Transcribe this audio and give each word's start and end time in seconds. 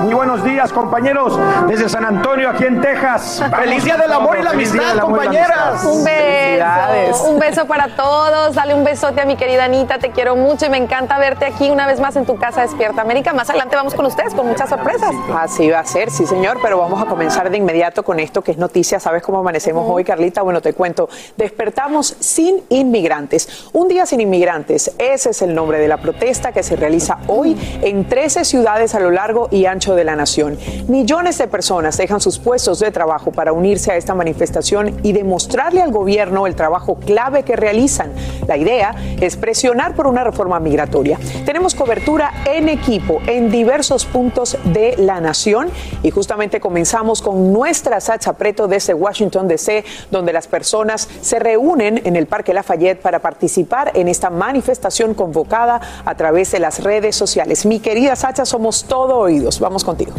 Muy 0.00 0.14
buenos 0.14 0.42
días, 0.42 0.72
compañeros, 0.72 1.38
desde 1.68 1.88
San 1.88 2.06
Antonio, 2.06 2.48
aquí 2.48 2.64
en 2.64 2.80
Texas. 2.80 3.42
¡Feliz 3.54 3.84
Día 3.84 3.98
del 3.98 4.10
Amor 4.10 4.38
y 4.38 4.42
la 4.42 4.50
Amistad, 4.50 4.98
compañeras! 4.98 5.84
Amistad. 5.84 5.92
Un 5.92 6.04
beso, 6.04 7.24
un 7.24 7.38
beso 7.38 7.66
para 7.66 7.94
todos. 7.94 8.54
Dale 8.54 8.74
un 8.74 8.82
besote 8.82 9.20
a 9.20 9.26
mi 9.26 9.36
querida 9.36 9.64
Anita, 9.64 9.98
te 9.98 10.10
quiero 10.10 10.36
mucho 10.36 10.64
y 10.66 10.70
me 10.70 10.78
encanta 10.78 11.18
verte 11.18 11.44
aquí 11.44 11.70
una 11.70 11.86
vez 11.86 12.00
más 12.00 12.16
en 12.16 12.24
tu 12.24 12.38
casa 12.38 12.62
Despierta 12.62 13.02
América. 13.02 13.34
Más 13.34 13.50
adelante 13.50 13.76
vamos 13.76 13.94
con 13.94 14.06
ustedes 14.06 14.32
con 14.32 14.46
muchas 14.46 14.70
sorpresas. 14.70 15.10
Así 15.36 15.68
va 15.68 15.80
a 15.80 15.84
ser, 15.84 16.10
sí 16.10 16.26
señor, 16.26 16.58
pero 16.62 16.78
vamos 16.78 17.02
a 17.02 17.04
comenzar 17.04 17.50
de 17.50 17.58
inmediato 17.58 18.02
con 18.02 18.20
esto 18.20 18.42
que 18.42 18.52
es 18.52 18.58
noticia. 18.58 19.00
¿Sabes 19.00 19.22
cómo 19.22 19.40
amanecemos 19.40 19.84
hoy, 19.86 20.04
Carlita? 20.04 20.40
Bueno, 20.40 20.62
te 20.62 20.72
cuento, 20.72 21.10
despertamos 21.36 22.16
sin 22.20 22.62
inmigrantes. 22.70 23.68
Un 23.74 23.88
día 23.88 24.06
sin 24.06 24.22
inmigrantes, 24.22 24.92
ese 24.98 25.30
es 25.30 25.42
el 25.42 25.54
nombre 25.54 25.78
de 25.78 25.88
la 25.88 25.98
protesta 25.98 26.52
que 26.52 26.62
se 26.62 26.76
realiza 26.76 27.18
hoy 27.26 27.56
en 27.82 28.08
13 28.08 28.46
ciudades 28.46 28.94
a 28.94 29.00
lo 29.00 29.10
largo 29.10 29.48
y 29.50 29.66
ancho 29.66 29.89
de 29.94 30.04
la 30.04 30.16
nación. 30.16 30.58
Millones 30.88 31.38
de 31.38 31.48
personas 31.48 31.96
dejan 31.96 32.20
sus 32.20 32.38
puestos 32.38 32.80
de 32.80 32.90
trabajo 32.90 33.32
para 33.32 33.52
unirse 33.52 33.92
a 33.92 33.96
esta 33.96 34.14
manifestación 34.14 34.98
y 35.02 35.12
demostrarle 35.12 35.82
al 35.82 35.92
gobierno 35.92 36.46
el 36.46 36.54
trabajo 36.54 36.96
clave 36.96 37.42
que 37.42 37.56
realizan. 37.56 38.12
La 38.46 38.56
idea 38.56 38.94
es 39.20 39.36
presionar 39.36 39.94
por 39.94 40.06
una 40.06 40.24
reforma 40.24 40.60
migratoria. 40.60 41.18
Tenemos 41.44 41.74
cobertura 41.74 42.32
en 42.46 42.68
equipo 42.68 43.20
en 43.26 43.50
diversos 43.50 44.04
puntos 44.04 44.56
de 44.64 44.96
la 44.98 45.20
nación 45.20 45.70
y 46.02 46.10
justamente 46.10 46.60
comenzamos 46.60 47.22
con 47.22 47.52
nuestra 47.52 48.00
Sacha 48.00 48.32
Preto 48.34 48.68
desde 48.68 48.94
Washington 48.94 49.48
DC, 49.48 49.84
donde 50.10 50.32
las 50.32 50.46
personas 50.46 51.08
se 51.20 51.38
reúnen 51.38 52.00
en 52.04 52.16
el 52.16 52.26
Parque 52.26 52.54
Lafayette 52.54 53.00
para 53.00 53.20
participar 53.20 53.92
en 53.94 54.08
esta 54.08 54.30
manifestación 54.30 55.14
convocada 55.14 55.80
a 56.04 56.14
través 56.14 56.50
de 56.52 56.60
las 56.60 56.82
redes 56.82 57.16
sociales. 57.16 57.66
Mi 57.66 57.80
querida 57.80 58.16
Sacha, 58.16 58.44
somos 58.44 58.84
todo 58.84 59.18
oídos. 59.18 59.60
Vamos 59.60 59.79
contigo. 59.84 60.12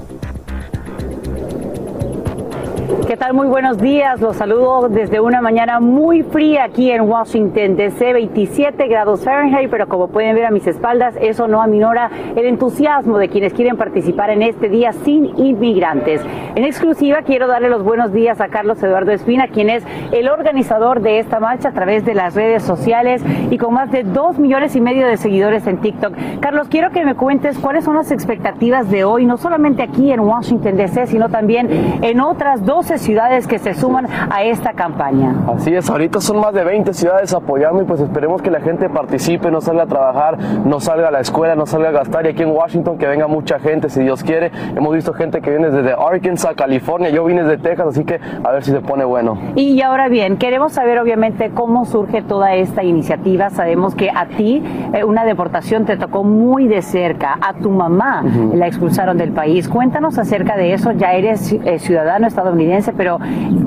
¿Qué 2.92 3.16
tal? 3.16 3.34
Muy 3.34 3.48
buenos 3.48 3.78
días. 3.78 4.20
Los 4.20 4.36
saludo 4.36 4.90
desde 4.90 5.22
una 5.22 5.42
mañana 5.42 5.80
muy 5.80 6.24
fría 6.24 6.66
aquí 6.66 6.92
en 6.92 7.02
Washington 7.02 7.78
DC, 7.78 8.14
27 8.14 8.88
grados 8.88 9.24
Fahrenheit, 9.24 9.70
pero 9.70 9.88
como 9.88 10.10
pueden 10.10 10.36
ver 10.36 10.46
a 10.46 10.52
mis 10.52 10.68
espaldas, 10.68 11.16
eso 11.22 11.48
no 11.48 11.62
aminora 11.62 12.12
el 12.36 12.46
entusiasmo 12.46 13.18
de 13.18 13.30
quienes 13.30 13.54
quieren 13.54 13.78
participar 13.78 14.30
en 14.30 14.42
este 14.42 14.68
día 14.68 14.92
sin 14.92 15.38
inmigrantes. 15.40 16.22
En 16.56 16.66
exclusiva 16.66 17.22
quiero 17.22 17.48
darle 17.48 17.70
los 17.70 17.84
buenos 17.84 18.12
días 18.12 18.42
a 18.42 18.50
Carlos 18.50 18.82
Eduardo 18.84 19.12
Espina, 19.12 19.48
quien 19.48 19.70
es 19.70 19.84
el 20.12 20.28
organizador 20.28 21.02
de 21.02 21.20
esta 21.20 21.40
marcha 21.40 21.70
a 21.70 21.74
través 21.74 22.04
de 22.04 22.14
las 22.14 22.36
redes 22.36 22.64
sociales 22.64 23.24
y 23.50 23.58
con 23.58 23.74
más 23.74 23.90
de 23.92 24.04
dos 24.04 24.38
millones 24.38 24.76
y 24.76 24.82
medio 24.82 25.08
de 25.08 25.18
seguidores 25.18 25.66
en 25.66 25.78
TikTok. 25.78 26.14
Carlos, 26.42 26.68
quiero 26.68 26.92
que 26.92 27.06
me 27.06 27.16
cuentes 27.16 27.58
cuáles 27.58 27.86
son 27.86 27.96
las 27.96 28.12
expectativas 28.12 28.92
de 28.92 29.06
hoy, 29.06 29.26
no 29.26 29.38
solamente 29.38 29.82
aquí 29.82 30.12
en 30.12 30.20
Washington 30.20 30.76
DC, 30.76 31.08
sino 31.08 31.30
también 31.30 32.00
en 32.02 32.20
otras 32.20 32.66
12 32.82 32.98
ciudades 32.98 33.46
que 33.46 33.60
se 33.60 33.76
suman 33.76 34.08
a 34.10 34.42
esta 34.42 34.74
campaña. 34.74 35.36
Así 35.48 35.72
es, 35.72 35.88
ahorita 35.88 36.20
son 36.20 36.40
más 36.40 36.52
de 36.52 36.64
20 36.64 36.96
ciudades 36.96 37.32
apoyando 37.32 37.84
y 37.84 37.86
pues 37.86 38.02
esperemos 38.02 38.42
que 38.42 38.50
la 38.50 38.60
gente 38.60 38.90
participe, 38.90 39.52
no 39.52 39.62
salga 39.62 39.84
a 39.84 39.86
trabajar, 39.86 40.40
no 40.66 40.80
salga 40.80 41.10
a 41.10 41.12
la 41.12 41.20
escuela, 41.20 41.56
no 41.56 41.68
salga 41.68 41.90
a 41.90 41.92
gastar 41.92 42.26
y 42.26 42.30
aquí 42.30 42.42
en 42.42 42.50
Washington 42.50 42.98
que 42.98 43.06
venga 43.06 43.28
mucha 43.28 43.60
gente 43.60 43.88
si 43.88 44.02
Dios 44.02 44.24
quiere. 44.24 44.52
Hemos 44.76 44.96
visto 44.96 45.14
gente 45.14 45.42
que 45.42 45.52
viene 45.52 45.70
desde 45.70 45.94
Arkansas, 45.94 46.56
California, 46.56 47.12
yo 47.12 47.24
vine 47.24 47.44
desde 47.44 47.62
Texas, 47.62 47.90
así 47.90 48.04
que 48.04 48.20
a 48.44 48.52
ver 48.52 48.64
si 48.64 48.72
se 48.72 48.82
pone 48.82 49.06
bueno. 49.06 49.38
Y 49.54 49.80
ahora 49.84 50.10
bien, 50.10 50.38
queremos 50.38 50.74
saber 50.74 50.98
obviamente 50.98 51.52
cómo 51.52 51.86
surge 51.86 52.24
toda 52.24 52.56
esta 52.56 52.84
iniciativa. 52.84 53.52
Sabemos 53.52 53.94
que 53.94 54.10
a 54.10 54.26
ti 54.26 54.64
eh, 54.94 55.04
una 55.04 55.24
deportación 55.24 55.86
te 55.86 55.98
tocó 55.98 56.24
muy 56.24 56.68
de 56.68 56.82
cerca, 56.82 57.38
a 57.40 57.54
tu 57.54 57.70
mamá 57.70 58.24
la 58.56 58.66
expulsaron 58.66 59.20
del 59.20 59.34
país. 59.34 59.70
Cuéntanos 59.70 60.18
acerca 60.18 60.58
de 60.58 60.74
eso, 60.74 60.94
ya 60.94 61.14
eres 61.14 61.54
eh, 61.54 61.78
ciudadano 61.78 62.26
estadounidense, 62.26 62.71
pero 62.96 63.20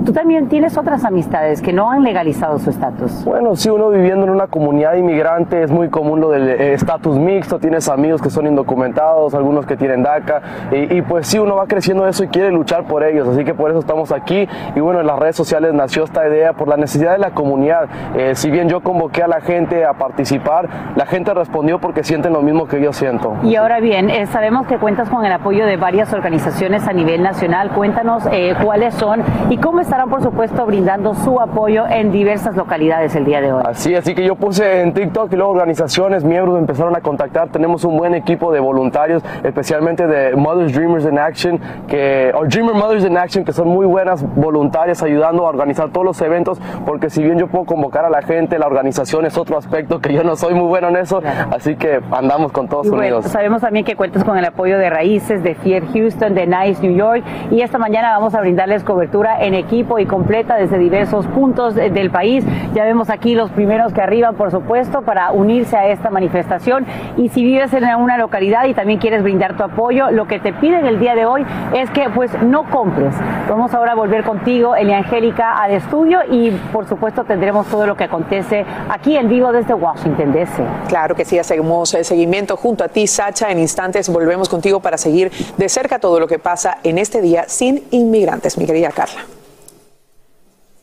tú 0.04 0.12
también 0.12 0.48
tienes 0.48 0.76
otras 0.76 1.04
amistades 1.04 1.60
que 1.60 1.72
no 1.72 1.90
han 1.90 2.02
legalizado 2.02 2.58
su 2.58 2.70
estatus. 2.70 3.24
Bueno, 3.24 3.56
sí, 3.56 3.68
uno 3.68 3.90
viviendo 3.90 4.24
en 4.24 4.30
una 4.30 4.46
comunidad 4.46 4.94
inmigrante 4.94 5.62
es 5.62 5.70
muy 5.70 5.88
común 5.88 6.20
lo 6.20 6.30
del 6.30 6.48
eh, 6.48 6.72
estatus 6.74 7.18
mixto, 7.18 7.58
tienes 7.58 7.88
amigos 7.88 8.22
que 8.22 8.30
son 8.30 8.46
indocumentados, 8.46 9.34
algunos 9.34 9.66
que 9.66 9.76
tienen 9.76 10.02
DACA, 10.02 10.42
y, 10.72 10.96
y, 10.96 11.02
pues 11.02 11.26
sí, 11.26 11.38
uno 11.38 11.56
va 11.56 11.66
creciendo 11.66 12.06
eso 12.06 12.24
y 12.24 12.28
quiere 12.28 12.50
luchar 12.50 12.84
por 12.84 13.04
ellos, 13.04 13.28
así 13.28 13.44
que 13.44 13.54
por 13.54 13.70
eso 13.70 13.78
estamos 13.78 14.12
aquí, 14.12 14.48
y 14.74 14.80
bueno, 14.80 15.00
en 15.00 15.06
las 15.06 15.18
redes 15.18 15.36
sociales 15.36 15.72
nació 15.74 16.04
esta 16.04 16.26
idea 16.26 16.52
por 16.52 16.68
la 16.68 16.76
necesidad 16.76 17.12
de 17.12 17.18
la 17.18 17.30
comunidad. 17.30 17.88
Eh, 18.16 18.34
si 18.34 18.50
bien 18.50 18.68
yo 18.68 18.80
convoqué 18.80 19.22
a 19.22 19.28
la 19.28 19.40
gente 19.40 19.84
a 19.84 19.94
participar, 19.94 20.68
la 20.96 21.06
gente 21.06 21.32
respondió 21.34 21.78
porque 21.78 22.04
sienten 22.04 22.32
lo 22.32 22.42
mismo 22.42 22.66
que 22.66 22.80
yo 22.80 22.92
siento. 22.92 23.36
Y 23.42 23.56
ahora 23.56 23.80
bien, 23.80 24.10
eh, 24.10 24.26
sabemos 24.26 24.66
que 24.66 24.78
cuentas 24.78 25.08
con 25.08 25.24
el 25.24 25.32
apoyo 25.32 25.66
de 25.66 25.76
varias 25.76 26.12
organizaciones 26.12 26.86
a 26.88 26.92
nivel 26.92 27.22
nacional, 27.22 27.70
cuéntanos 27.70 28.26
eh, 28.32 28.54
cuáles 28.62 28.93
son 28.94 29.22
y 29.50 29.56
cómo 29.58 29.80
estarán, 29.80 30.08
por 30.08 30.22
supuesto, 30.22 30.64
brindando 30.66 31.14
su 31.14 31.40
apoyo 31.40 31.86
en 31.88 32.12
diversas 32.12 32.56
localidades 32.56 33.14
el 33.14 33.24
día 33.24 33.40
de 33.40 33.52
hoy. 33.52 33.62
Así, 33.66 33.94
así 33.94 34.14
que 34.14 34.24
yo 34.24 34.36
puse 34.36 34.82
en 34.82 34.92
TikTok 34.92 35.32
y 35.32 35.36
luego 35.36 35.52
organizaciones, 35.52 36.24
miembros 36.24 36.58
empezaron 36.58 36.96
a 36.96 37.00
contactar. 37.00 37.48
Tenemos 37.48 37.84
un 37.84 37.96
buen 37.96 38.14
equipo 38.14 38.52
de 38.52 38.60
voluntarios, 38.60 39.22
especialmente 39.42 40.06
de 40.06 40.36
Mothers 40.36 40.72
Dreamers 40.72 41.04
in 41.04 41.18
Action, 41.18 41.60
que, 41.88 42.32
o 42.34 42.44
Dreamer 42.44 42.74
Mothers 42.74 43.04
in 43.04 43.16
Action, 43.16 43.44
que 43.44 43.52
son 43.52 43.68
muy 43.68 43.86
buenas 43.86 44.24
voluntarias 44.34 45.02
ayudando 45.02 45.46
a 45.46 45.48
organizar 45.48 45.90
todos 45.90 46.04
los 46.04 46.20
eventos, 46.20 46.60
porque 46.86 47.10
si 47.10 47.22
bien 47.22 47.38
yo 47.38 47.48
puedo 47.48 47.64
convocar 47.64 48.04
a 48.04 48.10
la 48.10 48.22
gente, 48.22 48.58
la 48.58 48.66
organización 48.66 49.26
es 49.26 49.36
otro 49.36 49.58
aspecto 49.58 50.00
que 50.00 50.12
yo 50.12 50.22
no 50.22 50.36
soy 50.36 50.54
muy 50.54 50.66
bueno 50.66 50.88
en 50.88 50.96
eso, 50.96 51.22
así 51.50 51.76
que 51.76 52.00
andamos 52.10 52.52
con 52.52 52.68
todos 52.68 52.88
bueno, 52.88 53.02
unidos. 53.02 53.26
sabemos 53.26 53.60
también 53.60 53.84
que 53.84 53.96
cuentas 53.96 54.24
con 54.24 54.38
el 54.38 54.44
apoyo 54.44 54.78
de 54.78 54.90
Raíces, 54.90 55.42
de 55.42 55.54
Fier 55.54 55.84
Houston, 55.92 56.34
de 56.34 56.46
Nice 56.46 56.80
New 56.82 56.96
York 56.96 57.24
y 57.50 57.60
esta 57.62 57.78
mañana 57.78 58.10
vamos 58.10 58.34
a 58.34 58.40
brindarles 58.40 58.83
cobertura 58.84 59.42
en 59.44 59.54
equipo 59.54 59.98
y 59.98 60.06
completa 60.06 60.56
desde 60.56 60.78
diversos 60.78 61.26
puntos 61.26 61.74
del 61.74 62.10
país. 62.10 62.44
Ya 62.74 62.84
vemos 62.84 63.10
aquí 63.10 63.34
los 63.34 63.50
primeros 63.50 63.92
que 63.92 64.00
arriban, 64.00 64.34
por 64.34 64.50
supuesto, 64.50 65.02
para 65.02 65.32
unirse 65.32 65.76
a 65.76 65.88
esta 65.88 66.10
manifestación. 66.10 66.86
Y 67.16 67.28
si 67.30 67.44
vives 67.44 67.72
en 67.72 67.84
una 67.96 68.18
localidad 68.18 68.66
y 68.66 68.74
también 68.74 68.98
quieres 68.98 69.22
brindar 69.22 69.56
tu 69.56 69.62
apoyo, 69.62 70.10
lo 70.10 70.26
que 70.26 70.38
te 70.38 70.52
piden 70.52 70.86
el 70.86 70.98
día 71.00 71.14
de 71.14 71.26
hoy 71.26 71.44
es 71.74 71.90
que 71.90 72.08
pues 72.10 72.30
no 72.42 72.64
compres. 72.70 73.14
Vamos 73.48 73.74
ahora 73.74 73.92
a 73.92 73.94
volver 73.94 74.24
contigo, 74.24 74.74
Elia 74.74 74.98
Angélica, 74.98 75.56
al 75.56 75.72
estudio 75.72 76.20
y 76.30 76.50
por 76.72 76.86
supuesto 76.86 77.24
tendremos 77.24 77.66
todo 77.66 77.86
lo 77.86 77.96
que 77.96 78.04
acontece 78.04 78.64
aquí 78.88 79.16
en 79.16 79.28
vivo 79.28 79.52
desde 79.52 79.74
Washington, 79.74 80.32
D.C. 80.32 80.62
Claro 80.88 81.14
que 81.14 81.24
sí, 81.24 81.38
hacemos 81.38 81.90
seguimiento 81.90 82.56
junto 82.56 82.84
a 82.84 82.88
ti, 82.88 83.06
Sacha. 83.06 83.50
En 83.50 83.58
instantes 83.58 84.08
volvemos 84.08 84.48
contigo 84.48 84.80
para 84.80 84.98
seguir 84.98 85.30
de 85.56 85.68
cerca 85.68 85.98
todo 85.98 86.20
lo 86.20 86.26
que 86.26 86.38
pasa 86.38 86.78
en 86.82 86.98
este 86.98 87.20
día 87.20 87.44
sin 87.48 87.82
inmigrantes, 87.90 88.58
mi 88.72 88.82
Carla. 88.82 89.24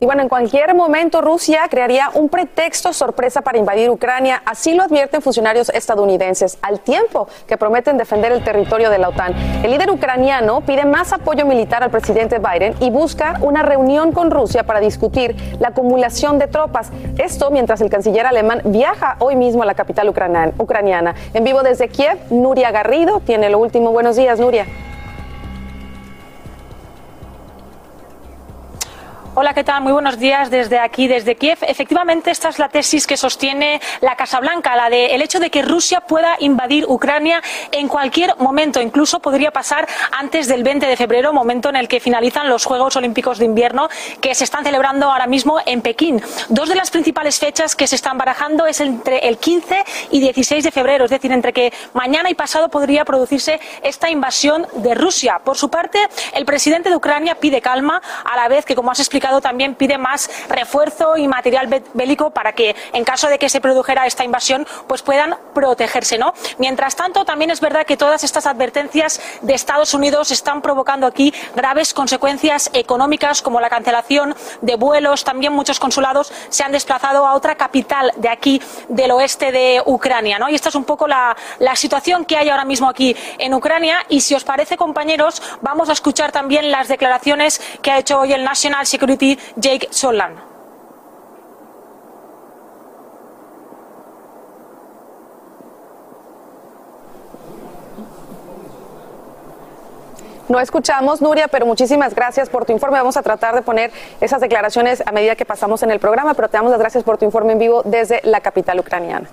Y 0.02 0.04
bueno, 0.04 0.22
en 0.22 0.28
cualquier 0.28 0.74
momento 0.74 1.20
Rusia 1.20 1.60
crearía 1.70 2.10
un 2.14 2.28
pretexto 2.28 2.92
sorpresa 2.92 3.42
para 3.42 3.58
invadir 3.58 3.88
Ucrania, 3.88 4.42
así 4.44 4.74
lo 4.74 4.82
advierten 4.82 5.22
funcionarios 5.22 5.68
estadounidenses, 5.68 6.58
al 6.60 6.80
tiempo 6.80 7.28
que 7.46 7.56
prometen 7.56 7.98
defender 7.98 8.32
el 8.32 8.42
territorio 8.42 8.90
de 8.90 8.98
la 8.98 9.10
OTAN. 9.10 9.32
El 9.62 9.70
líder 9.70 9.92
ucraniano 9.92 10.60
pide 10.62 10.86
más 10.86 11.12
apoyo 11.12 11.46
militar 11.46 11.84
al 11.84 11.92
presidente 11.92 12.40
Biden 12.40 12.74
y 12.80 12.90
busca 12.90 13.38
una 13.42 13.62
reunión 13.62 14.10
con 14.10 14.32
Rusia 14.32 14.64
para 14.64 14.80
discutir 14.80 15.36
la 15.60 15.68
acumulación 15.68 16.40
de 16.40 16.48
tropas. 16.48 16.90
Esto 17.16 17.52
mientras 17.52 17.80
el 17.80 17.88
canciller 17.88 18.26
alemán 18.26 18.60
viaja 18.64 19.14
hoy 19.20 19.36
mismo 19.36 19.62
a 19.62 19.66
la 19.66 19.74
capital 19.74 20.08
ucraniana. 20.08 21.14
En 21.32 21.44
vivo 21.44 21.62
desde 21.62 21.86
Kiev, 21.86 22.18
Nuria 22.28 22.72
Garrido 22.72 23.20
tiene 23.20 23.50
lo 23.50 23.60
último. 23.60 23.92
Buenos 23.92 24.16
días, 24.16 24.40
Nuria. 24.40 24.66
Hola, 29.34 29.54
¿qué 29.54 29.64
tal? 29.64 29.82
Muy 29.82 29.94
buenos 29.94 30.18
días 30.18 30.50
desde 30.50 30.78
aquí, 30.78 31.08
desde 31.08 31.36
Kiev. 31.36 31.56
Efectivamente, 31.62 32.30
esta 32.30 32.50
es 32.50 32.58
la 32.58 32.68
tesis 32.68 33.06
que 33.06 33.16
sostiene 33.16 33.80
la 34.02 34.14
Casa 34.14 34.40
Blanca, 34.40 34.76
la 34.76 34.90
de 34.90 35.14
el 35.14 35.22
hecho 35.22 35.40
de 35.40 35.48
que 35.48 35.62
Rusia 35.62 36.02
pueda 36.02 36.36
invadir 36.38 36.84
Ucrania 36.86 37.42
en 37.70 37.88
cualquier 37.88 38.36
momento, 38.36 38.78
incluso 38.78 39.20
podría 39.20 39.50
pasar 39.50 39.88
antes 40.10 40.48
del 40.48 40.62
20 40.62 40.84
de 40.86 40.98
febrero, 40.98 41.32
momento 41.32 41.70
en 41.70 41.76
el 41.76 41.88
que 41.88 41.98
finalizan 41.98 42.50
los 42.50 42.66
Juegos 42.66 42.94
Olímpicos 42.96 43.38
de 43.38 43.46
Invierno 43.46 43.88
que 44.20 44.34
se 44.34 44.44
están 44.44 44.64
celebrando 44.64 45.10
ahora 45.10 45.26
mismo 45.26 45.60
en 45.64 45.80
Pekín. 45.80 46.22
Dos 46.50 46.68
de 46.68 46.74
las 46.74 46.90
principales 46.90 47.38
fechas 47.38 47.74
que 47.74 47.86
se 47.86 47.96
están 47.96 48.18
barajando 48.18 48.66
es 48.66 48.82
entre 48.82 49.26
el 49.26 49.38
15 49.38 49.82
y 50.10 50.20
16 50.20 50.62
de 50.62 50.70
febrero, 50.70 51.06
es 51.06 51.10
decir, 51.10 51.32
entre 51.32 51.54
que 51.54 51.72
mañana 51.94 52.28
y 52.28 52.34
pasado 52.34 52.68
podría 52.68 53.06
producirse 53.06 53.60
esta 53.82 54.10
invasión 54.10 54.66
de 54.74 54.94
Rusia. 54.94 55.40
Por 55.42 55.56
su 55.56 55.70
parte, 55.70 55.98
el 56.34 56.44
presidente 56.44 56.90
de 56.90 56.96
Ucrania 56.96 57.36
pide 57.36 57.62
calma, 57.62 58.02
a 58.30 58.36
la 58.36 58.48
vez 58.48 58.66
que, 58.66 58.74
como 58.74 58.90
has 58.90 59.00
explicado, 59.00 59.21
también 59.40 59.74
pide 59.74 59.98
más 59.98 60.30
refuerzo 60.48 61.16
y 61.16 61.28
material 61.28 61.82
bélico 61.94 62.30
para 62.30 62.52
que, 62.52 62.74
en 62.92 63.04
caso 63.04 63.28
de 63.28 63.38
que 63.38 63.48
se 63.48 63.60
produjera 63.60 64.06
esta 64.06 64.24
invasión, 64.24 64.66
pues 64.86 65.02
puedan 65.02 65.36
protegerse, 65.54 66.18
¿no? 66.18 66.34
Mientras 66.58 66.96
tanto, 66.96 67.24
también 67.24 67.50
es 67.50 67.60
verdad 67.60 67.86
que 67.86 67.96
todas 67.96 68.24
estas 68.24 68.46
advertencias 68.46 69.20
de 69.42 69.54
Estados 69.54 69.94
Unidos 69.94 70.30
están 70.30 70.62
provocando 70.62 71.06
aquí 71.06 71.32
graves 71.54 71.94
consecuencias 71.94 72.70
económicas, 72.72 73.42
como 73.42 73.60
la 73.60 73.70
cancelación 73.70 74.34
de 74.60 74.76
vuelos. 74.76 75.24
También 75.24 75.52
muchos 75.52 75.78
consulados 75.78 76.32
se 76.48 76.64
han 76.64 76.72
desplazado 76.72 77.26
a 77.26 77.34
otra 77.34 77.54
capital 77.54 78.12
de 78.16 78.28
aquí, 78.28 78.60
del 78.88 79.10
oeste 79.12 79.52
de 79.52 79.82
Ucrania, 79.84 80.38
¿no? 80.38 80.48
Y 80.48 80.54
esta 80.54 80.68
es 80.68 80.74
un 80.74 80.84
poco 80.84 81.06
la, 81.06 81.36
la 81.58 81.76
situación 81.76 82.24
que 82.24 82.36
hay 82.36 82.48
ahora 82.48 82.64
mismo 82.64 82.88
aquí 82.88 83.16
en 83.38 83.54
Ucrania. 83.54 84.04
Y 84.08 84.20
si 84.20 84.34
os 84.34 84.44
parece, 84.44 84.76
compañeros, 84.76 85.42
vamos 85.60 85.88
a 85.88 85.92
escuchar 85.92 86.32
también 86.32 86.70
las 86.70 86.88
declaraciones 86.88 87.60
que 87.80 87.90
ha 87.90 87.98
hecho 87.98 88.20
hoy 88.20 88.32
el 88.32 88.44
National 88.44 88.86
Security 88.86 89.11
Jake 89.18 89.88
Solan. 89.90 90.52
No 100.52 100.60
escuchamos, 100.60 101.22
Nuria, 101.22 101.48
pero 101.48 101.64
muchísimas 101.64 102.14
gracias 102.14 102.50
por 102.50 102.66
tu 102.66 102.72
informe. 102.72 102.98
Vamos 102.98 103.16
a 103.16 103.22
tratar 103.22 103.54
de 103.54 103.62
poner 103.62 103.90
esas 104.20 104.38
declaraciones 104.42 105.02
a 105.06 105.10
medida 105.10 105.34
que 105.34 105.46
pasamos 105.46 105.82
en 105.82 105.90
el 105.90 105.98
programa, 105.98 106.34
pero 106.34 106.48
te 106.48 106.58
damos 106.58 106.70
las 106.70 106.78
gracias 106.78 107.04
por 107.04 107.16
tu 107.16 107.24
informe 107.24 107.52
en 107.52 107.58
vivo 107.58 107.80
desde 107.86 108.20
la 108.22 108.42
capital 108.42 108.78
ucraniana. 108.78 109.30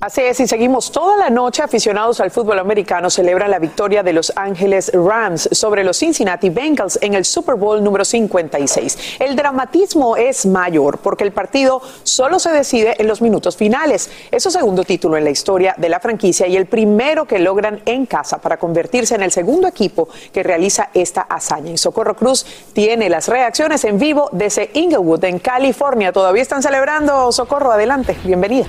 Así 0.00 0.20
es, 0.20 0.38
y 0.38 0.46
seguimos 0.46 0.92
toda 0.92 1.16
la 1.16 1.28
noche. 1.28 1.60
Aficionados 1.60 2.20
al 2.20 2.30
fútbol 2.30 2.60
americano 2.60 3.10
celebran 3.10 3.50
la 3.50 3.58
victoria 3.58 4.04
de 4.04 4.12
Los 4.12 4.32
Ángeles 4.36 4.92
Rams 4.94 5.48
sobre 5.50 5.82
los 5.82 5.98
Cincinnati 5.98 6.50
Bengals 6.50 7.00
en 7.02 7.14
el 7.14 7.24
Super 7.24 7.56
Bowl 7.56 7.82
número 7.82 8.04
56. 8.04 9.16
El 9.18 9.34
dramatismo 9.34 10.16
es 10.16 10.46
mayor 10.46 10.98
porque 10.98 11.24
el 11.24 11.32
partido 11.32 11.82
solo 12.04 12.38
se 12.38 12.52
decide 12.52 12.94
en 12.98 13.08
los 13.08 13.20
minutos 13.20 13.56
finales. 13.56 14.08
Es 14.30 14.44
su 14.44 14.52
segundo 14.52 14.84
título 14.84 15.16
en 15.16 15.24
la 15.24 15.30
historia 15.30 15.74
de 15.76 15.88
la 15.88 15.98
franquicia 15.98 16.46
y 16.46 16.56
el 16.56 16.66
primero 16.66 17.24
que 17.24 17.40
logran 17.40 17.80
en 17.84 18.06
casa 18.06 18.38
para 18.38 18.56
convertirse 18.56 19.16
en 19.16 19.22
el 19.22 19.32
segundo 19.32 19.66
equipo 19.66 20.08
que 20.32 20.44
realiza 20.44 20.90
esta 20.94 21.22
hazaña. 21.22 21.72
Y 21.72 21.76
Socorro 21.76 22.14
Cruz 22.14 22.46
tiene 22.72 23.10
las 23.10 23.26
reacciones 23.26 23.82
en 23.82 23.98
vivo 23.98 24.28
desde 24.30 24.70
Inglewood, 24.74 25.24
en 25.24 25.40
California. 25.40 26.12
Todavía 26.12 26.42
están 26.42 26.62
celebrando. 26.62 27.32
Socorro, 27.32 27.72
adelante. 27.72 28.16
Bienvenida. 28.22 28.68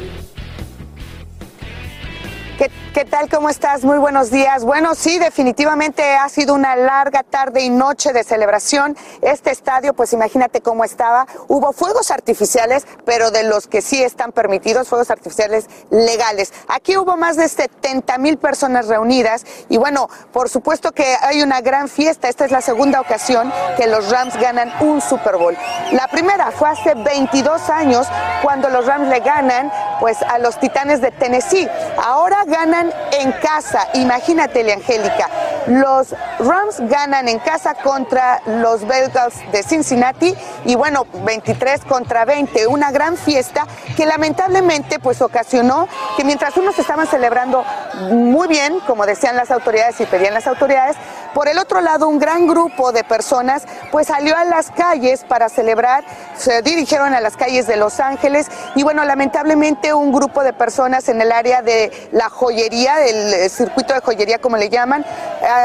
¿Qué, 2.60 3.06
tal? 3.06 3.30
¿Cómo 3.30 3.50
estás? 3.50 3.86
Muy 3.86 4.00
buenos 4.00 4.32
días. 4.32 4.66
Bueno, 4.66 4.94
sí, 4.94 5.18
definitivamente 5.18 6.04
ha 6.18 6.28
sido 6.28 6.54
una 6.54 6.76
larga 6.76 7.24
tarde 7.24 7.62
y 7.62 7.70
noche 7.70 8.12
de 8.12 8.26
celebración. 8.26 8.98
Este 9.22 9.52
estadio, 9.52 9.94
pues 9.94 10.12
imagínate 10.12 10.60
cómo 10.60 10.84
estaba. 10.84 11.26
Hubo 11.48 11.72
fuegos 11.72 12.12
artificiales, 12.12 12.86
pero 13.06 13.32
de 13.32 13.44
los 13.44 13.68
que 13.68 13.82
sí 13.82 14.04
están 14.04 14.34
permitidos, 14.34 14.90
fuegos 14.90 15.10
artificiales 15.10 15.68
legales. 15.90 16.52
Aquí 16.68 16.98
hubo 16.98 17.16
más 17.16 17.38
de 17.38 17.48
70 17.48 18.18
mil 18.18 18.38
personas 18.38 18.90
reunidas 18.90 19.46
y 19.70 19.78
bueno, 19.78 20.10
por 20.34 20.50
supuesto 20.50 20.92
que 20.92 21.16
hay 21.22 21.42
una 21.42 21.62
gran 21.62 21.88
fiesta. 21.88 22.28
Esta 22.28 22.44
es 22.44 22.52
la 22.52 22.60
segunda 22.60 23.00
ocasión 23.00 23.54
que 23.78 23.88
los 23.88 24.12
Rams 24.12 24.36
ganan 24.36 24.74
un 24.82 25.00
Super 25.00 25.38
Bowl. 25.38 25.58
La 25.94 26.10
primera 26.10 26.52
fue 26.52 26.68
hace 26.68 26.94
22 26.94 27.70
años 27.70 28.06
cuando 28.44 28.68
los 28.70 28.86
Rams 28.86 29.08
le 29.08 29.22
ganan 29.22 29.72
pues 30.02 30.22
a 30.24 30.38
los 30.40 30.60
Titanes 30.60 31.00
de 31.00 31.12
Tennessee. 31.12 31.70
Ahora 31.98 32.44
ganan 32.50 32.92
en 33.12 33.32
casa. 33.34 33.88
Imagínate, 33.94 34.60
Angélica. 34.72 35.30
Los 35.68 36.16
Rams 36.40 36.80
ganan 36.80 37.28
en 37.28 37.40
casa 37.40 37.76
contra 37.76 38.42
los 38.46 38.88
Bengals 38.88 39.36
de 39.52 39.62
Cincinnati 39.62 40.36
y 40.66 40.76
bueno, 40.76 41.06
23 41.26 41.86
contra 41.86 42.26
20, 42.26 42.68
una 42.68 42.92
gran 42.92 43.18
fiesta 43.18 43.68
que 43.96 44.06
lamentablemente 44.06 45.00
pues 45.00 45.22
ocasionó 45.22 45.88
que 46.18 46.24
mientras 46.24 46.58
unos 46.58 46.78
estaban 46.80 47.08
celebrando 47.08 47.64
muy 48.10 48.48
bien, 48.48 48.80
como 48.88 49.06
decían 49.06 49.36
las 49.36 49.52
autoridades 49.52 50.00
y 50.02 50.06
pedían 50.06 50.34
las 50.34 50.48
autoridades, 50.48 50.96
por 51.34 51.48
el 51.48 51.60
otro 51.60 51.82
lado 51.82 52.08
un 52.08 52.18
gran 52.18 52.48
grupo 52.48 52.92
de 52.92 53.04
personas 53.04 53.64
pues 53.92 54.08
salió 54.08 54.36
a 54.36 54.46
las 54.46 54.72
calles 54.72 55.24
para 55.24 55.50
celebrar, 55.50 56.04
se 56.36 56.62
dirigieron 56.62 57.14
a 57.14 57.22
las 57.22 57.38
calles 57.38 57.68
de 57.68 57.76
Los 57.76 58.00
Ángeles 58.00 58.48
y 58.76 58.84
bueno, 58.84 59.04
lamentablemente 59.06 59.94
un 59.94 60.12
grupo 60.12 60.44
de 60.44 60.54
personas 60.54 61.10
en 61.10 61.22
el 61.22 61.32
área 61.32 61.62
de 61.62 62.10
la 62.12 62.30
joyería, 62.40 62.96
del 63.00 63.34
eh, 63.34 63.50
circuito 63.50 63.94
de 63.94 64.00
joyería 64.00 64.40
como 64.40 64.56
le 64.56 64.70
llaman, 64.70 65.06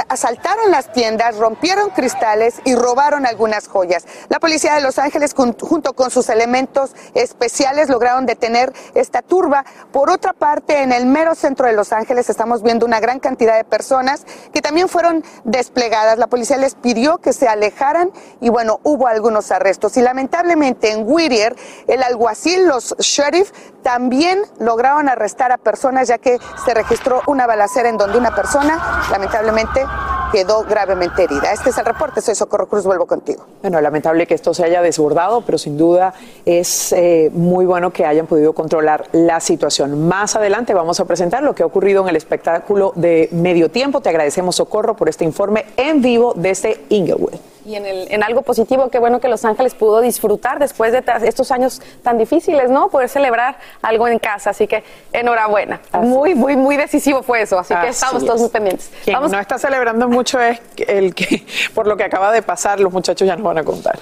asaltaron 0.08 0.72
las 0.72 0.92
tiendas, 0.92 1.36
rompieron 1.36 1.90
cristales 1.90 2.60
y 2.64 2.74
robaron 2.74 3.26
algunas 3.26 3.68
joyas. 3.68 4.04
La 4.28 4.40
policía 4.40 4.74
de 4.74 4.80
Los 4.80 4.98
Ángeles 4.98 5.34
junto 5.34 5.92
con 5.92 6.10
sus 6.10 6.28
elementos 6.28 6.94
especiales 7.14 7.88
lograron 7.88 8.26
detener 8.26 8.72
esta 8.94 9.22
turba. 9.22 9.64
Por 9.92 10.10
otra 10.10 10.32
parte, 10.32 10.82
en 10.82 10.92
el 10.92 11.06
mero 11.06 11.36
centro 11.36 11.66
de 11.66 11.74
Los 11.74 11.92
Ángeles 11.92 12.28
estamos 12.28 12.62
viendo 12.62 12.86
una 12.86 12.98
gran 12.98 13.20
cantidad 13.20 13.56
de 13.56 13.64
personas 13.64 14.26
que 14.52 14.60
también 14.60 14.88
fueron 14.88 15.24
desplegadas. 15.44 16.18
La 16.18 16.26
policía 16.26 16.56
les 16.56 16.74
pidió 16.74 17.18
que 17.18 17.32
se 17.32 17.46
alejaran 17.46 18.10
y 18.40 18.48
bueno, 18.48 18.80
hubo 18.82 19.06
algunos 19.06 19.52
arrestos. 19.52 19.96
Y 19.96 20.02
lamentablemente 20.02 20.90
en 20.90 21.04
Whittier, 21.06 21.54
el 21.86 22.02
alguacil, 22.02 22.66
los 22.66 22.96
sheriff, 22.98 23.52
también 23.82 24.42
lograron 24.58 25.08
arrestar 25.08 25.52
a 25.52 25.58
personas 25.58 26.08
ya 26.08 26.18
que 26.18 26.38
se 26.64 26.74
registró 26.74 27.22
una 27.26 27.46
balacera 27.46 27.88
en 27.88 27.96
donde 27.96 28.18
una 28.18 28.34
persona 28.34 29.06
lamentablemente 29.10 29.84
quedó 30.32 30.64
gravemente 30.64 31.24
herida. 31.24 31.52
Este 31.52 31.70
es 31.70 31.78
el 31.78 31.84
reporte, 31.84 32.20
soy 32.20 32.34
Socorro 32.34 32.66
Cruz, 32.66 32.84
vuelvo 32.84 33.06
contigo. 33.06 33.44
Bueno, 33.62 33.80
lamentable 33.80 34.26
que 34.26 34.34
esto 34.34 34.52
se 34.52 34.64
haya 34.64 34.82
desbordado, 34.82 35.42
pero 35.42 35.58
sin 35.58 35.76
duda 35.76 36.12
es 36.44 36.92
eh, 36.92 37.30
muy 37.32 37.66
bueno 37.66 37.92
que 37.92 38.04
hayan 38.04 38.26
podido 38.26 38.52
controlar 38.52 39.06
la 39.12 39.38
situación. 39.38 40.08
Más 40.08 40.34
adelante 40.34 40.74
vamos 40.74 40.98
a 40.98 41.04
presentar 41.04 41.42
lo 41.42 41.54
que 41.54 41.62
ha 41.62 41.66
ocurrido 41.66 42.02
en 42.02 42.08
el 42.08 42.16
espectáculo 42.16 42.92
de 42.96 43.28
medio 43.30 43.70
tiempo. 43.70 44.00
Te 44.00 44.08
agradecemos, 44.08 44.56
Socorro, 44.56 44.96
por 44.96 45.08
este 45.08 45.24
informe 45.24 45.66
en 45.76 46.02
vivo 46.02 46.32
desde 46.34 46.84
Inglewood. 46.88 47.53
Y 47.64 47.76
en, 47.76 47.86
el, 47.86 48.12
en 48.12 48.22
algo 48.22 48.42
positivo, 48.42 48.88
qué 48.90 48.98
bueno 48.98 49.20
que 49.20 49.28
Los 49.28 49.44
Ángeles 49.44 49.74
pudo 49.74 50.00
disfrutar 50.00 50.58
después 50.58 50.92
de 50.92 51.02
estos 51.24 51.50
años 51.50 51.80
tan 52.02 52.18
difíciles, 52.18 52.70
¿no? 52.70 52.88
Poder 52.88 53.08
celebrar 53.08 53.56
algo 53.82 54.06
en 54.08 54.18
casa. 54.18 54.50
Así 54.50 54.66
que 54.66 54.84
enhorabuena. 55.12 55.80
muy, 55.92 56.34
muy, 56.34 56.56
muy 56.56 56.76
decisivo 56.76 57.22
fue 57.22 57.42
eso. 57.42 57.58
Así, 57.58 57.74
que 57.74 57.88
estamos 57.88 58.22
es. 58.22 58.26
todos 58.26 58.40
muy 58.40 58.50
pendientes. 58.50 58.90
Quien 59.04 59.20
no 59.20 59.40
está 59.40 59.58
celebrando 59.58 60.08
mucho 60.08 60.40
es 60.40 60.60
el 60.86 61.14
que, 61.14 61.46
por 61.74 61.86
lo 61.86 61.96
que 61.96 62.04
acaba 62.04 62.32
de 62.32 62.42
pasar, 62.42 62.80
los 62.80 62.92
muchachos 62.92 63.26
ya 63.26 63.36
nos 63.36 63.44
van 63.44 63.58
a 63.58 63.64
contar. 63.64 63.98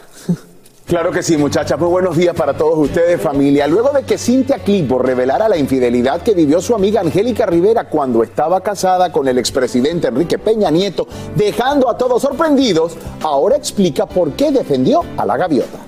Claro 0.93 1.11
que 1.11 1.23
sí, 1.23 1.39
muchachas. 1.39 1.81
Muy 1.81 1.89
buenos 1.89 2.19
días 2.19 2.37
para 2.37 2.53
todos 2.53 2.77
ustedes, 2.77 3.19
familia. 3.19 3.67
Luego 3.67 3.93
de 3.93 4.03
que 4.03 4.19
Cintia 4.19 4.59
Clipo 4.59 4.99
revelara 4.99 5.49
la 5.49 5.57
infidelidad 5.57 6.21
que 6.21 6.35
vivió 6.35 6.61
su 6.61 6.75
amiga 6.75 7.01
Angélica 7.01 7.47
Rivera 7.47 7.85
cuando 7.85 8.23
estaba 8.23 8.61
casada 8.61 9.11
con 9.11 9.27
el 9.27 9.39
expresidente 9.39 10.09
Enrique 10.09 10.39
Peña 10.39 10.71
Nieto, 10.71 11.09
dejando 11.35 11.89
a 11.89 11.97
todos 11.97 12.21
sorprendidos, 12.21 12.99
ahora 13.23 13.57
explica 13.57 14.05
por 14.05 14.33
qué 14.33 14.53
defendió 14.53 15.01
a 15.17 15.25
la 15.25 15.39
gaviota. 15.39 15.79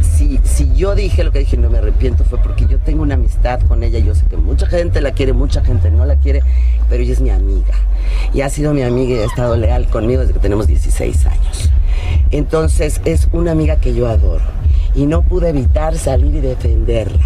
si, 0.00 0.40
si 0.42 0.74
yo 0.74 0.94
dije 0.94 1.22
lo 1.22 1.30
que 1.30 1.40
dije, 1.40 1.58
no 1.58 1.68
me 1.68 1.76
arrepiento, 1.76 2.24
fue 2.24 2.38
porque 2.38 2.66
yo 2.66 2.78
tengo 2.78 3.02
una 3.02 3.12
amistad 3.12 3.60
con 3.68 3.82
ella. 3.82 3.98
Yo 3.98 4.14
sé 4.14 4.24
que 4.24 4.38
mucha 4.38 4.66
gente 4.68 5.02
la 5.02 5.12
quiere, 5.12 5.34
mucha 5.34 5.62
gente 5.62 5.90
no 5.90 6.06
la 6.06 6.16
quiere, 6.16 6.40
pero 6.88 7.02
ella 7.02 7.12
es 7.12 7.20
mi 7.20 7.28
amiga. 7.28 7.74
Y 8.32 8.40
ha 8.40 8.48
sido 8.48 8.72
mi 8.72 8.82
amiga 8.82 9.16
y 9.16 9.18
ha 9.18 9.26
estado 9.26 9.54
leal 9.54 9.86
conmigo 9.90 10.22
desde 10.22 10.32
que 10.32 10.40
tenemos 10.40 10.66
16 10.66 11.26
años. 11.26 11.70
Entonces 12.30 13.00
es 13.04 13.28
una 13.32 13.52
amiga 13.52 13.76
que 13.76 13.94
yo 13.94 14.08
adoro. 14.08 14.44
Y 14.94 15.06
no 15.06 15.22
pude 15.22 15.48
evitar 15.48 15.96
salir 15.96 16.34
y 16.36 16.40
defenderla. 16.40 17.24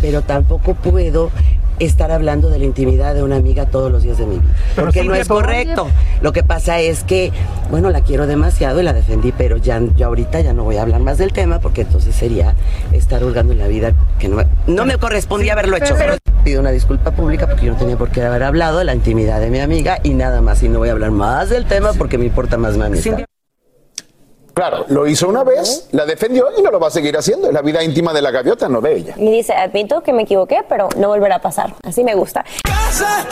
Pero 0.00 0.22
tampoco 0.22 0.74
puedo 0.74 1.30
estar 1.78 2.10
hablando 2.10 2.50
de 2.50 2.58
la 2.58 2.64
intimidad 2.64 3.14
de 3.14 3.22
una 3.22 3.36
amiga 3.36 3.66
todos 3.66 3.90
los 3.90 4.02
días 4.02 4.18
de 4.18 4.26
mi 4.26 4.38
vida. 4.38 4.54
Porque 4.76 5.04
no 5.04 5.14
es 5.14 5.28
correcto. 5.28 5.88
Lo 6.20 6.32
que 6.32 6.42
pasa 6.42 6.80
es 6.80 7.04
que, 7.04 7.32
bueno, 7.70 7.90
la 7.90 8.00
quiero 8.02 8.26
demasiado 8.26 8.80
y 8.80 8.82
la 8.82 8.92
defendí, 8.92 9.32
pero 9.32 9.56
ya 9.56 9.80
yo 9.96 10.06
ahorita 10.06 10.40
ya 10.40 10.52
no 10.52 10.64
voy 10.64 10.76
a 10.76 10.82
hablar 10.82 11.00
más 11.00 11.18
del 11.18 11.32
tema 11.32 11.60
porque 11.60 11.82
entonces 11.82 12.14
sería 12.14 12.54
estar 12.92 13.22
hurgando 13.22 13.52
en 13.52 13.58
la 13.58 13.68
vida 13.68 13.92
que 14.18 14.28
no 14.28 14.36
me, 14.36 14.46
no 14.66 14.84
me 14.86 14.98
correspondía 14.98 15.52
haberlo 15.52 15.76
hecho. 15.76 15.94
Pero 15.96 16.16
pido 16.44 16.60
una 16.60 16.70
disculpa 16.70 17.10
pública 17.12 17.46
porque 17.46 17.66
yo 17.66 17.72
no 17.72 17.78
tenía 17.78 17.96
por 17.96 18.10
qué 18.10 18.22
haber 18.22 18.42
hablado 18.42 18.78
de 18.78 18.84
la 18.84 18.94
intimidad 18.94 19.40
de 19.40 19.50
mi 19.50 19.60
amiga 19.60 19.98
y 20.02 20.14
nada 20.14 20.40
más. 20.40 20.62
Y 20.62 20.68
no 20.68 20.78
voy 20.78 20.88
a 20.88 20.92
hablar 20.92 21.10
más 21.10 21.50
del 21.50 21.64
tema 21.66 21.92
porque 21.92 22.18
me 22.18 22.26
importa 22.26 22.56
más 22.56 22.76
mi 22.76 22.84
amistad. 22.84 23.24
Claro, 24.58 24.86
lo 24.88 25.06
hizo 25.06 25.28
una 25.28 25.44
vez, 25.44 25.86
la 25.92 26.04
defendió 26.04 26.48
y 26.58 26.62
no 26.62 26.72
lo 26.72 26.80
va 26.80 26.88
a 26.88 26.90
seguir 26.90 27.16
haciendo. 27.16 27.46
Es 27.46 27.54
la 27.54 27.62
vida 27.62 27.80
íntima 27.80 28.12
de 28.12 28.20
la 28.20 28.32
gaviota, 28.32 28.68
no 28.68 28.80
de 28.80 28.96
ella. 28.96 29.14
Y 29.16 29.30
dice, 29.30 29.52
admito 29.52 30.00
que 30.00 30.12
me 30.12 30.22
equivoqué, 30.22 30.64
pero 30.68 30.88
no 30.96 31.06
volverá 31.06 31.36
a 31.36 31.40
pasar. 31.40 31.74
Así 31.84 32.02
me 32.02 32.16
gusta. 32.16 32.44
Buenos 32.64 32.98
días, 32.98 33.28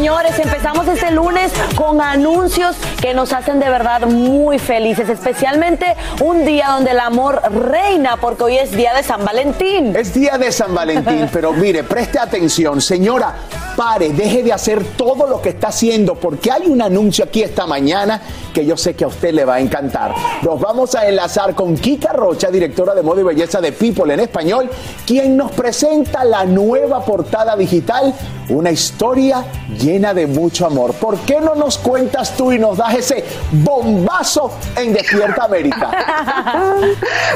señores. 0.00 0.38
Empezamos 0.38 0.88
este 0.88 1.10
lunes 1.10 1.52
con 1.74 2.00
anuncios 2.00 2.74
que 3.02 3.12
nos 3.12 3.34
hacen 3.34 3.60
de 3.60 3.68
verdad 3.68 4.06
muy 4.06 4.58
felices, 4.58 5.10
especialmente 5.10 5.84
un 6.22 6.46
día 6.46 6.68
donde 6.70 6.92
el 6.92 7.00
amor 7.00 7.42
reina, 7.52 8.16
porque 8.18 8.44
hoy 8.44 8.56
es 8.56 8.70
día 8.70 8.94
de 8.94 9.02
San 9.02 9.26
Valentín. 9.26 9.94
Es 9.94 10.14
día 10.14 10.38
de 10.38 10.52
San 10.52 10.74
Valentín, 10.74 11.28
pero 11.32 11.52
mire, 11.52 11.84
preste 11.84 12.18
atención, 12.18 12.80
señora, 12.80 13.34
pare, 13.76 14.08
deje 14.14 14.42
de 14.42 14.54
hacer 14.54 14.82
todo 14.96 15.26
lo 15.26 15.42
que 15.42 15.50
está 15.50 15.68
haciendo, 15.68 16.14
porque 16.14 16.50
hay 16.50 16.62
un 16.66 16.80
anuncio 16.80 17.26
aquí 17.26 17.42
esta 17.42 17.66
mañana 17.66 18.22
que 18.54 18.64
yo 18.64 18.78
sé 18.78 18.94
que 18.94 19.04
a 19.04 19.08
usted 19.08 19.34
le 19.34 19.44
va 19.44 19.56
a 19.56 19.60
encantar. 19.60 20.14
Nos 20.40 20.58
vamos 20.58 20.94
a 20.94 21.06
enlazar 21.08 21.54
con 21.54 21.76
Kika 21.76 22.14
Rocha, 22.14 22.50
directora 22.50 22.94
de 22.94 23.02
moda 23.02 23.20
y 23.20 23.24
belleza 23.24 23.60
de 23.60 23.72
People 23.72 24.14
en 24.14 24.20
español, 24.20 24.70
quien 25.06 25.36
nos 25.36 25.52
presenta 25.52 26.24
la 26.24 26.46
nueva 26.46 27.04
portada 27.04 27.54
digital, 27.54 28.14
una 28.48 28.70
historia 28.70 29.44
llena 29.78 29.89
de 29.98 30.26
mucho 30.28 30.66
amor. 30.66 30.94
¿Por 30.94 31.18
qué 31.20 31.40
no 31.40 31.56
nos 31.56 31.76
cuentas 31.76 32.36
tú 32.36 32.52
y 32.52 32.58
nos 32.60 32.78
das 32.78 32.94
ese 32.94 33.24
bombazo 33.50 34.52
en 34.76 34.92
Despierta 34.92 35.44
América? 35.44 35.90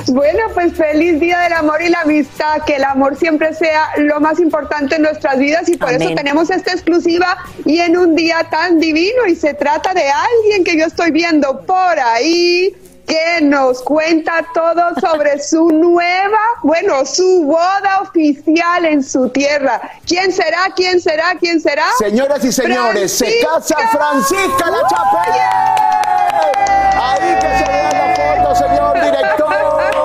Bueno, 0.09 0.41
pues 0.53 0.75
feliz 0.75 1.19
Día 1.19 1.41
del 1.41 1.53
Amor 1.55 1.83
y 1.83 1.89
la 1.89 2.03
Amistad, 2.03 2.63
que 2.67 2.77
el 2.77 2.85
amor 2.85 3.17
siempre 3.17 3.55
sea 3.55 3.91
lo 3.97 4.21
más 4.21 4.39
importante 4.39 4.97
en 4.97 5.03
nuestras 5.03 5.39
vidas 5.39 5.69
y 5.69 5.77
por 5.77 5.91
eso 5.91 6.15
tenemos 6.15 6.51
esta 6.51 6.73
exclusiva 6.73 7.39
y 7.65 7.79
en 7.79 7.97
un 7.97 8.15
día 8.15 8.47
tan 8.51 8.79
divino 8.79 9.27
y 9.27 9.35
se 9.35 9.55
trata 9.55 9.95
de 9.95 10.03
alguien 10.03 10.65
que 10.65 10.79
yo 10.79 10.87
estoy 10.87 11.11
viendo 11.11 11.61
por 11.63 11.99
ahí 11.99 12.75
que 13.07 13.41
nos 13.43 13.83
cuenta 13.83 14.45
todo 14.55 14.95
sobre 15.01 15.43
su 15.43 15.69
nueva, 15.71 16.39
bueno, 16.63 17.05
su 17.05 17.45
boda 17.45 18.01
oficial 18.03 18.85
en 18.85 19.03
su 19.03 19.29
tierra. 19.29 19.81
¿Quién 20.07 20.33
será? 20.33 20.73
¿Quién 20.75 21.01
será? 21.01 21.37
¿Quién 21.39 21.61
será? 21.61 21.87
Señoras 21.99 22.45
y 22.45 22.53
señores, 22.53 23.13
se 23.13 23.41
casa 23.41 23.77
Francisca 23.91 24.71
La 24.71 24.89
Chapelle. 24.89 25.41
Ahí 26.97 27.35
que 27.41 27.59
se 27.59 27.65
vea 27.71 27.93
la 27.93 28.43
foto, 28.43 28.55
señor 28.57 28.95
director. 28.95 30.04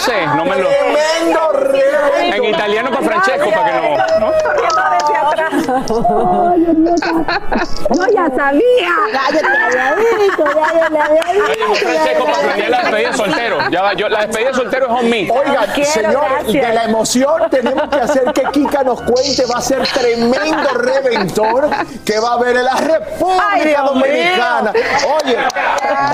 No 0.00 0.06
sé, 0.06 0.26
no 0.26 0.44
me 0.44 0.56
lo. 0.56 0.68
Tremendo 0.68 1.52
reto. 1.52 2.36
En 2.36 2.44
italiano 2.44 2.90
para 2.90 3.02
Francesco, 3.02 3.50
para 3.50 3.64
que 3.66 3.72
no. 3.72 4.30
No, 7.90 8.06
ya 8.08 8.30
sabía. 8.36 8.92
Oye, 11.48 11.74
Francesco 11.76 12.24
para 12.24 12.40
planear 12.40 12.70
la 12.70 12.78
despedida 12.78 13.10
de 13.10 13.16
soltero. 13.16 13.58
Ya 13.70 13.82
va, 13.82 13.94
yo, 13.94 14.08
la 14.08 14.26
despedida 14.26 14.48
de 14.48 14.54
soltero 14.54 14.86
es 14.86 14.92
on 14.92 15.10
me. 15.10 15.30
Oigan, 15.30 15.84
señores, 15.84 16.46
de 16.46 16.74
la 16.74 16.84
emoción 16.84 17.50
tenemos 17.50 17.88
que 17.88 18.00
hacer 18.00 18.32
que 18.32 18.42
Kika 18.52 18.82
nos 18.84 19.00
cuente. 19.02 19.44
Va 19.46 19.58
a 19.58 19.62
ser 19.62 19.86
tremendo 19.86 20.70
reventor 20.74 21.68
que 22.04 22.18
va 22.18 22.30
a 22.30 22.34
haber 22.34 22.56
en 22.56 22.64
la 22.64 22.76
República 22.76 23.82
Dominicana. 23.82 24.72
Oye, 25.22 25.38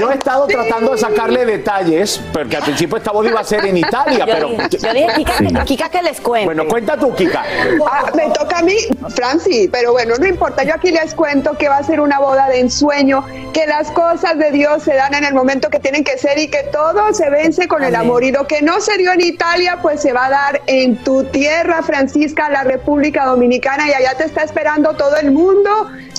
yo 0.01 0.11
he 0.11 0.15
estado 0.15 0.47
tratando 0.47 0.93
de 0.93 0.99
sacarle 0.99 1.45
detalles, 1.47 2.21
porque 2.33 2.57
al 2.57 2.63
principio 2.63 2.97
esta 2.97 3.13
boda 3.13 3.29
iba 3.31 3.41
a 3.41 3.45
ser 3.45 3.65
en 3.67 3.77
Italia, 3.77 4.25
Yo 4.27 4.33
pero. 4.33 4.49
dije, 4.49 4.69
yo 4.79 4.93
dije, 4.93 5.09
Kika, 5.17 5.37
que- 5.39 5.65
Kika, 5.65 5.89
que 5.91 6.03
les 6.03 6.21
cuente. 6.21 6.47
Bueno, 6.47 6.67
cuenta 6.69 6.97
tú, 6.97 7.15
Kika. 7.15 7.45
Ah, 7.91 8.11
me 8.15 8.31
toca 8.31 8.59
a 8.59 8.63
mí, 8.63 8.77
Franci, 9.15 9.69
pero 9.69 9.93
bueno, 9.93 10.15
no 10.19 10.27
importa, 10.27 10.63
yo 10.65 10.75
aquí 10.75 10.91
les 10.91 11.15
cuento 11.15 11.57
que 11.57 11.69
va 11.69 11.79
a 11.79 11.83
ser 11.83 12.01
una 12.01 12.19
boda 12.19 12.49
de 12.49 12.61
ensueño, 12.61 13.25
que 13.53 13.67
las 13.67 13.91
cosas 13.91 14.39
de 14.39 14.51
Dios 14.51 14.83
se 14.83 14.95
dan 14.95 15.15
en 15.15 15.25
el 15.25 15.35
momento 15.35 15.69
que 15.71 15.79
tienen 15.81 16.05
que 16.05 16.19
ser 16.19 16.39
y 16.39 16.49
que 16.49 16.63
todo 16.73 17.13
se 17.15 17.31
vence 17.31 17.69
con 17.69 17.83
el 17.83 17.95
amor. 17.95 18.25
Y 18.25 18.33
lo 18.33 18.47
que 18.47 18.63
no 18.63 18.81
se 18.81 18.97
dio 18.99 19.13
en 19.13 19.21
Italia, 19.21 19.79
pues 19.83 20.01
se 20.03 20.13
va 20.13 20.27
a 20.27 20.31
dar 20.31 20.63
en 20.67 20.97
tu 20.99 21.25
tierra, 21.25 21.83
Francisca, 21.83 22.49
la 22.51 22.65
República 22.65 23.25
Dominicana, 23.27 23.89
y 23.89 23.93
allá 23.93 24.15
te 24.17 24.25
está 24.25 24.43
esperando 24.43 24.95
todo 24.95 25.17
el 25.17 25.31
mundo 25.31 25.71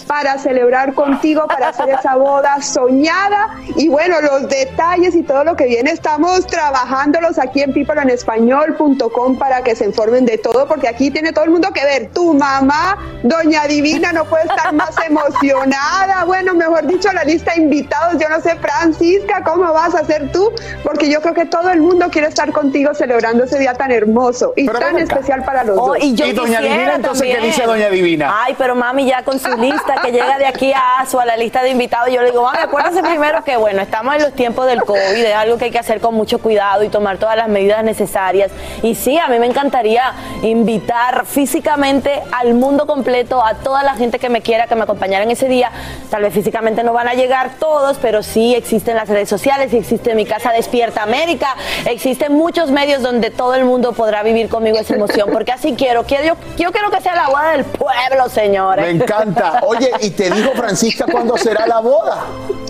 para 0.08 0.38
celebrar 0.38 0.94
contigo, 0.94 1.46
para 1.48 1.70
hacer 1.70 1.90
esa 1.90 2.16
boda 2.16 2.62
soñada. 2.62 3.50
Y 3.76 3.90
bueno, 3.90 4.22
los 4.22 4.48
detalles 4.50 5.16
y 5.16 5.24
todo 5.24 5.44
lo 5.44 5.56
que 5.56 5.66
viene, 5.66 5.92
estamos 5.92 6.48
trabajándolos 6.48 7.38
aquí 7.38 7.62
en 7.62 7.74
peopleenespañol.com 7.74 9.38
para 9.38 9.62
que 9.64 9.76
se 9.76 9.86
informen 9.86 10.26
de 10.26 10.38
todo, 10.38 10.68
porque 10.68 10.88
aquí 10.88 11.12
tiene 11.12 11.34
todo 11.34 11.44
el 11.46 11.52
mundo 11.52 11.72
que 11.74 11.84
ver. 11.84 12.10
Tu 12.14 12.34
mamá, 12.34 12.98
Doña 13.24 13.66
Divina, 13.68 14.14
no 14.14 14.26
puede 14.26 14.44
estar 14.46 14.74
más 14.74 14.96
emocionada. 15.08 16.24
Bueno, 16.26 16.54
mejor 16.54 16.88
dicho, 16.88 17.12
la 17.12 17.24
lista 17.24 17.54
de 17.54 17.62
invitados, 17.62 18.22
yo 18.22 18.30
no 18.30 18.40
sé, 18.42 18.56
Francisca, 18.56 19.44
¿cómo 19.44 19.72
vas 19.74 19.94
a 19.96 20.00
hacer 20.00 20.32
tú? 20.32 20.52
Porque 20.84 21.10
yo 21.10 21.22
creo 21.22 21.34
que 21.34 21.46
todo 21.46 21.70
el 21.70 21.82
mundo 21.82 22.08
quiere 22.10 22.28
estar 22.28 22.52
contigo 22.52 22.94
celebrando 22.94 23.44
ese 23.44 23.60
día 23.60 23.74
tan 23.74 23.92
hermoso 23.92 24.54
y 24.56 24.66
Pero 24.66 24.80
tan 24.80 24.98
especial 24.98 25.44
para 25.44 25.64
los 25.64 25.78
Oh, 25.78 25.88
dos. 25.88 25.98
y 26.00 26.16
yo 26.16 26.26
Y 26.26 26.32
Doña 26.34 26.62
Divina, 26.62 26.96
entonces, 26.96 27.24
¿qué 27.28 27.34
también. 27.34 27.52
dice 27.54 27.66
Doña 27.66 27.90
Divina? 27.90 28.34
Ay, 28.46 28.56
pero 28.58 28.76
mami, 28.76 29.06
ya 29.06 29.24
con 29.24 29.38
su 29.40 29.50
lista 29.58 29.96
que 30.02 30.12
llega 30.12 30.38
de 30.38 30.46
aquí 30.46 30.74
a 30.74 31.00
ASO, 31.00 31.20
a 31.20 31.26
la 31.26 31.38
lista 31.38 31.62
de 31.62 31.70
invitados, 31.70 32.10
yo 32.10 32.22
le 32.22 32.32
digo, 32.32 32.44
mami, 32.44 32.60
acuérdense 32.60 33.02
primero 33.02 33.44
que, 33.44 33.58
bueno, 33.58 33.82
estamos 33.82 34.16
en 34.16 34.24
los 34.24 34.34
tiempos 34.34 34.66
del 34.66 34.84
COVID, 34.84 35.26
es 35.26 35.36
algo 35.36 35.58
que 35.58 35.66
hay 35.66 35.72
que 35.72 35.80
hacer 35.80 36.00
con 36.00 36.16
mucho 36.16 36.40
cuidado 36.40 36.84
y 36.84 36.90
tomar 36.90 37.18
todas 37.18 37.36
las 37.36 37.48
medidas 37.48 37.84
necesarias. 37.84 38.52
Y 38.84 38.96
sí, 38.96 39.18
a 39.18 39.28
mí 39.28 39.40
me 39.40 39.46
encantaría 39.46 40.14
invitar 40.42 41.26
físicamente 41.26 42.22
al 42.32 42.54
mundo 42.54 42.86
completo, 42.86 43.44
a 43.44 43.56
toda 43.56 43.84
la 43.84 43.96
gente 43.96 44.20
que 44.20 44.30
me 44.30 44.42
quiera, 44.42 44.68
que 44.68 44.76
me 44.76 44.84
acompañara 44.84 45.24
en 45.24 45.32
ese 45.32 45.48
día. 45.48 45.72
Tal 46.10 46.24
vez 46.24 46.34
físicamente 46.34 46.84
no 46.84 46.94
van 46.94 47.08
a 47.08 47.14
llegar 47.14 47.52
todos, 47.60 47.98
pero 48.02 48.24
sí 48.24 48.56
existen 48.56 48.96
las 48.96 49.10
redes 49.10 49.30
sociales, 49.30 49.74
existe 49.74 50.16
mi 50.16 50.26
casa 50.26 50.52
Despierta 50.52 51.04
América, 51.04 51.56
existen 51.86 52.34
muchos 52.34 52.72
medios 52.72 53.02
donde 53.02 53.32
todo 53.32 53.56
el 53.56 53.66
mundo 53.66 53.94
podrá 53.94 54.24
vivir 54.24 54.50
conmigo 54.50 54.78
esa 54.78 54.96
emoción, 54.96 55.30
porque 55.32 55.52
así 55.52 55.76
quiero, 55.78 56.04
quiero 56.04 56.24
yo, 56.24 56.34
yo 56.58 56.72
quiero 56.72 56.90
que 56.90 57.02
sea 57.02 57.16
la 57.16 57.28
boda 57.28 57.52
del 57.52 57.66
pueblo, 57.66 58.30
señores. 58.30 58.86
Me 58.86 59.04
encanta. 59.04 59.62
Oye, 59.64 59.87
y 60.02 60.10
te 60.12 60.30
dijo 60.30 60.52
Francisca 60.54 61.06
cuándo 61.12 61.38
será 61.38 61.66
la 61.68 61.80
boda. 61.80 62.26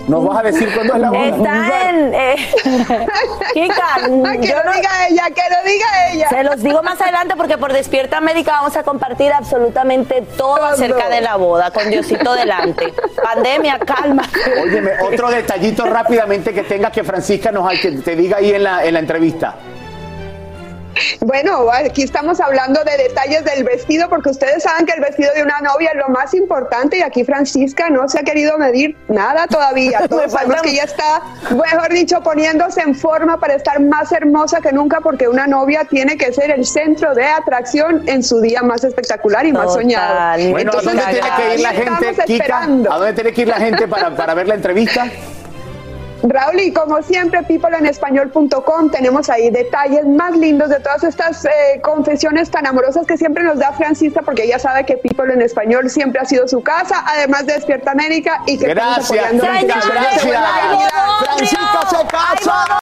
¿Nos 0.06 0.24
vas 0.24 0.38
a 0.38 0.42
decir 0.42 0.72
cuándo 0.74 0.94
es 0.94 1.00
la 1.00 1.10
boda? 1.10 1.26
Está 1.26 1.90
en. 1.90 2.14
Eh, 2.14 2.36
Kika, 3.52 3.94
que 3.96 4.08
lo 4.08 4.64
no- 4.64 4.72
diga 4.72 5.08
ella, 5.10 5.24
que 5.34 5.42
lo 5.50 5.70
diga 5.70 5.86
ella. 6.12 6.28
Se 6.30 6.42
los 6.44 6.62
digo 6.62 6.82
más 6.82 7.00
adelante 7.00 7.34
porque 7.36 7.58
por 7.58 7.72
Despierta 7.72 8.16
América 8.16 8.52
vamos 8.52 8.74
a 8.76 8.82
compartir 8.82 9.32
absolutamente 9.32 10.22
todo, 10.36 10.64
acerca 10.64 11.08
de 11.10 11.20
la 11.20 11.36
boda, 11.36 11.70
con 11.70 11.90
Diosito 11.90 12.32
delante. 12.34 12.92
Pandemia, 13.22 13.78
calma. 13.80 14.22
Óyeme, 14.62 14.92
otro 15.02 15.30
detallito 15.30 15.84
rápidamente 15.84 16.54
que 16.54 16.62
tengas 16.62 16.92
que 16.92 17.04
Francisca 17.04 17.52
nos 17.52 17.68
que 17.78 17.92
te 17.92 18.16
diga 18.16 18.38
ahí 18.38 18.52
en 18.52 18.62
la, 18.64 18.84
en 18.84 18.94
la 18.94 19.00
entrevista. 19.00 19.54
Bueno, 21.20 21.70
aquí 21.72 22.02
estamos 22.02 22.40
hablando 22.40 22.82
de 22.84 22.96
detalles 22.96 23.44
del 23.44 23.64
vestido, 23.64 24.08
porque 24.08 24.30
ustedes 24.30 24.62
saben 24.62 24.86
que 24.86 24.92
el 24.92 25.00
vestido 25.00 25.32
de 25.34 25.42
una 25.42 25.60
novia 25.60 25.90
es 25.90 25.96
lo 25.96 26.08
más 26.08 26.34
importante 26.34 26.98
y 26.98 27.02
aquí 27.02 27.24
Francisca 27.24 27.90
no 27.90 28.08
se 28.08 28.20
ha 28.20 28.22
querido 28.22 28.58
medir 28.58 28.96
nada 29.08 29.46
todavía. 29.46 30.00
Todos 30.08 30.32
sabemos 30.32 30.62
que 30.62 30.70
ella 30.70 30.84
está, 30.84 31.22
mejor 31.50 31.92
dicho, 31.92 32.20
poniéndose 32.22 32.80
en 32.80 32.94
forma 32.94 33.38
para 33.38 33.54
estar 33.54 33.80
más 33.80 34.12
hermosa 34.12 34.60
que 34.60 34.72
nunca, 34.72 35.00
porque 35.00 35.28
una 35.28 35.46
novia 35.46 35.84
tiene 35.84 36.16
que 36.16 36.32
ser 36.32 36.50
el 36.50 36.64
centro 36.64 37.14
de 37.14 37.24
atracción 37.24 38.08
en 38.08 38.22
su 38.22 38.40
día 38.40 38.62
más 38.62 38.84
espectacular 38.84 39.46
y 39.46 39.52
más 39.52 39.72
soñado. 39.72 40.50
Bueno, 40.50 40.72
¿a 40.72 40.82
dónde 40.82 41.02
tiene 41.10 41.28
que 41.36 41.54
ir 41.54 41.60
la 41.60 41.70
gente, 41.70 42.24
Kika? 42.26 42.62
¿A 42.62 42.98
dónde 42.98 43.12
tiene 43.12 43.32
que 43.32 43.42
ir 43.42 43.48
la 43.48 43.56
gente 43.56 43.88
para, 43.88 44.14
para 44.14 44.34
ver 44.34 44.48
la 44.48 44.54
entrevista? 44.54 45.06
Raúl, 46.22 46.60
y 46.60 46.72
como 46.72 47.02
siempre, 47.02 47.42
peopleenespañol.com, 47.42 48.90
tenemos 48.90 49.28
ahí 49.30 49.50
detalles 49.50 50.06
más 50.06 50.36
lindos 50.36 50.68
de 50.70 50.80
todas 50.80 51.04
estas 51.04 51.44
eh, 51.44 51.80
confesiones 51.82 52.50
tan 52.50 52.66
amorosas 52.66 53.06
que 53.06 53.16
siempre 53.16 53.42
nos 53.44 53.58
da 53.58 53.72
Francisca, 53.72 54.22
porque 54.22 54.44
ella 54.44 54.58
sabe 54.58 54.84
que 54.84 54.96
People 54.96 55.32
en 55.32 55.42
Español 55.42 55.88
siempre 55.90 56.20
ha 56.20 56.24
sido 56.24 56.48
su 56.48 56.60
casa, 56.62 57.04
además 57.06 57.46
de 57.46 57.54
Despierta 57.54 57.92
América, 57.92 58.42
y 58.46 58.58
que 58.58 58.66
estamos 58.66 58.96
Gracias, 58.96 59.06
apoyando 59.06 59.44
la 59.44 59.50
Francisca, 59.50 59.80
Segunda 59.80 60.00
gracias. 60.00 60.24
Navidad. 60.24 60.90
Francisca 61.20 61.80
se 61.88 62.06
casa. 62.06 62.78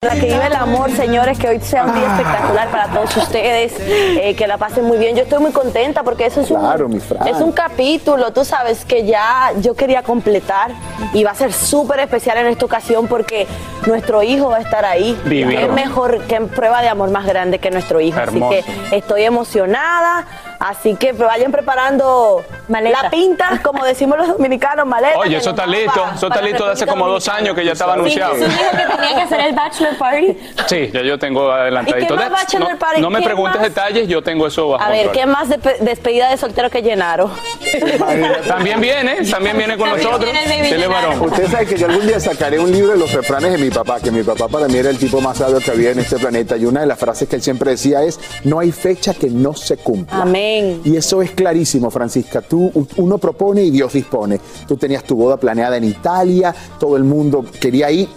Para 0.00 0.14
que 0.14 0.26
vive 0.26 0.46
el 0.46 0.54
amor, 0.54 0.90
señores, 0.92 1.38
que 1.38 1.48
hoy 1.48 1.60
sea 1.60 1.84
un 1.84 1.94
día 1.94 2.06
espectacular 2.06 2.68
para 2.70 2.86
todos 2.88 3.16
ustedes, 3.16 3.74
eh, 3.78 4.34
que 4.36 4.46
la 4.46 4.56
pasen 4.58 4.84
muy 4.84 4.98
bien. 4.98 5.14
Yo 5.16 5.22
estoy 5.22 5.38
muy 5.40 5.52
contenta 5.52 6.02
porque 6.02 6.26
eso 6.26 6.40
es 6.40 6.50
un, 6.50 6.60
Claro, 6.60 6.88
mi 6.88 7.00
Fran. 7.00 7.26
es 7.28 7.36
un 7.36 7.52
capítulo, 7.52 8.32
tú 8.32 8.44
sabes, 8.44 8.84
que 8.84 9.04
ya 9.04 9.52
yo 9.60 9.74
quería 9.74 10.02
completar 10.02 10.72
y 11.12 11.22
va 11.24 11.32
a 11.32 11.34
ser 11.34 11.52
súper 11.52 12.00
especial 12.00 12.38
en 12.40 12.52
esta 12.52 12.64
ocasión 12.64 13.06
porque 13.06 13.46
nuestro 13.86 14.22
hijo 14.22 14.50
va 14.50 14.58
a 14.58 14.60
estar 14.60 14.84
ahí. 14.84 15.18
Divino. 15.24 15.60
Es 15.60 15.72
mejor 15.72 16.22
que 16.24 16.40
prueba 16.40 16.82
de 16.82 16.88
amor 16.88 17.10
más 17.10 17.26
grande 17.26 17.58
que 17.58 17.70
nuestro 17.70 18.00
hijo. 18.00 18.18
Hermoso. 18.18 18.58
Así 18.58 18.64
que 18.88 18.96
estoy 18.96 19.22
emocionada. 19.22 20.26
Así 20.60 20.94
que 20.94 21.12
vayan 21.12 21.50
preparando 21.50 22.44
la 22.68 23.08
pinta, 23.10 23.60
como 23.64 23.82
decimos 23.84 24.18
los 24.18 24.28
dominicanos, 24.28 24.86
maleta. 24.86 25.18
Oye, 25.18 25.38
eso 25.38 25.50
está 25.50 25.66
listo. 25.66 26.04
Eso 26.14 26.26
está 26.26 26.42
listo 26.42 26.66
de 26.66 26.72
hace 26.72 26.86
como 26.86 27.08
dos 27.08 27.26
años 27.28 27.54
que 27.54 27.64
ya 27.64 27.72
estaba 27.72 27.94
anunciado. 27.94 28.34
Sí, 28.34 28.42
Jesús 28.42 28.58
dijo 28.58 28.70
que 28.72 28.96
tenía 28.96 29.14
que 29.16 29.22
hacer 29.22 29.40
el 29.40 29.54
bachelor 29.54 29.96
party. 29.96 30.38
Sí, 30.66 30.90
ya 30.92 31.00
yo 31.02 31.18
tengo 31.18 31.50
adelantadito. 31.50 32.04
¿Y 32.04 32.08
qué 32.08 32.14
más 32.14 32.24
De- 32.24 32.30
bachelor 32.30 32.72
no, 32.72 32.78
party? 32.78 33.00
no 33.00 33.08
me 33.10 33.18
¿Qué 33.20 33.24
preguntes 33.24 33.58
más? 33.60 33.68
detalles, 33.70 34.06
yo 34.06 34.22
tengo 34.22 34.46
eso 34.46 34.68
bajo 34.68 34.84
A 34.84 34.90
ver, 34.90 35.06
control. 35.06 35.24
¿qué 35.24 35.26
más 35.32 35.48
de 35.48 35.56
despedida 35.80 36.28
de 36.30 36.36
soltero 36.36 36.68
que 36.68 36.82
llenaron? 36.82 37.30
También 38.46 38.80
viene, 38.82 39.24
también 39.30 39.56
viene 39.56 39.76
con 39.78 39.88
También 39.88 40.10
nosotros. 40.10 40.30
viene 40.30 40.44
el 40.44 40.58
baby 40.60 40.70
Dele 40.72 40.86
varón. 40.88 41.20
Usted 41.22 41.50
sabe 41.50 41.66
que 41.66 41.76
yo 41.78 41.86
algún 41.86 42.06
día 42.06 42.20
sacaré 42.20 42.58
un 42.58 42.70
libro 42.70 42.92
de 42.92 42.98
los 42.98 43.10
refranes 43.12 43.52
de 43.52 43.58
mi 43.58 43.70
papá, 43.70 43.98
que 44.00 44.10
mi 44.10 44.22
papá 44.22 44.48
para 44.48 44.68
mí 44.68 44.76
era 44.76 44.90
el 44.90 44.98
tipo 44.98 45.22
más 45.22 45.38
sabio 45.38 45.58
que 45.60 45.70
había 45.70 45.90
en 45.92 46.00
este 46.00 46.18
planeta. 46.18 46.56
Y 46.58 46.66
una 46.66 46.80
de 46.80 46.86
las 46.86 46.98
frases 46.98 47.28
que 47.28 47.36
él 47.36 47.42
siempre 47.42 47.70
decía 47.70 48.02
es, 48.02 48.20
no 48.44 48.58
hay 48.60 48.72
fecha 48.72 49.14
que 49.14 49.28
no 49.28 49.54
se 49.54 49.78
cumpla. 49.78 50.22
Amén. 50.22 50.49
Y 50.84 50.96
eso 50.96 51.22
es 51.22 51.32
clarísimo, 51.32 51.90
Francisca. 51.90 52.40
Tú, 52.40 52.70
uno 52.96 53.18
propone 53.18 53.62
y 53.62 53.70
Dios 53.70 53.92
dispone. 53.92 54.40
Tú 54.66 54.76
tenías 54.76 55.04
tu 55.04 55.16
boda 55.16 55.36
planeada 55.36 55.76
en 55.76 55.84
Italia, 55.84 56.54
todo 56.78 56.96
el 56.96 57.04
mundo 57.04 57.44
quería 57.60 57.90
ir. 57.90 58.08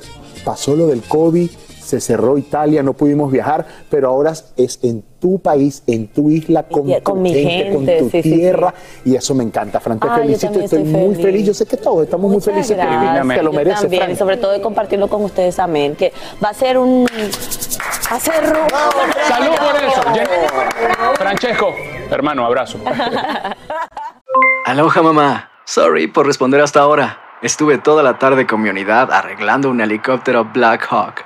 Pasó 0.43 0.75
lo 0.75 0.87
del 0.87 1.01
COVID, 1.03 1.49
se 1.83 1.99
cerró 1.99 2.37
Italia, 2.37 2.81
no 2.81 2.93
pudimos 2.93 3.31
viajar, 3.31 3.65
pero 3.89 4.09
ahora 4.09 4.33
es 4.57 4.79
en 4.81 5.03
tu 5.19 5.39
país, 5.39 5.83
en 5.87 6.07
tu 6.07 6.29
isla, 6.29 6.63
con, 6.63 6.91
con 7.01 7.15
tu 7.15 7.21
mi 7.21 7.33
gente, 7.33 7.73
con 7.73 7.85
tu 7.85 8.09
sí, 8.09 8.09
sí, 8.11 8.23
sí. 8.23 8.31
tierra. 8.35 8.73
Y 9.05 9.15
eso 9.15 9.33
me 9.35 9.43
encanta, 9.43 9.79
Fran. 9.79 9.99
Te 9.99 10.07
Ay, 10.09 10.15
yo 10.15 10.21
felicito, 10.23 10.51
estoy, 10.59 10.63
estoy 10.63 10.83
muy 10.83 11.15
feliz. 11.15 11.25
feliz. 11.25 11.47
Yo 11.47 11.53
sé 11.53 11.65
que 11.65 11.77
todos 11.77 12.03
estamos 12.03 12.31
muy 12.31 12.41
felices. 12.41 12.75
gracias. 12.75 13.27
Te 13.27 13.43
lo 13.43 13.51
Yo 13.51 13.57
mereces, 13.57 13.81
también, 13.81 14.03
Fran. 14.03 14.17
sobre 14.17 14.37
todo 14.37 14.51
de 14.51 14.61
compartirlo 14.61 15.07
con 15.07 15.23
ustedes, 15.23 15.59
amén. 15.59 15.95
Que 15.95 16.11
va 16.43 16.49
a 16.49 16.53
ser 16.53 16.77
un... 16.77 17.05
Va 17.05 18.15
a 18.15 18.19
ser... 18.19 18.33
Salud 19.27 19.55
por 19.57 19.75
eso. 19.83 20.01
Francesco, 21.15 21.73
hermano, 22.09 22.45
abrazo. 22.45 22.77
Aloha 24.65 25.01
mamá. 25.01 25.49
Sorry 25.65 26.07
por 26.07 26.25
responder 26.25 26.59
hasta 26.61 26.81
ahora. 26.81 27.19
Estuve 27.41 27.77
toda 27.77 28.03
la 28.03 28.17
tarde 28.19 28.45
con 28.47 28.61
mi 28.61 28.69
unidad 28.69 29.11
arreglando 29.11 29.69
un 29.69 29.81
helicóptero 29.81 30.45
Black 30.53 30.87
Hawk. 30.89 31.25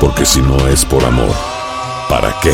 Porque 0.00 0.26
si 0.26 0.40
no 0.40 0.56
es 0.68 0.84
por 0.84 1.02
amor, 1.04 1.34
¿para 2.08 2.34
qué? 2.42 2.52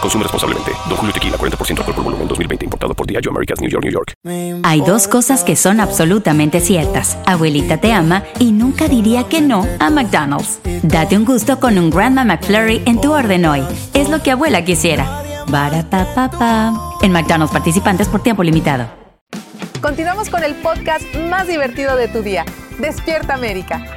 Consume 0.00 0.22
responsablemente. 0.24 0.72
Don 0.88 0.96
Julio 0.96 1.12
Tequila, 1.12 1.36
40% 1.36 1.78
alcohol 1.78 1.94
por 1.94 2.04
volumen, 2.04 2.26
2020. 2.26 2.64
Importado 2.64 2.94
por 2.94 3.06
Diageo 3.06 3.30
Americas, 3.30 3.60
New 3.60 3.68
York, 3.68 3.84
New 3.84 3.92
York. 3.92 4.14
Hay 4.62 4.80
dos 4.80 5.06
cosas 5.06 5.44
que 5.44 5.56
son 5.56 5.78
absolutamente 5.78 6.60
ciertas. 6.60 7.18
Abuelita 7.26 7.76
te 7.76 7.92
ama 7.92 8.24
y 8.38 8.52
nunca 8.52 8.88
diría 8.88 9.24
que 9.24 9.42
no 9.42 9.66
a 9.78 9.90
McDonald's. 9.90 10.58
Date 10.82 11.18
un 11.18 11.26
gusto 11.26 11.60
con 11.60 11.76
un 11.78 11.90
Grandma 11.90 12.24
McFlurry 12.24 12.82
en 12.86 13.00
tu 13.00 13.12
orden 13.12 13.44
hoy. 13.44 13.62
Es 13.92 14.08
lo 14.08 14.22
que 14.22 14.30
abuela 14.30 14.64
quisiera. 14.64 15.22
Barapapapa. 15.48 16.72
En 17.02 17.12
McDonald's 17.12 17.52
participantes 17.52 18.08
por 18.08 18.22
tiempo 18.22 18.42
limitado. 18.42 18.88
Continuamos 19.82 20.30
con 20.30 20.44
el 20.44 20.54
podcast 20.56 21.04
más 21.28 21.46
divertido 21.46 21.96
de 21.96 22.08
tu 22.08 22.22
día. 22.22 22.46
Despierta 22.78 23.34
América. 23.34 23.96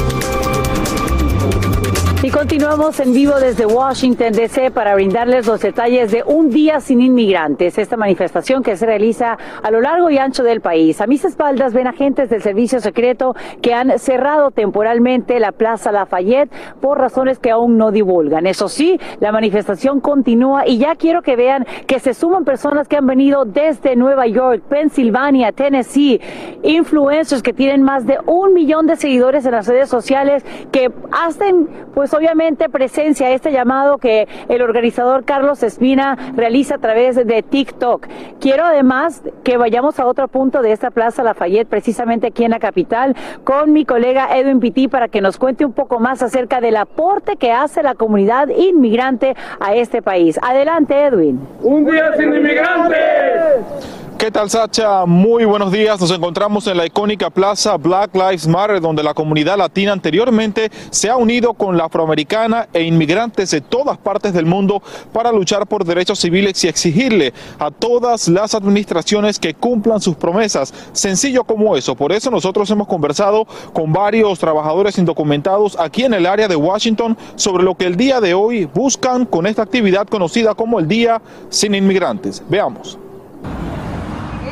Y 2.23 2.29
continuamos 2.29 2.99
en 2.99 3.13
vivo 3.13 3.39
desde 3.39 3.65
Washington, 3.65 4.33
D.C. 4.33 4.69
para 4.69 4.93
brindarles 4.93 5.47
los 5.47 5.59
detalles 5.59 6.11
de 6.11 6.21
Un 6.23 6.51
Día 6.51 6.79
Sin 6.79 7.01
Inmigrantes, 7.01 7.79
esta 7.79 7.97
manifestación 7.97 8.61
que 8.61 8.77
se 8.77 8.85
realiza 8.85 9.39
a 9.63 9.71
lo 9.71 9.81
largo 9.81 10.07
y 10.11 10.19
ancho 10.19 10.43
del 10.43 10.61
país. 10.61 11.01
A 11.01 11.07
mis 11.07 11.25
espaldas 11.25 11.73
ven 11.73 11.87
agentes 11.87 12.29
del 12.29 12.43
Servicio 12.43 12.79
Secreto 12.79 13.35
que 13.63 13.73
han 13.73 13.97
cerrado 13.97 14.51
temporalmente 14.51 15.39
la 15.39 15.51
Plaza 15.51 15.91
Lafayette 15.91 16.51
por 16.79 16.99
razones 16.99 17.39
que 17.39 17.49
aún 17.49 17.79
no 17.79 17.89
divulgan. 17.89 18.45
Eso 18.45 18.69
sí, 18.69 18.99
la 19.19 19.31
manifestación 19.31 19.99
continúa 19.99 20.67
y 20.67 20.77
ya 20.77 20.93
quiero 20.93 21.23
que 21.23 21.35
vean 21.35 21.65
que 21.87 21.99
se 21.99 22.13
suman 22.13 22.45
personas 22.45 22.87
que 22.87 22.97
han 22.97 23.07
venido 23.07 23.45
desde 23.45 23.95
Nueva 23.95 24.27
York, 24.27 24.61
Pensilvania, 24.69 25.53
Tennessee, 25.53 26.21
influencers 26.61 27.41
que 27.41 27.51
tienen 27.53 27.81
más 27.81 28.05
de 28.05 28.19
un 28.27 28.53
millón 28.53 28.85
de 28.85 28.95
seguidores 28.95 29.43
en 29.47 29.53
las 29.53 29.67
redes 29.67 29.89
sociales 29.89 30.45
que 30.71 30.91
hacen 31.11 31.67
pues 31.95 32.10
obviamente 32.13 32.69
presencia 32.69 33.31
este 33.31 33.51
llamado 33.51 33.97
que 33.97 34.27
el 34.49 34.61
organizador 34.61 35.25
Carlos 35.25 35.63
Espina 35.63 36.17
realiza 36.35 36.75
a 36.75 36.77
través 36.77 37.15
de 37.15 37.43
TikTok. 37.43 38.07
Quiero 38.39 38.65
además 38.65 39.21
que 39.43 39.57
vayamos 39.57 39.99
a 39.99 40.05
otro 40.05 40.27
punto 40.27 40.61
de 40.61 40.71
esta 40.71 40.91
Plaza 40.91 41.23
Lafayette, 41.23 41.67
precisamente 41.67 42.27
aquí 42.27 42.43
en 42.43 42.51
la 42.51 42.59
capital, 42.59 43.15
con 43.43 43.71
mi 43.73 43.85
colega 43.85 44.37
Edwin 44.37 44.59
Pitti 44.59 44.87
para 44.87 45.07
que 45.07 45.21
nos 45.21 45.37
cuente 45.37 45.65
un 45.65 45.73
poco 45.73 45.99
más 45.99 46.21
acerca 46.21 46.61
del 46.61 46.77
aporte 46.77 47.37
que 47.37 47.51
hace 47.51 47.83
la 47.83 47.95
comunidad 47.95 48.49
inmigrante 48.49 49.35
a 49.59 49.75
este 49.75 50.01
país. 50.01 50.39
Adelante, 50.41 50.95
Edwin. 50.95 51.39
Un 51.61 51.85
día 51.85 52.13
sin 52.17 52.33
inmigrantes. 52.33 54.00
¿Qué 54.21 54.29
tal, 54.29 54.51
Sacha? 54.51 55.07
Muy 55.07 55.45
buenos 55.45 55.71
días. 55.71 55.99
Nos 55.99 56.11
encontramos 56.11 56.67
en 56.67 56.77
la 56.77 56.85
icónica 56.85 57.31
plaza 57.31 57.75
Black 57.77 58.13
Lives 58.13 58.47
Matter, 58.47 58.79
donde 58.79 59.01
la 59.01 59.15
comunidad 59.15 59.57
latina 59.57 59.93
anteriormente 59.93 60.69
se 60.91 61.09
ha 61.09 61.17
unido 61.17 61.55
con 61.55 61.75
la 61.75 61.85
afroamericana 61.85 62.69
e 62.71 62.83
inmigrantes 62.83 63.49
de 63.49 63.61
todas 63.61 63.97
partes 63.97 64.31
del 64.31 64.45
mundo 64.45 64.83
para 65.11 65.31
luchar 65.31 65.65
por 65.65 65.85
derechos 65.85 66.19
civiles 66.19 66.63
y 66.63 66.67
exigirle 66.67 67.33
a 67.57 67.71
todas 67.71 68.27
las 68.27 68.53
administraciones 68.53 69.39
que 69.39 69.55
cumplan 69.55 69.99
sus 69.99 70.15
promesas. 70.15 70.71
Sencillo 70.91 71.43
como 71.43 71.75
eso. 71.75 71.95
Por 71.95 72.11
eso 72.11 72.29
nosotros 72.29 72.69
hemos 72.69 72.87
conversado 72.87 73.47
con 73.73 73.91
varios 73.91 74.37
trabajadores 74.37 74.99
indocumentados 74.99 75.79
aquí 75.79 76.03
en 76.03 76.13
el 76.13 76.27
área 76.27 76.47
de 76.47 76.55
Washington 76.55 77.17
sobre 77.37 77.63
lo 77.63 77.73
que 77.73 77.87
el 77.87 77.95
día 77.95 78.21
de 78.21 78.35
hoy 78.35 78.65
buscan 78.65 79.25
con 79.25 79.47
esta 79.47 79.63
actividad 79.63 80.05
conocida 80.05 80.53
como 80.53 80.77
el 80.77 80.87
Día 80.87 81.23
Sin 81.49 81.73
Inmigrantes. 81.73 82.43
Veamos. 82.47 82.99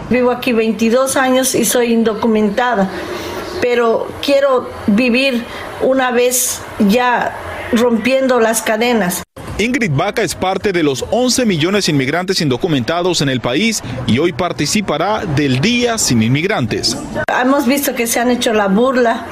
Vivo 0.09 0.31
aquí 0.31 0.53
22 0.53 1.15
años 1.17 1.53
y 1.53 1.65
soy 1.65 1.93
indocumentada, 1.93 2.89
pero 3.61 4.07
quiero 4.23 4.69
vivir 4.87 5.43
una 5.81 6.11
vez 6.11 6.61
ya 6.79 7.37
rompiendo 7.73 8.39
las 8.39 8.63
cadenas. 8.63 9.21
Ingrid 9.59 9.91
Vaca 9.91 10.23
es 10.23 10.35
parte 10.35 10.71
de 10.71 10.83
los 10.83 11.05
11 11.11 11.45
millones 11.45 11.89
inmigrantes 11.89 12.41
indocumentados 12.41 13.21
en 13.21 13.29
el 13.29 13.41
país 13.41 13.83
y 14.07 14.17
hoy 14.17 14.31
participará 14.31 15.25
del 15.25 15.59
Día 15.59 15.97
Sin 15.97 16.23
Inmigrantes. 16.23 16.97
Hemos 17.41 17.67
visto 17.67 17.93
que 17.93 18.07
se 18.07 18.19
han 18.19 18.31
hecho 18.31 18.53
la 18.53 18.67
burla 18.67 19.25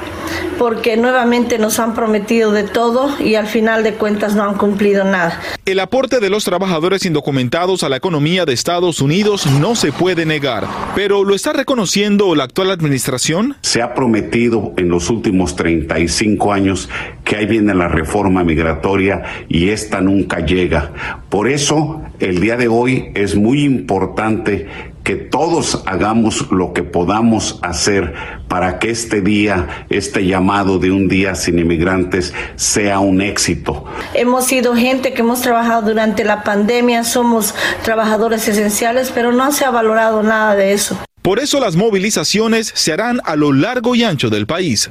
porque 0.58 0.96
nuevamente 0.96 1.58
nos 1.58 1.78
han 1.78 1.94
prometido 1.94 2.52
de 2.52 2.64
todo 2.64 3.10
y 3.20 3.34
al 3.34 3.46
final 3.46 3.82
de 3.82 3.94
cuentas 3.94 4.34
no 4.34 4.44
han 4.44 4.56
cumplido 4.56 5.04
nada. 5.04 5.40
El 5.64 5.80
aporte 5.80 6.20
de 6.20 6.30
los 6.30 6.44
trabajadores 6.44 7.04
indocumentados 7.06 7.82
a 7.82 7.88
la 7.88 7.96
economía 7.96 8.44
de 8.44 8.52
Estados 8.52 9.00
Unidos 9.00 9.46
no 9.60 9.76
se 9.76 9.92
puede 9.92 10.26
negar, 10.26 10.66
pero 10.94 11.24
¿lo 11.24 11.34
está 11.34 11.52
reconociendo 11.52 12.34
la 12.34 12.44
actual 12.44 12.70
administración? 12.70 13.56
Se 13.62 13.82
ha 13.82 13.94
prometido 13.94 14.72
en 14.76 14.88
los 14.88 15.10
últimos 15.10 15.56
35 15.56 16.52
años 16.52 16.88
que 17.24 17.36
ahí 17.36 17.46
viene 17.46 17.74
la 17.74 17.88
reforma 17.88 18.44
migratoria 18.44 19.22
y 19.48 19.68
esta 19.68 20.00
nunca 20.00 20.40
llega. 20.40 20.92
Por 21.28 21.48
eso, 21.48 22.02
el 22.20 22.40
día 22.40 22.56
de 22.56 22.68
hoy 22.68 23.10
es 23.14 23.36
muy 23.36 23.64
importante 23.64 24.66
que 25.08 25.16
todos 25.16 25.84
hagamos 25.86 26.50
lo 26.50 26.74
que 26.74 26.82
podamos 26.82 27.60
hacer 27.62 28.12
para 28.46 28.78
que 28.78 28.90
este 28.90 29.22
día, 29.22 29.86
este 29.88 30.26
llamado 30.26 30.78
de 30.78 30.90
un 30.90 31.08
día 31.08 31.34
sin 31.34 31.58
inmigrantes, 31.58 32.34
sea 32.56 32.98
un 32.98 33.22
éxito. 33.22 33.86
Hemos 34.12 34.44
sido 34.44 34.76
gente 34.76 35.14
que 35.14 35.22
hemos 35.22 35.40
trabajado 35.40 35.80
durante 35.80 36.24
la 36.24 36.44
pandemia, 36.44 37.04
somos 37.04 37.54
trabajadores 37.84 38.46
esenciales, 38.48 39.10
pero 39.14 39.32
no 39.32 39.50
se 39.50 39.64
ha 39.64 39.70
valorado 39.70 40.22
nada 40.22 40.54
de 40.54 40.74
eso. 40.74 40.98
Por 41.22 41.38
eso 41.38 41.58
las 41.58 41.74
movilizaciones 41.74 42.70
se 42.74 42.92
harán 42.92 43.22
a 43.24 43.34
lo 43.34 43.54
largo 43.54 43.94
y 43.94 44.04
ancho 44.04 44.28
del 44.28 44.46
país 44.46 44.90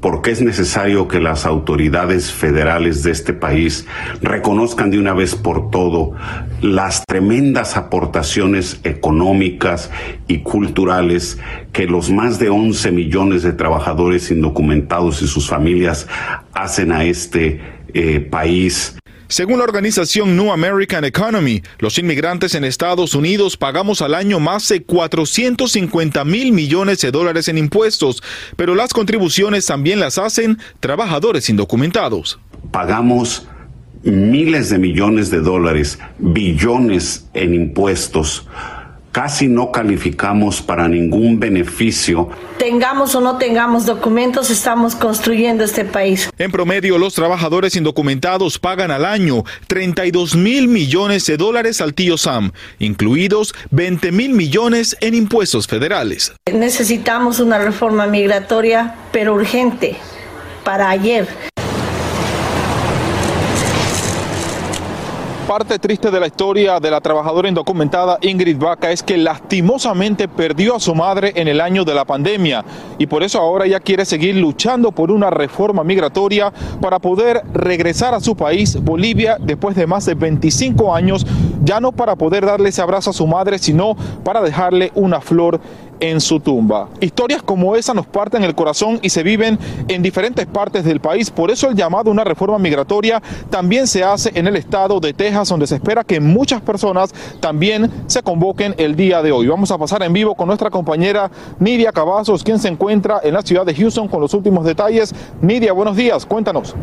porque 0.00 0.30
es 0.30 0.42
necesario 0.42 1.08
que 1.08 1.20
las 1.20 1.46
autoridades 1.46 2.32
federales 2.32 3.02
de 3.02 3.10
este 3.10 3.32
país 3.32 3.86
reconozcan 4.22 4.90
de 4.90 4.98
una 4.98 5.12
vez 5.12 5.34
por 5.34 5.70
todo 5.70 6.12
las 6.60 7.04
tremendas 7.06 7.76
aportaciones 7.76 8.80
económicas 8.84 9.90
y 10.26 10.38
culturales 10.38 11.38
que 11.72 11.86
los 11.86 12.10
más 12.10 12.38
de 12.38 12.50
11 12.50 12.92
millones 12.92 13.42
de 13.42 13.52
trabajadores 13.52 14.30
indocumentados 14.30 15.22
y 15.22 15.26
sus 15.26 15.48
familias 15.48 16.06
hacen 16.52 16.92
a 16.92 17.04
este 17.04 17.60
eh, 17.94 18.20
país. 18.20 18.98
Según 19.30 19.58
la 19.58 19.64
organización 19.64 20.36
New 20.36 20.50
American 20.50 21.04
Economy, 21.04 21.62
los 21.80 21.98
inmigrantes 21.98 22.54
en 22.54 22.64
Estados 22.64 23.14
Unidos 23.14 23.58
pagamos 23.58 24.00
al 24.00 24.14
año 24.14 24.40
más 24.40 24.66
de 24.68 24.82
450 24.82 26.24
mil 26.24 26.52
millones 26.52 27.02
de 27.02 27.10
dólares 27.10 27.48
en 27.48 27.58
impuestos, 27.58 28.22
pero 28.56 28.74
las 28.74 28.94
contribuciones 28.94 29.66
también 29.66 30.00
las 30.00 30.16
hacen 30.16 30.56
trabajadores 30.80 31.50
indocumentados. 31.50 32.40
Pagamos 32.72 33.46
miles 34.02 34.70
de 34.70 34.78
millones 34.78 35.30
de 35.30 35.40
dólares, 35.40 35.98
billones 36.18 37.28
en 37.34 37.52
impuestos 37.52 38.46
casi 39.12 39.48
no 39.48 39.72
calificamos 39.72 40.62
para 40.62 40.88
ningún 40.88 41.38
beneficio. 41.38 42.28
Tengamos 42.58 43.14
o 43.14 43.20
no 43.20 43.38
tengamos 43.38 43.86
documentos, 43.86 44.50
estamos 44.50 44.94
construyendo 44.94 45.64
este 45.64 45.84
país. 45.84 46.30
En 46.38 46.50
promedio, 46.50 46.98
los 46.98 47.14
trabajadores 47.14 47.76
indocumentados 47.76 48.58
pagan 48.58 48.90
al 48.90 49.04
año 49.04 49.44
32 49.66 50.36
mil 50.36 50.68
millones 50.68 51.26
de 51.26 51.36
dólares 51.36 51.80
al 51.80 51.94
tío 51.94 52.16
Sam, 52.18 52.52
incluidos 52.78 53.54
20 53.70 54.12
mil 54.12 54.32
millones 54.32 54.96
en 55.00 55.14
impuestos 55.14 55.66
federales. 55.66 56.32
Necesitamos 56.52 57.40
una 57.40 57.58
reforma 57.58 58.06
migratoria, 58.06 58.94
pero 59.12 59.34
urgente, 59.34 59.96
para 60.64 60.90
ayer. 60.90 61.28
Parte 65.48 65.78
triste 65.78 66.10
de 66.10 66.20
la 66.20 66.26
historia 66.26 66.78
de 66.78 66.90
la 66.90 67.00
trabajadora 67.00 67.48
indocumentada 67.48 68.18
Ingrid 68.20 68.58
Vaca 68.58 68.90
es 68.90 69.02
que 69.02 69.16
lastimosamente 69.16 70.28
perdió 70.28 70.76
a 70.76 70.80
su 70.80 70.94
madre 70.94 71.32
en 71.36 71.48
el 71.48 71.62
año 71.62 71.86
de 71.86 71.94
la 71.94 72.04
pandemia. 72.04 72.62
Y 72.98 73.06
por 73.06 73.22
eso 73.22 73.40
ahora 73.40 73.64
ella 73.64 73.80
quiere 73.80 74.04
seguir 74.04 74.36
luchando 74.36 74.92
por 74.92 75.10
una 75.10 75.30
reforma 75.30 75.82
migratoria 75.84 76.52
para 76.82 76.98
poder 76.98 77.40
regresar 77.54 78.12
a 78.12 78.20
su 78.20 78.36
país, 78.36 78.76
Bolivia, 78.84 79.38
después 79.40 79.74
de 79.74 79.86
más 79.86 80.04
de 80.04 80.16
25 80.16 80.94
años, 80.94 81.26
ya 81.64 81.80
no 81.80 81.92
para 81.92 82.14
poder 82.14 82.44
darle 82.44 82.68
ese 82.68 82.82
abrazo 82.82 83.08
a 83.08 83.14
su 83.14 83.26
madre, 83.26 83.58
sino 83.58 83.96
para 84.22 84.42
dejarle 84.42 84.92
una 84.96 85.22
flor 85.22 85.62
en 86.00 86.20
su 86.20 86.40
tumba. 86.40 86.88
Historias 87.00 87.42
como 87.42 87.76
esa 87.76 87.94
nos 87.94 88.06
parten 88.06 88.44
el 88.44 88.54
corazón 88.54 88.98
y 89.02 89.10
se 89.10 89.22
viven 89.22 89.58
en 89.88 90.02
diferentes 90.02 90.46
partes 90.46 90.84
del 90.84 91.00
país. 91.00 91.30
Por 91.30 91.50
eso 91.50 91.68
el 91.68 91.74
llamado 91.74 92.10
a 92.10 92.12
una 92.12 92.24
reforma 92.24 92.58
migratoria 92.58 93.22
también 93.50 93.86
se 93.86 94.04
hace 94.04 94.30
en 94.34 94.46
el 94.46 94.56
estado 94.56 95.00
de 95.00 95.12
Texas, 95.12 95.48
donde 95.48 95.66
se 95.66 95.76
espera 95.76 96.04
que 96.04 96.20
muchas 96.20 96.60
personas 96.60 97.12
también 97.40 97.90
se 98.06 98.22
convoquen 98.22 98.74
el 98.78 98.96
día 98.96 99.22
de 99.22 99.32
hoy. 99.32 99.46
Vamos 99.48 99.70
a 99.70 99.78
pasar 99.78 100.02
en 100.02 100.12
vivo 100.12 100.34
con 100.34 100.46
nuestra 100.46 100.70
compañera 100.70 101.30
Nidia 101.58 101.92
Cavazos, 101.92 102.42
quien 102.42 102.58
se 102.58 102.68
encuentra 102.68 103.20
en 103.22 103.34
la 103.34 103.42
ciudad 103.42 103.66
de 103.66 103.74
Houston 103.74 104.08
con 104.08 104.20
los 104.20 104.34
últimos 104.34 104.64
detalles. 104.64 105.14
Nidia, 105.40 105.72
buenos 105.72 105.96
días, 105.96 106.26
cuéntanos. 106.26 106.74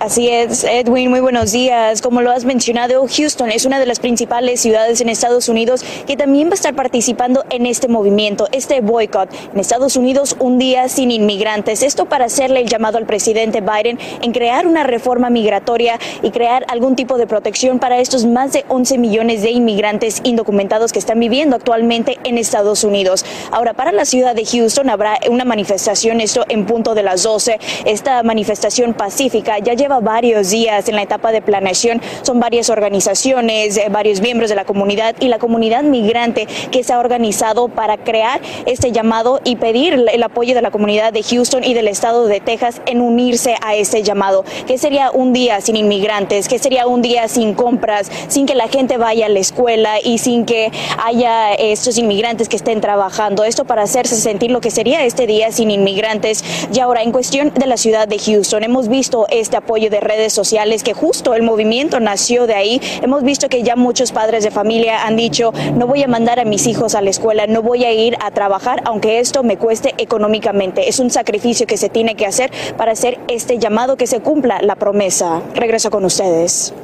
Así 0.00 0.30
es, 0.30 0.64
Edwin, 0.64 1.10
muy 1.10 1.20
buenos 1.20 1.52
días. 1.52 2.00
Como 2.00 2.22
lo 2.22 2.30
has 2.30 2.46
mencionado, 2.46 3.04
Houston 3.06 3.50
es 3.50 3.66
una 3.66 3.78
de 3.78 3.84
las 3.84 4.00
principales 4.00 4.62
ciudades 4.62 5.02
en 5.02 5.10
Estados 5.10 5.50
Unidos 5.50 5.84
que 6.06 6.16
también 6.16 6.48
va 6.48 6.52
a 6.52 6.54
estar 6.54 6.74
participando 6.74 7.44
en 7.50 7.66
este 7.66 7.86
movimiento, 7.86 8.48
este 8.50 8.80
boicot. 8.80 9.28
En 9.52 9.60
Estados 9.60 9.96
Unidos, 9.96 10.36
un 10.38 10.56
día 10.58 10.88
sin 10.88 11.10
inmigrantes. 11.10 11.82
Esto 11.82 12.06
para 12.06 12.24
hacerle 12.24 12.60
el 12.60 12.66
llamado 12.66 12.96
al 12.96 13.04
presidente 13.04 13.60
Biden 13.60 13.98
en 14.22 14.32
crear 14.32 14.66
una 14.66 14.84
reforma 14.84 15.28
migratoria 15.28 15.98
y 16.22 16.30
crear 16.30 16.64
algún 16.68 16.96
tipo 16.96 17.18
de 17.18 17.26
protección 17.26 17.78
para 17.78 17.98
estos 17.98 18.24
más 18.24 18.54
de 18.54 18.64
11 18.68 18.96
millones 18.96 19.42
de 19.42 19.50
inmigrantes 19.50 20.22
indocumentados 20.24 20.92
que 20.92 20.98
están 20.98 21.20
viviendo 21.20 21.56
actualmente 21.56 22.18
en 22.24 22.38
Estados 22.38 22.84
Unidos. 22.84 23.26
Ahora, 23.50 23.74
para 23.74 23.92
la 23.92 24.06
ciudad 24.06 24.34
de 24.34 24.46
Houston 24.46 24.88
habrá 24.88 25.18
una 25.28 25.44
manifestación, 25.44 26.22
esto 26.22 26.46
en 26.48 26.64
punto 26.64 26.94
de 26.94 27.02
las 27.02 27.22
12. 27.22 27.60
Esta 27.84 28.22
manifestación 28.22 28.94
pacífica 28.94 29.58
ya 29.58 29.74
lleva 29.74 29.89
varios 29.98 30.50
días 30.50 30.88
en 30.88 30.94
la 30.94 31.02
etapa 31.02 31.32
de 31.32 31.42
planeación. 31.42 32.00
Son 32.22 32.38
varias 32.38 32.70
organizaciones, 32.70 33.76
eh, 33.76 33.86
varios 33.90 34.20
miembros 34.20 34.50
de 34.50 34.56
la 34.56 34.64
comunidad 34.64 35.16
y 35.18 35.26
la 35.26 35.38
comunidad 35.38 35.82
migrante 35.82 36.46
que 36.70 36.84
se 36.84 36.92
ha 36.92 37.00
organizado 37.00 37.68
para 37.68 37.96
crear 37.96 38.40
este 38.66 38.92
llamado 38.92 39.40
y 39.44 39.56
pedir 39.56 40.06
el 40.12 40.22
apoyo 40.22 40.54
de 40.54 40.62
la 40.62 40.70
comunidad 40.70 41.12
de 41.12 41.22
Houston 41.22 41.64
y 41.64 41.74
del 41.74 41.88
estado 41.88 42.26
de 42.26 42.40
Texas 42.40 42.80
en 42.86 43.00
unirse 43.00 43.56
a 43.62 43.74
este 43.74 44.02
llamado. 44.02 44.44
¿Qué 44.66 44.78
sería 44.78 45.10
un 45.10 45.32
día 45.32 45.60
sin 45.60 45.76
inmigrantes? 45.76 46.46
¿Qué 46.46 46.58
sería 46.58 46.86
un 46.86 47.02
día 47.02 47.26
sin 47.28 47.54
compras? 47.54 48.10
Sin 48.28 48.46
que 48.46 48.54
la 48.54 48.68
gente 48.68 48.98
vaya 48.98 49.26
a 49.26 49.28
la 49.28 49.38
escuela 49.38 49.96
y 50.02 50.18
sin 50.18 50.44
que 50.44 50.70
haya 51.02 51.54
estos 51.54 51.96
inmigrantes 51.96 52.48
que 52.48 52.56
estén 52.56 52.80
trabajando. 52.80 53.44
Esto 53.44 53.64
para 53.64 53.82
hacerse 53.82 54.16
sentir 54.16 54.50
lo 54.50 54.60
que 54.60 54.70
sería 54.70 55.04
este 55.04 55.26
día 55.26 55.50
sin 55.52 55.70
inmigrantes. 55.70 56.44
Y 56.72 56.80
ahora, 56.80 57.02
en 57.02 57.12
cuestión 57.12 57.52
de 57.54 57.66
la 57.66 57.76
ciudad 57.76 58.06
de 58.06 58.18
Houston, 58.18 58.62
hemos 58.62 58.88
visto 58.88 59.26
este 59.30 59.56
apoyo 59.56 59.79
de 59.88 60.00
redes 60.00 60.32
sociales, 60.32 60.82
que 60.82 60.92
justo 60.92 61.34
el 61.34 61.42
movimiento 61.42 62.00
nació 62.00 62.46
de 62.46 62.54
ahí. 62.54 62.80
Hemos 63.02 63.22
visto 63.22 63.48
que 63.48 63.62
ya 63.62 63.76
muchos 63.76 64.12
padres 64.12 64.44
de 64.44 64.50
familia 64.50 65.06
han 65.06 65.16
dicho, 65.16 65.52
no 65.74 65.86
voy 65.86 66.02
a 66.02 66.08
mandar 66.08 66.40
a 66.40 66.44
mis 66.44 66.66
hijos 66.66 66.94
a 66.94 67.00
la 67.00 67.10
escuela, 67.10 67.46
no 67.46 67.62
voy 67.62 67.84
a 67.84 67.92
ir 67.92 68.16
a 68.20 68.30
trabajar, 68.30 68.82
aunque 68.84 69.20
esto 69.20 69.42
me 69.42 69.56
cueste 69.56 69.94
económicamente. 69.98 70.88
Es 70.88 70.98
un 70.98 71.10
sacrificio 71.10 71.66
que 71.66 71.76
se 71.76 71.88
tiene 71.88 72.14
que 72.14 72.26
hacer 72.26 72.50
para 72.76 72.92
hacer 72.92 73.18
este 73.28 73.58
llamado 73.58 73.96
que 73.96 74.06
se 74.06 74.20
cumpla 74.20 74.60
la 74.60 74.76
promesa. 74.76 75.40
Regreso 75.54 75.90
con 75.90 76.04
ustedes. 76.04 76.74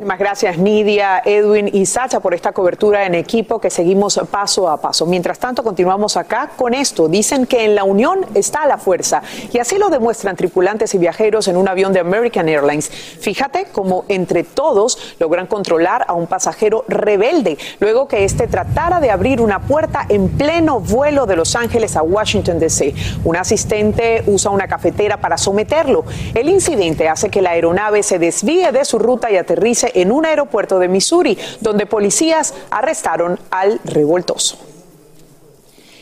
Muchas 0.00 0.18
gracias 0.20 0.58
Nidia, 0.58 1.22
Edwin 1.24 1.68
y 1.72 1.84
Sacha 1.84 2.20
por 2.20 2.32
esta 2.32 2.52
cobertura 2.52 3.04
en 3.04 3.16
equipo 3.16 3.60
que 3.60 3.68
seguimos 3.68 4.20
paso 4.30 4.68
a 4.68 4.80
paso. 4.80 5.06
Mientras 5.06 5.40
tanto, 5.40 5.64
continuamos 5.64 6.16
acá 6.16 6.50
con 6.56 6.72
esto. 6.72 7.08
Dicen 7.08 7.46
que 7.46 7.64
en 7.64 7.74
la 7.74 7.82
unión 7.82 8.24
está 8.34 8.64
la 8.66 8.78
fuerza 8.78 9.22
y 9.52 9.58
así 9.58 9.76
lo 9.76 9.88
demuestran 9.88 10.36
tripulantes 10.36 10.94
y 10.94 10.98
viajeros 10.98 11.48
en 11.48 11.56
un 11.56 11.66
avión 11.66 11.92
de 11.92 11.98
American 11.98 12.48
Airlines. 12.48 12.88
Fíjate 12.88 13.66
cómo 13.72 14.04
entre 14.06 14.44
todos 14.44 15.16
logran 15.18 15.48
controlar 15.48 16.04
a 16.06 16.12
un 16.12 16.28
pasajero 16.28 16.84
rebelde 16.86 17.58
luego 17.80 18.06
que 18.06 18.24
éste 18.24 18.46
tratara 18.46 19.00
de 19.00 19.10
abrir 19.10 19.40
una 19.40 19.58
puerta 19.58 20.06
en 20.08 20.28
pleno 20.28 20.78
vuelo 20.78 21.26
de 21.26 21.34
Los 21.34 21.56
Ángeles 21.56 21.96
a 21.96 22.02
Washington, 22.04 22.60
D.C. 22.60 22.94
Un 23.24 23.36
asistente 23.36 24.22
usa 24.28 24.52
una 24.52 24.68
cafetera 24.68 25.16
para 25.16 25.36
someterlo. 25.38 26.04
El 26.34 26.48
incidente 26.48 27.08
hace 27.08 27.30
que 27.30 27.42
la 27.42 27.50
aeronave 27.50 28.04
se 28.04 28.20
desvíe 28.20 28.70
de 28.70 28.84
su 28.84 29.00
ruta 29.00 29.28
y 29.30 29.36
aterrice 29.36 29.87
en 29.94 30.12
un 30.12 30.26
aeropuerto 30.26 30.78
de 30.78 30.88
Missouri, 30.88 31.38
donde 31.60 31.86
policías 31.86 32.54
arrestaron 32.70 33.38
al 33.50 33.80
revoltoso. 33.84 34.67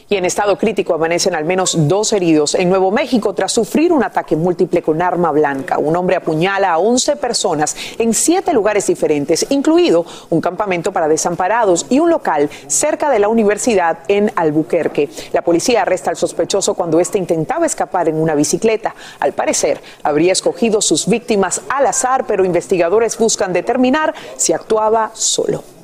Y 0.08 0.14
en 0.14 0.24
estado 0.24 0.56
crítico 0.56 0.94
amanecen 0.94 1.34
al 1.34 1.44
menos 1.44 1.88
dos 1.88 2.12
heridos 2.12 2.54
en 2.54 2.68
Nuevo 2.68 2.92
México 2.92 3.34
tras 3.34 3.50
sufrir 3.50 3.92
un 3.92 4.04
ataque 4.04 4.36
múltiple 4.36 4.80
con 4.80 5.02
arma 5.02 5.32
blanca. 5.32 5.78
Un 5.78 5.96
hombre 5.96 6.14
apuñala 6.14 6.72
a 6.72 6.78
11 6.78 7.16
personas 7.16 7.74
en 7.98 8.14
siete 8.14 8.52
lugares 8.52 8.86
diferentes, 8.86 9.44
incluido 9.50 10.06
un 10.30 10.40
campamento 10.40 10.92
para 10.92 11.08
desamparados 11.08 11.86
y 11.90 11.98
un 11.98 12.08
local 12.08 12.48
cerca 12.68 13.10
de 13.10 13.18
la 13.18 13.28
universidad 13.28 13.98
en 14.06 14.30
Albuquerque. 14.36 15.10
La 15.32 15.42
policía 15.42 15.82
arresta 15.82 16.10
al 16.10 16.16
sospechoso 16.16 16.74
cuando 16.74 17.00
éste 17.00 17.18
intentaba 17.18 17.66
escapar 17.66 18.08
en 18.08 18.20
una 18.20 18.36
bicicleta. 18.36 18.94
Al 19.18 19.32
parecer, 19.32 19.80
habría 20.04 20.30
escogido 20.30 20.80
sus 20.82 21.08
víctimas 21.08 21.62
al 21.68 21.84
azar, 21.84 22.26
pero 22.28 22.44
investigadores 22.44 23.18
buscan 23.18 23.52
determinar 23.52 24.14
si 24.36 24.52
actuaba 24.52 25.10
solo. 25.14 25.75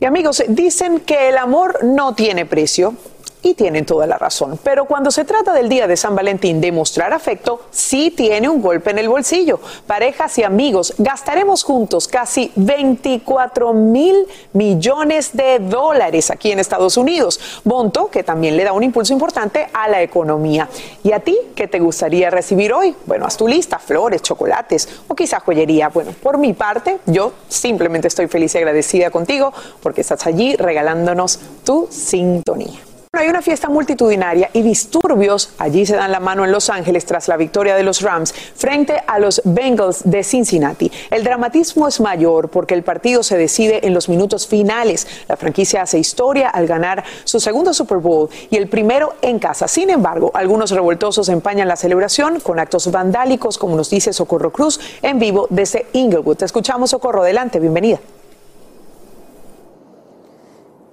Y 0.00 0.04
amigos, 0.04 0.44
dicen 0.48 1.00
que 1.00 1.28
el 1.28 1.38
amor 1.38 1.84
no 1.84 2.14
tiene 2.14 2.46
precio. 2.46 2.94
Y 3.42 3.54
tienen 3.54 3.86
toda 3.86 4.06
la 4.06 4.18
razón. 4.18 4.58
Pero 4.62 4.86
cuando 4.86 5.10
se 5.10 5.24
trata 5.24 5.52
del 5.52 5.68
día 5.68 5.86
de 5.86 5.96
San 5.96 6.16
Valentín 6.16 6.60
de 6.60 6.72
mostrar 6.72 7.12
afecto, 7.12 7.60
sí 7.70 8.10
tiene 8.10 8.48
un 8.48 8.60
golpe 8.60 8.90
en 8.90 8.98
el 8.98 9.08
bolsillo. 9.08 9.60
Parejas 9.86 10.36
y 10.38 10.42
amigos 10.42 10.94
gastaremos 10.98 11.62
juntos 11.62 12.08
casi 12.08 12.50
24 12.56 13.72
mil 13.72 14.26
millones 14.52 15.36
de 15.36 15.60
dólares 15.60 16.30
aquí 16.30 16.50
en 16.50 16.58
Estados 16.58 16.96
Unidos. 16.96 17.38
Monto 17.64 18.08
que 18.10 18.24
también 18.24 18.56
le 18.56 18.64
da 18.64 18.72
un 18.72 18.82
impulso 18.82 19.12
importante 19.12 19.68
a 19.72 19.88
la 19.88 20.02
economía. 20.02 20.68
¿Y 21.04 21.12
a 21.12 21.20
ti 21.20 21.38
qué 21.54 21.68
te 21.68 21.78
gustaría 21.78 22.30
recibir 22.30 22.72
hoy? 22.72 22.94
Bueno, 23.06 23.24
haz 23.24 23.36
tu 23.36 23.46
lista, 23.46 23.78
flores, 23.78 24.22
chocolates 24.22 24.88
o 25.06 25.14
quizá 25.14 25.38
joyería. 25.38 25.88
Bueno, 25.90 26.12
por 26.22 26.38
mi 26.38 26.54
parte, 26.54 26.98
yo 27.06 27.32
simplemente 27.48 28.08
estoy 28.08 28.26
feliz 28.26 28.54
y 28.54 28.58
agradecida 28.58 29.10
contigo 29.10 29.52
porque 29.80 30.00
estás 30.00 30.26
allí 30.26 30.56
regalándonos 30.56 31.38
tu 31.64 31.86
sintonía. 31.90 32.87
Hay 33.12 33.28
una 33.28 33.40
fiesta 33.40 33.70
multitudinaria 33.70 34.50
y 34.52 34.60
disturbios 34.60 35.54
allí 35.58 35.86
se 35.86 35.96
dan 35.96 36.12
la 36.12 36.20
mano 36.20 36.44
en 36.44 36.52
Los 36.52 36.68
Ángeles 36.68 37.06
tras 37.06 37.26
la 37.26 37.38
victoria 37.38 37.74
de 37.74 37.82
los 37.82 38.02
Rams 38.02 38.34
frente 38.54 39.02
a 39.06 39.18
los 39.18 39.40
Bengals 39.44 40.02
de 40.04 40.22
Cincinnati. 40.22 40.92
El 41.10 41.24
dramatismo 41.24 41.88
es 41.88 42.00
mayor 42.00 42.50
porque 42.50 42.74
el 42.74 42.82
partido 42.82 43.22
se 43.22 43.38
decide 43.38 43.86
en 43.86 43.94
los 43.94 44.10
minutos 44.10 44.46
finales. 44.46 45.06
La 45.26 45.38
franquicia 45.38 45.82
hace 45.82 45.98
historia 45.98 46.50
al 46.50 46.66
ganar 46.66 47.02
su 47.24 47.40
segundo 47.40 47.72
Super 47.72 47.96
Bowl 47.96 48.28
y 48.50 48.56
el 48.56 48.68
primero 48.68 49.14
en 49.22 49.38
casa. 49.38 49.68
Sin 49.68 49.88
embargo, 49.88 50.30
algunos 50.34 50.70
revoltosos 50.70 51.30
empañan 51.30 51.66
la 51.66 51.76
celebración 51.76 52.40
con 52.40 52.58
actos 52.58 52.90
vandálicos, 52.92 53.56
como 53.56 53.74
nos 53.74 53.88
dice 53.88 54.12
Socorro 54.12 54.52
Cruz 54.52 54.78
en 55.00 55.18
vivo 55.18 55.46
desde 55.48 55.86
Inglewood. 55.94 56.36
Te 56.36 56.44
escuchamos, 56.44 56.90
Socorro. 56.90 57.22
Adelante, 57.22 57.58
bienvenida. 57.58 58.00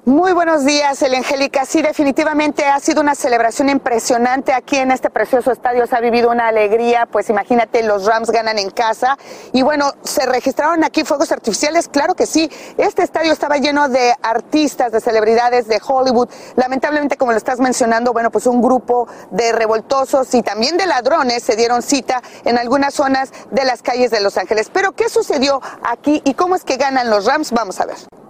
Muy 0.08 0.34
buenos 0.34 0.66
días, 0.66 1.02
Angélica. 1.02 1.66
Sí, 1.66 1.82
definitivamente 1.82 2.64
ha 2.64 2.80
sido 2.80 3.02
una 3.02 3.16
celebración 3.16 3.70
impresionante 3.70 4.54
aquí 4.54 4.76
en 4.76 4.92
este 4.92 5.10
precioso 5.10 5.52
estadio. 5.52 5.88
Se 5.88 5.96
ha 5.96 6.00
vivido 6.00 6.30
una 6.30 6.48
alegría, 6.48 7.08
pues 7.12 7.32
imagínate, 7.32 7.82
los 7.82 8.06
Rams 8.06 8.30
ganan 8.30 8.60
en 8.60 8.70
casa. 8.70 9.18
Y 9.52 9.64
bueno, 9.64 9.94
¿se 10.04 10.28
registraron 10.28 10.84
aquí 10.84 11.04
fuegos 11.04 11.32
artificiales? 11.32 11.88
Claro 11.88 12.14
que 12.14 12.28
sí. 12.28 12.52
Este 12.78 13.02
estadio 13.02 13.34
estaba 13.34 13.58
lleno 13.58 13.90
de 13.90 14.14
artistas, 14.22 14.92
de 14.92 15.02
celebridades 15.02 15.68
de 15.68 15.82
Hollywood. 15.84 16.30
Lamentablemente, 16.56 17.18
como 17.18 17.32
lo 17.32 17.40
estás 17.40 17.60
mencionando, 17.60 18.14
bueno, 18.14 18.30
pues 18.30 18.46
un 18.46 18.62
grupo 18.62 19.08
de 19.32 19.54
revoltosos 19.54 20.32
y 20.36 20.44
también 20.44 20.78
de 20.78 20.86
ladrones 20.86 21.42
se 21.42 21.56
dieron 21.56 21.82
cita 21.82 22.22
en 22.44 22.60
algunas 22.60 22.94
zonas 22.94 23.32
de 23.50 23.66
las 23.66 23.82
calles 23.82 24.12
de 24.12 24.20
Los 24.20 24.38
Ángeles. 24.38 24.70
Pero, 24.72 24.92
¿qué 24.92 25.10
sucedió 25.10 25.64
aquí 25.82 26.22
y 26.26 26.36
cómo 26.36 26.56
es 26.56 26.64
que 26.64 26.78
ganan 26.78 27.10
los 27.10 27.26
Rams? 27.26 27.52
Vamos 27.54 27.80
a 27.80 27.88
ver. 27.88 28.25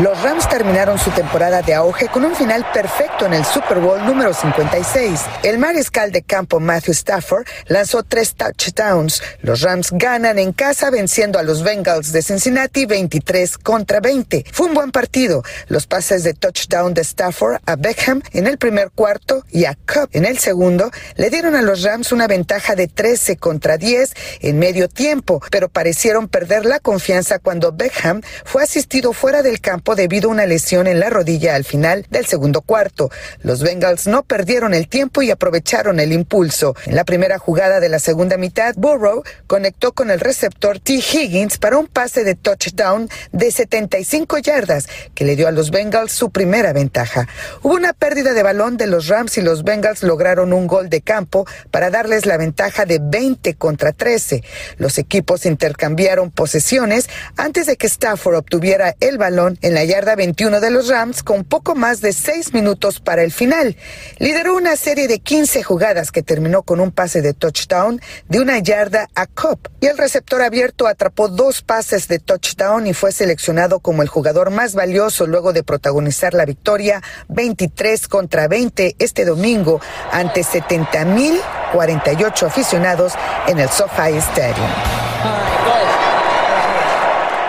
Los 0.00 0.22
Rams 0.22 0.48
terminaron 0.48 0.96
su 0.96 1.10
temporada 1.10 1.60
de 1.60 1.74
auge 1.74 2.06
con 2.06 2.24
un 2.24 2.32
final 2.36 2.64
perfecto 2.72 3.26
en 3.26 3.34
el 3.34 3.44
Super 3.44 3.80
Bowl 3.80 4.06
número 4.06 4.32
56. 4.32 5.20
El 5.42 5.58
mariscal 5.58 6.12
de 6.12 6.22
campo 6.22 6.60
Matthew 6.60 6.92
Stafford 6.92 7.44
lanzó 7.66 8.04
tres 8.04 8.36
touchdowns. 8.36 9.20
Los 9.42 9.62
Rams 9.62 9.90
ganan 9.90 10.38
en 10.38 10.52
casa 10.52 10.90
venciendo 10.90 11.40
a 11.40 11.42
los 11.42 11.64
Bengals 11.64 12.12
de 12.12 12.22
Cincinnati 12.22 12.86
23 12.86 13.58
contra 13.58 13.98
20. 13.98 14.44
Fue 14.52 14.68
un 14.68 14.74
buen 14.74 14.92
partido. 14.92 15.42
Los 15.66 15.88
pases 15.88 16.22
de 16.22 16.32
touchdown 16.32 16.94
de 16.94 17.02
Stafford 17.02 17.58
a 17.66 17.74
Beckham 17.74 18.22
en 18.32 18.46
el 18.46 18.56
primer 18.56 18.92
cuarto 18.92 19.44
y 19.50 19.64
a 19.64 19.74
Cup 19.74 20.10
en 20.12 20.26
el 20.26 20.38
segundo 20.38 20.92
le 21.16 21.28
dieron 21.28 21.56
a 21.56 21.62
los 21.62 21.82
Rams 21.82 22.12
una 22.12 22.28
ventaja 22.28 22.76
de 22.76 22.86
13 22.86 23.36
contra 23.38 23.78
10 23.78 24.14
en 24.42 24.60
medio 24.60 24.88
tiempo, 24.88 25.42
pero 25.50 25.68
parecieron 25.68 26.28
perder 26.28 26.66
la 26.66 26.78
confianza 26.78 27.40
cuando 27.40 27.72
Beckham 27.72 28.20
fue 28.44 28.62
asistido 28.62 29.12
fuera 29.12 29.42
del 29.42 29.60
campo 29.60 29.87
debido 29.94 30.28
a 30.28 30.32
una 30.32 30.46
lesión 30.46 30.86
en 30.86 31.00
la 31.00 31.10
rodilla 31.10 31.54
al 31.54 31.64
final 31.64 32.06
del 32.10 32.26
segundo 32.26 32.62
cuarto. 32.62 33.10
Los 33.42 33.62
Bengals 33.62 34.06
no 34.06 34.22
perdieron 34.22 34.74
el 34.74 34.88
tiempo 34.88 35.22
y 35.22 35.30
aprovecharon 35.30 36.00
el 36.00 36.12
impulso. 36.12 36.74
En 36.86 36.96
la 36.96 37.04
primera 37.04 37.38
jugada 37.38 37.80
de 37.80 37.88
la 37.88 37.98
segunda 37.98 38.36
mitad, 38.36 38.74
Burrow 38.76 39.22
conectó 39.46 39.92
con 39.92 40.10
el 40.10 40.20
receptor 40.20 40.78
T. 40.78 40.94
Higgins 40.94 41.58
para 41.58 41.78
un 41.78 41.86
pase 41.86 42.24
de 42.24 42.34
touchdown 42.34 43.08
de 43.32 43.50
75 43.50 44.38
yardas 44.38 44.88
que 45.14 45.24
le 45.24 45.36
dio 45.36 45.48
a 45.48 45.52
los 45.52 45.70
Bengals 45.70 46.12
su 46.12 46.30
primera 46.30 46.72
ventaja. 46.72 47.28
Hubo 47.62 47.74
una 47.74 47.92
pérdida 47.92 48.32
de 48.32 48.42
balón 48.42 48.76
de 48.76 48.86
los 48.86 49.08
Rams 49.08 49.38
y 49.38 49.42
los 49.42 49.64
Bengals 49.64 50.02
lograron 50.02 50.52
un 50.52 50.66
gol 50.66 50.88
de 50.88 51.00
campo 51.00 51.46
para 51.70 51.90
darles 51.90 52.26
la 52.26 52.36
ventaja 52.36 52.84
de 52.84 52.98
20 53.02 53.54
contra 53.54 53.92
13. 53.92 54.42
Los 54.76 54.98
equipos 54.98 55.46
intercambiaron 55.46 56.30
posesiones 56.30 57.08
antes 57.36 57.66
de 57.66 57.76
que 57.76 57.86
Stafford 57.86 58.36
obtuviera 58.36 58.94
el 59.00 59.18
balón 59.18 59.58
en 59.62 59.74
la 59.74 59.77
yarda 59.84 60.16
21 60.16 60.60
de 60.60 60.70
los 60.70 60.88
Rams 60.88 61.22
con 61.22 61.44
poco 61.44 61.74
más 61.74 62.00
de 62.00 62.12
seis 62.12 62.52
minutos 62.52 63.00
para 63.00 63.22
el 63.22 63.32
final. 63.32 63.76
Lideró 64.18 64.56
una 64.56 64.76
serie 64.76 65.08
de 65.08 65.18
15 65.18 65.62
jugadas 65.62 66.12
que 66.12 66.22
terminó 66.22 66.62
con 66.62 66.80
un 66.80 66.90
pase 66.90 67.22
de 67.22 67.34
touchdown 67.34 68.00
de 68.28 68.40
una 68.40 68.58
yarda 68.58 69.08
a 69.14 69.26
Cobb 69.26 69.58
y 69.80 69.86
el 69.86 69.98
receptor 69.98 70.42
abierto 70.42 70.86
atrapó 70.86 71.28
dos 71.28 71.62
pases 71.62 72.08
de 72.08 72.18
touchdown 72.18 72.86
y 72.86 72.94
fue 72.94 73.12
seleccionado 73.12 73.80
como 73.80 74.02
el 74.02 74.08
jugador 74.08 74.50
más 74.50 74.74
valioso 74.74 75.26
luego 75.26 75.52
de 75.52 75.62
protagonizar 75.62 76.34
la 76.34 76.44
victoria 76.44 77.02
23 77.28 78.08
contra 78.08 78.48
20 78.48 78.96
este 78.98 79.24
domingo 79.24 79.80
ante 80.12 80.42
70 80.42 81.04
mil 81.04 81.38
48 81.72 82.46
aficionados 82.46 83.12
en 83.46 83.58
el 83.58 83.68
SoFi 83.68 84.16
Stadium. 84.16 85.47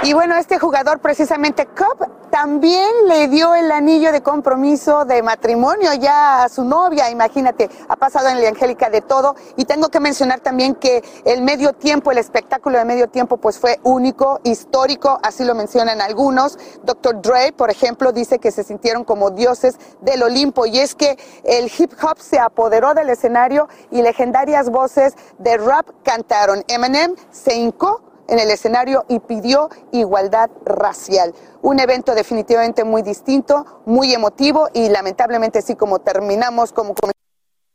Y 0.02 0.14
bueno, 0.14 0.38
este 0.38 0.58
jugador 0.58 1.00
precisamente 1.00 1.66
Cobb 1.66 2.30
también 2.30 2.90
le 3.08 3.28
dio 3.28 3.54
el 3.54 3.70
anillo 3.70 4.14
de 4.14 4.22
compromiso 4.22 5.04
de 5.04 5.22
matrimonio 5.22 5.94
ya 5.94 6.44
a 6.44 6.50
su 6.50 6.64
novia, 6.64 7.10
imagínate, 7.10 7.70
ha 7.90 7.98
pasado 7.98 8.30
en 8.30 8.42
la 8.42 8.48
Angélica 8.48 8.90
de 8.90 9.02
todo. 9.02 9.36
Y 9.58 9.66
tengo 9.66 9.90
que 9.90 10.00
mencionar 10.00 10.40
también 10.40 10.76
que 10.76 11.04
el 11.26 11.42
medio 11.42 11.74
tiempo, 11.74 12.12
el 12.12 12.18
espectáculo 12.18 12.78
de 12.78 12.86
medio 12.86 13.10
tiempo, 13.10 13.38
pues 13.38 13.60
fue 13.60 13.80
único, 13.84 14.40
histórico, 14.46 15.20
así 15.22 15.44
lo 15.44 15.54
mencionan 15.54 16.00
algunos. 16.00 16.58
Dr. 16.84 17.22
Dre, 17.22 17.52
por 17.52 17.70
ejemplo, 17.70 18.14
dice 18.14 18.40
que 18.40 18.52
se 18.52 18.64
sintieron 18.64 19.04
como 19.04 19.32
dioses 19.32 19.78
del 20.00 20.24
Olimpo 20.24 20.66
y 20.66 20.80
es 20.80 20.96
que 20.96 21.18
el 21.44 21.70
hip 21.78 21.92
hop 22.02 22.20
se 22.20 22.40
apoderó 22.40 22.94
del 22.94 23.10
escenario 23.10 23.68
y 23.92 24.02
legendarias 24.02 24.70
voces 24.70 25.16
de 25.40 25.58
rap 25.58 25.90
cantaron. 26.04 26.64
Eminem 26.70 27.16
se 27.32 27.56
hincó 27.56 28.09
en 28.30 28.40
el 28.40 28.52
escenario 28.52 29.06
y 29.08 29.20
pidió 29.20 29.70
igualdad 29.92 30.50
racial. 30.66 31.34
Un 31.62 31.80
evento 31.80 32.16
definitivamente 32.16 32.84
muy 32.84 33.02
distinto, 33.02 33.82
muy 33.86 34.14
emotivo 34.14 34.70
y 34.74 34.90
lamentablemente 34.90 35.62
sí 35.62 35.76
como 35.76 36.00
terminamos, 36.00 36.72
como 36.72 36.94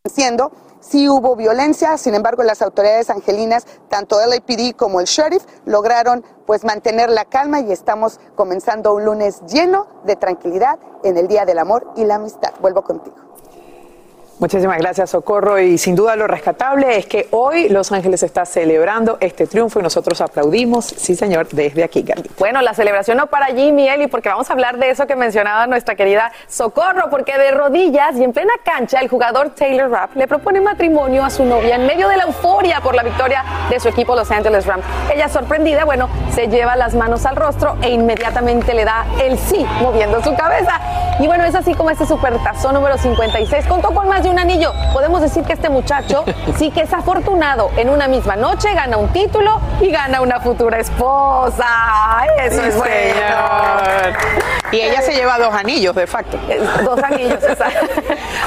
diciendo, 0.05 0.53
sí 0.81 1.09
hubo 1.09 1.35
violencia, 1.35 1.97
sin 1.99 2.15
embargo 2.15 2.43
las 2.43 2.63
autoridades 2.63 3.11
angelinas, 3.11 3.67
tanto 3.89 4.21
el 4.21 4.31
LAPD 4.31 4.77
como 4.77 5.01
el 5.01 5.07
sheriff, 5.07 5.45
lograron 5.65 6.25
pues 6.47 6.65
mantener 6.65 7.11
la 7.11 7.25
calma 7.25 7.61
y 7.61 7.73
estamos 7.73 8.21
comenzando 8.35 8.95
un 8.95 9.05
lunes 9.05 9.41
lleno 9.47 9.87
de 10.05 10.17
tranquilidad 10.17 10.79
en 11.03 11.17
el 11.17 11.27
Día 11.27 11.45
del 11.45 11.59
Amor 11.59 11.91
y 11.97 12.05
la 12.05 12.17
Amistad. 12.17 12.53
Vuelvo 12.61 12.83
contigo. 12.83 13.34
Muchísimas 14.41 14.79
gracias, 14.79 15.11
Socorro. 15.11 15.61
Y 15.61 15.79
sin 15.79 15.95
duda 15.95 16.17
lo 16.17 16.27
rescatable 16.27 16.99
es 16.99 17.07
que 17.07 17.29
hoy 17.31 17.69
Los 17.69 17.93
Ángeles 17.93 18.23
está 18.25 18.45
celebrando 18.45 19.17
este 19.21 19.47
triunfo 19.47 19.79
y 19.79 19.83
nosotros 19.83 20.21
aplaudimos, 20.21 20.87
sí 20.87 21.15
señor, 21.15 21.47
desde 21.53 21.85
aquí, 21.85 22.03
Gaby. 22.03 22.31
Bueno, 22.39 22.61
la 22.61 22.75
celebración 22.75 23.17
no 23.17 23.29
para 23.29 23.47
Jimmy, 23.47 23.89
Eli, 23.89 24.09
porque 24.09 24.29
vamos 24.29 24.51
a 24.51 24.53
hablar 24.55 24.79
de 24.79 24.91
eso 24.91 25.07
que 25.07 25.15
mencionaba 25.15 25.67
nuestra 25.69 25.95
querida 25.95 26.33
Socorro, 26.49 27.11
porque 27.11 27.39
de 27.39 27.53
rodillas 27.53 28.17
y 28.17 28.25
en 28.25 28.33
plena 28.33 28.55
cancha 28.65 28.99
el 29.01 29.09
jugador 29.09 29.51
Taylor 29.51 29.89
Rapp 29.89 30.17
le 30.17 30.27
propone 30.27 30.61
matrimonio 30.61 31.25
a 31.25 31.31
su 31.31 31.45
novia 31.45 31.77
en 31.77 31.87
medio 31.87 32.09
de 32.09 32.17
la 32.17 32.25
euforia 32.25 32.81
por 32.81 32.97
la 32.97 33.05
victoria 33.05 33.45
de 33.71 33.79
su 33.79 33.89
equipo 33.89 34.17
Los 34.17 34.31
Angeles 34.33 34.67
Rams. 34.67 34.85
Ella 35.15 35.29
sorprendida, 35.29 35.85
bueno, 35.85 36.09
se 36.35 36.49
lleva 36.49 36.75
las 36.75 36.95
manos 36.95 37.25
al 37.25 37.37
rostro 37.37 37.77
e 37.83 37.91
inmediatamente 37.91 38.75
le 38.75 38.85
da 38.85 39.07
el 39.23 39.39
sí, 39.39 39.65
moviendo 39.81 40.23
su 40.25 40.35
cabeza. 40.35 40.81
Y 41.21 41.29
bueno, 41.29 41.45
es 41.45 41.55
así 41.55 41.75
como 41.75 41.91
este 41.91 42.05
supertazón 42.05 42.75
número 42.75 42.99
56 42.99 43.67
contó 43.67 43.95
con 43.95 44.09
más 44.09 44.24
de 44.25 44.31
un 44.31 44.39
anillo. 44.39 44.73
Podemos 44.93 45.21
decir 45.21 45.45
que 45.45 45.53
este 45.53 45.69
muchacho 45.69 46.25
sí 46.59 46.71
que 46.71 46.81
es 46.83 46.93
afortunado. 46.93 47.71
En 47.77 47.91
una 47.91 48.09
misma 48.09 48.35
noche 48.35 48.75
gana 48.75 48.97
un 48.97 49.09
título 49.13 49.61
y 49.81 49.91
gana 49.91 50.21
una 50.21 50.41
futura 50.41 50.79
esposa. 50.81 51.67
Eso 52.43 52.63
es 52.63 52.77
bueno. 52.77 52.91
Y 54.73 54.81
ella 54.81 55.03
se 55.03 55.13
lleva 55.13 55.39
dos 55.39 55.55
anillos, 55.55 55.95
de 55.95 56.07
facto. 56.07 56.37
Dos 56.83 57.01
anillos, 57.03 57.43
exacto. 57.49 57.87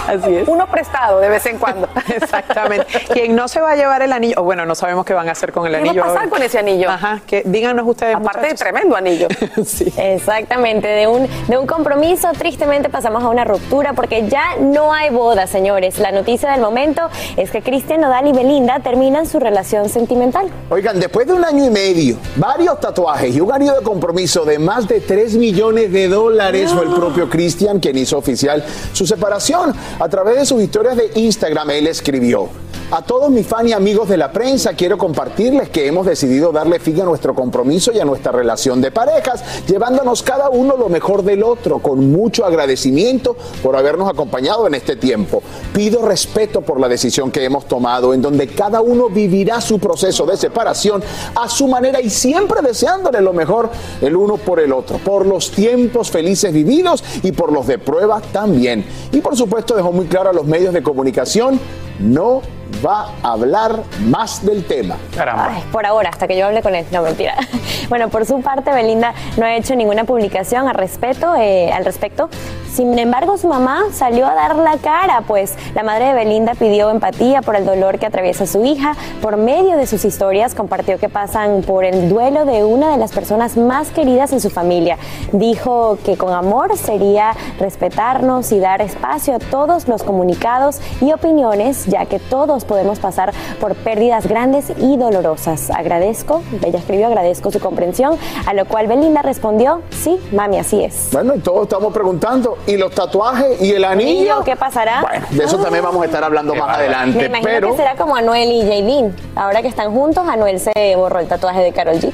Así 0.07 0.35
es. 0.37 0.47
Uno 0.47 0.67
prestado 0.67 1.19
de 1.19 1.29
vez 1.29 1.45
en 1.45 1.57
cuando. 1.57 1.87
Exactamente. 2.09 2.85
Quien 3.13 3.35
no 3.35 3.47
se 3.47 3.61
va 3.61 3.71
a 3.71 3.75
llevar 3.75 4.01
el 4.01 4.11
anillo, 4.11 4.35
o 4.39 4.43
bueno, 4.43 4.65
no 4.65 4.75
sabemos 4.75 5.05
qué 5.05 5.13
van 5.13 5.29
a 5.29 5.31
hacer 5.33 5.51
con 5.53 5.65
el 5.67 5.73
¿Qué 5.73 5.77
anillo. 5.79 6.01
va 6.01 6.07
a 6.07 6.09
pasar 6.09 6.23
ahora. 6.23 6.35
con 6.35 6.43
ese 6.43 6.59
anillo? 6.59 6.89
Ajá, 6.89 7.21
que 7.25 7.43
díganos 7.45 7.87
ustedes. 7.87 8.15
Aparte 8.15 8.47
de 8.47 8.53
tremendo 8.55 8.95
anillo. 8.97 9.27
sí. 9.65 9.93
Exactamente, 9.95 10.87
de 10.87 11.07
un, 11.07 11.29
de 11.47 11.57
un 11.57 11.67
compromiso 11.67 12.29
tristemente 12.33 12.89
pasamos 12.89 13.23
a 13.23 13.29
una 13.29 13.45
ruptura 13.45 13.93
porque 13.93 14.27
ya 14.27 14.55
no 14.59 14.91
hay 14.93 15.09
boda, 15.09 15.47
señores. 15.67 15.99
La 15.99 16.13
noticia 16.13 16.51
del 16.51 16.61
momento 16.61 17.01
es 17.35 17.51
que 17.51 17.61
Cristian 17.61 17.99
Nodal 17.99 18.25
y 18.25 18.31
Belinda 18.31 18.79
terminan 18.79 19.25
su 19.25 19.37
relación 19.37 19.89
sentimental. 19.89 20.47
Oigan, 20.69 20.97
después 20.97 21.27
de 21.27 21.33
un 21.33 21.43
año 21.43 21.65
y 21.65 21.69
medio, 21.69 22.15
varios 22.37 22.79
tatuajes 22.79 23.35
y 23.35 23.41
un 23.41 23.51
año 23.51 23.73
de 23.73 23.81
compromiso 23.81 24.45
de 24.45 24.59
más 24.59 24.87
de 24.87 25.01
3 25.01 25.35
millones 25.35 25.91
de 25.91 26.07
dólares, 26.07 26.71
fue 26.71 26.85
el 26.85 26.93
propio 26.93 27.29
Cristian 27.29 27.81
quien 27.81 27.97
hizo 27.97 28.17
oficial 28.17 28.63
su 28.93 29.05
separación. 29.05 29.73
A 29.99 30.07
través 30.07 30.37
de 30.37 30.45
sus 30.45 30.61
historias 30.61 30.95
de 30.95 31.11
Instagram, 31.15 31.69
él 31.71 31.87
escribió. 31.87 32.47
A 32.89 33.01
todos 33.01 33.29
mis 33.29 33.45
fans 33.45 33.69
y 33.69 33.73
amigos 33.73 34.07
de 34.07 34.15
la 34.15 34.31
prensa, 34.31 34.71
quiero 34.71 34.97
compartirles 34.97 35.67
que 35.67 35.87
hemos 35.87 36.05
decidido 36.05 36.53
darle 36.53 36.79
fin 36.79 37.01
a 37.01 37.03
nuestro 37.03 37.35
compromiso 37.35 37.91
y 37.91 37.99
a 37.99 38.05
nuestra 38.05 38.31
relación 38.31 38.79
de 38.79 38.91
parejas, 38.91 39.43
llevándonos 39.67 40.23
cada 40.23 40.49
uno 40.49 40.77
lo 40.77 40.87
mejor 40.87 41.23
del 41.23 41.43
otro, 41.43 41.79
con 41.79 42.09
mucho 42.13 42.45
agradecimiento 42.45 43.35
por 43.61 43.75
habernos 43.75 44.09
acompañado 44.09 44.67
en 44.67 44.75
este 44.75 44.95
tiempo. 44.95 45.43
Pido 45.73 46.01
respeto 46.01 46.61
por 46.61 46.79
la 46.79 46.87
decisión 46.87 47.31
que 47.31 47.43
hemos 47.43 47.67
tomado, 47.67 48.13
en 48.13 48.21
donde 48.21 48.47
cada 48.47 48.81
uno 48.81 49.09
vivirá 49.09 49.61
su 49.61 49.79
proceso 49.79 50.25
de 50.25 50.37
separación 50.37 51.03
a 51.35 51.49
su 51.49 51.67
manera 51.67 52.01
y 52.01 52.09
siempre 52.09 52.61
deseándole 52.61 53.21
lo 53.21 53.33
mejor 53.33 53.69
el 54.01 54.15
uno 54.15 54.37
por 54.37 54.59
el 54.59 54.71
otro, 54.71 54.97
por 54.97 55.25
los 55.25 55.51
tiempos 55.51 56.11
felices 56.11 56.53
vividos 56.53 57.03
y 57.23 57.31
por 57.31 57.51
los 57.51 57.67
de 57.67 57.77
prueba 57.77 58.21
también. 58.31 58.85
Y 59.11 59.21
por 59.21 59.35
supuesto 59.35 59.75
dejó 59.75 59.91
muy 59.91 60.05
claro 60.07 60.29
a 60.29 60.33
los 60.33 60.45
medios 60.45 60.73
de 60.73 60.83
comunicación, 60.83 61.59
no 61.99 62.41
va 62.85 63.09
a 63.23 63.31
hablar 63.31 63.81
más 64.05 64.45
del 64.45 64.65
tema. 64.65 64.97
Ay, 65.17 65.63
por 65.71 65.85
ahora, 65.85 66.09
hasta 66.09 66.27
que 66.27 66.37
yo 66.37 66.45
hable 66.47 66.61
con 66.61 66.75
él. 66.75 66.85
No, 66.91 67.01
mentira. 67.01 67.35
Bueno, 67.87 68.09
por 68.09 68.25
su 68.25 68.41
parte, 68.41 68.69
Belinda 68.73 69.13
no 69.37 69.45
ha 69.45 69.55
hecho 69.55 69.73
ninguna 69.73 70.03
publicación 70.03 70.67
al 70.67 70.75
respecto. 70.75 71.35
eh, 71.37 71.71
al 71.71 71.85
respecto. 71.85 72.29
Sin 72.73 72.99
embargo, 72.99 73.37
su 73.37 73.47
mamá 73.47 73.85
salió 73.93 74.27
a 74.27 74.33
dar 74.35 74.57
la 74.57 74.75
cara, 74.77 75.23
pues 75.25 75.55
la 75.73 75.83
madre 75.83 76.07
de 76.07 76.13
Belinda 76.13 76.53
pidió 76.53 76.91
empatía 76.91 77.41
por 77.41 77.55
el 77.55 77.65
dolor 77.65 77.97
que 77.97 78.05
atraviesa 78.05 78.45
su 78.45 78.65
hija. 78.65 78.93
Por 79.21 79.37
medio 79.37 79.77
de 79.77 79.87
sus 79.87 80.03
historias, 80.03 80.53
compartió 80.53 80.99
que 80.99 81.07
pasan 81.07 81.61
por 81.61 81.85
el 81.85 82.09
duelo 82.09 82.43
de 82.45 82.65
una 82.65 82.91
de 82.91 82.97
las 82.97 83.13
personas 83.13 83.55
más 83.55 83.89
queridas 83.91 84.33
en 84.33 84.41
su 84.41 84.49
familia. 84.49 84.97
Dijo 85.31 85.97
que 86.03 86.17
con 86.17 86.33
amor 86.33 86.77
sería 86.77 87.31
respetarnos 87.57 88.51
y 88.51 88.59
dar 88.59 88.81
espacio 88.81 89.35
a 89.35 89.39
todos 89.39 89.87
los 89.87 90.03
comunicados 90.03 90.81
y 90.99 91.13
opiniones, 91.13 91.86
ya 91.87 92.05
que 92.05 92.19
todos 92.19 92.65
podemos 92.65 92.99
pasar 92.99 93.33
por 93.59 93.75
pérdidas 93.75 94.27
grandes 94.27 94.71
y 94.77 94.97
dolorosas. 94.97 95.69
Agradezco, 95.71 96.43
ella 96.63 96.79
escribió, 96.79 97.07
agradezco 97.07 97.51
su 97.51 97.59
comprensión, 97.59 98.17
a 98.45 98.53
lo 98.53 98.65
cual 98.65 98.87
Belinda 98.87 99.21
respondió, 99.21 99.81
sí, 99.89 100.19
mami, 100.31 100.59
así 100.59 100.83
es. 100.83 101.09
Bueno, 101.11 101.35
y 101.35 101.39
todos 101.39 101.63
estamos 101.63 101.93
preguntando, 101.93 102.57
¿y 102.67 102.77
los 102.77 102.91
tatuajes 102.91 103.61
y 103.61 103.71
el 103.71 103.83
anillo? 103.83 104.43
¿Qué 104.43 104.55
pasará? 104.55 105.01
Bueno, 105.01 105.25
de 105.31 105.43
eso 105.43 105.57
también 105.57 105.83
vamos 105.83 106.01
a 106.01 106.05
estar 106.05 106.23
hablando 106.23 106.53
más 106.55 106.67
Me 106.67 106.73
adelante, 106.73 107.25
imagino 107.25 107.49
pero... 107.49 107.71
que 107.71 107.77
será 107.77 107.95
como 107.95 108.15
Anuel 108.15 108.51
y 108.51 108.61
Jaylin. 108.61 109.15
Ahora 109.35 109.61
que 109.61 109.67
están 109.67 109.93
juntos, 109.93 110.27
Anuel 110.27 110.59
se 110.59 110.95
borró 110.95 111.19
el 111.19 111.27
tatuaje 111.27 111.61
de 111.61 111.71
Carol 111.71 111.95
G. 111.95 112.11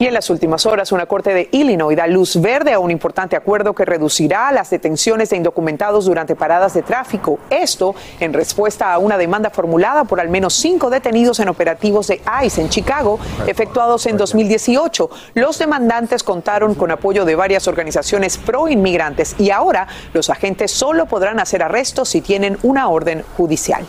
Y 0.00 0.06
en 0.06 0.14
las 0.14 0.30
últimas 0.30 0.64
horas, 0.64 0.92
una 0.92 1.04
corte 1.04 1.34
de 1.34 1.50
Illinois 1.52 1.94
da 1.94 2.06
luz 2.06 2.40
verde 2.40 2.72
a 2.72 2.78
un 2.78 2.90
importante 2.90 3.36
acuerdo 3.36 3.74
que 3.74 3.84
reducirá 3.84 4.50
las 4.50 4.70
detenciones 4.70 5.28
de 5.28 5.36
indocumentados 5.36 6.06
durante 6.06 6.34
paradas 6.34 6.72
de 6.72 6.80
tráfico. 6.80 7.38
Esto 7.50 7.94
en 8.18 8.32
respuesta 8.32 8.94
a 8.94 8.98
una 8.98 9.18
demanda 9.18 9.50
formulada 9.50 10.04
por 10.04 10.18
al 10.18 10.30
menos 10.30 10.54
cinco 10.54 10.88
detenidos 10.88 11.38
en 11.40 11.50
operativos 11.50 12.06
de 12.06 12.22
ICE 12.42 12.62
en 12.62 12.70
Chicago, 12.70 13.18
efectuados 13.46 14.06
en 14.06 14.16
2018. 14.16 15.10
Los 15.34 15.58
demandantes 15.58 16.22
contaron 16.22 16.74
con 16.74 16.90
apoyo 16.90 17.26
de 17.26 17.34
varias 17.34 17.68
organizaciones 17.68 18.38
pro 18.38 18.68
inmigrantes 18.68 19.36
y 19.38 19.50
ahora 19.50 19.86
los 20.14 20.30
agentes 20.30 20.70
solo 20.70 21.04
podrán 21.04 21.40
hacer 21.40 21.62
arrestos 21.62 22.08
si 22.08 22.22
tienen 22.22 22.56
una 22.62 22.88
orden 22.88 23.22
judicial. 23.36 23.84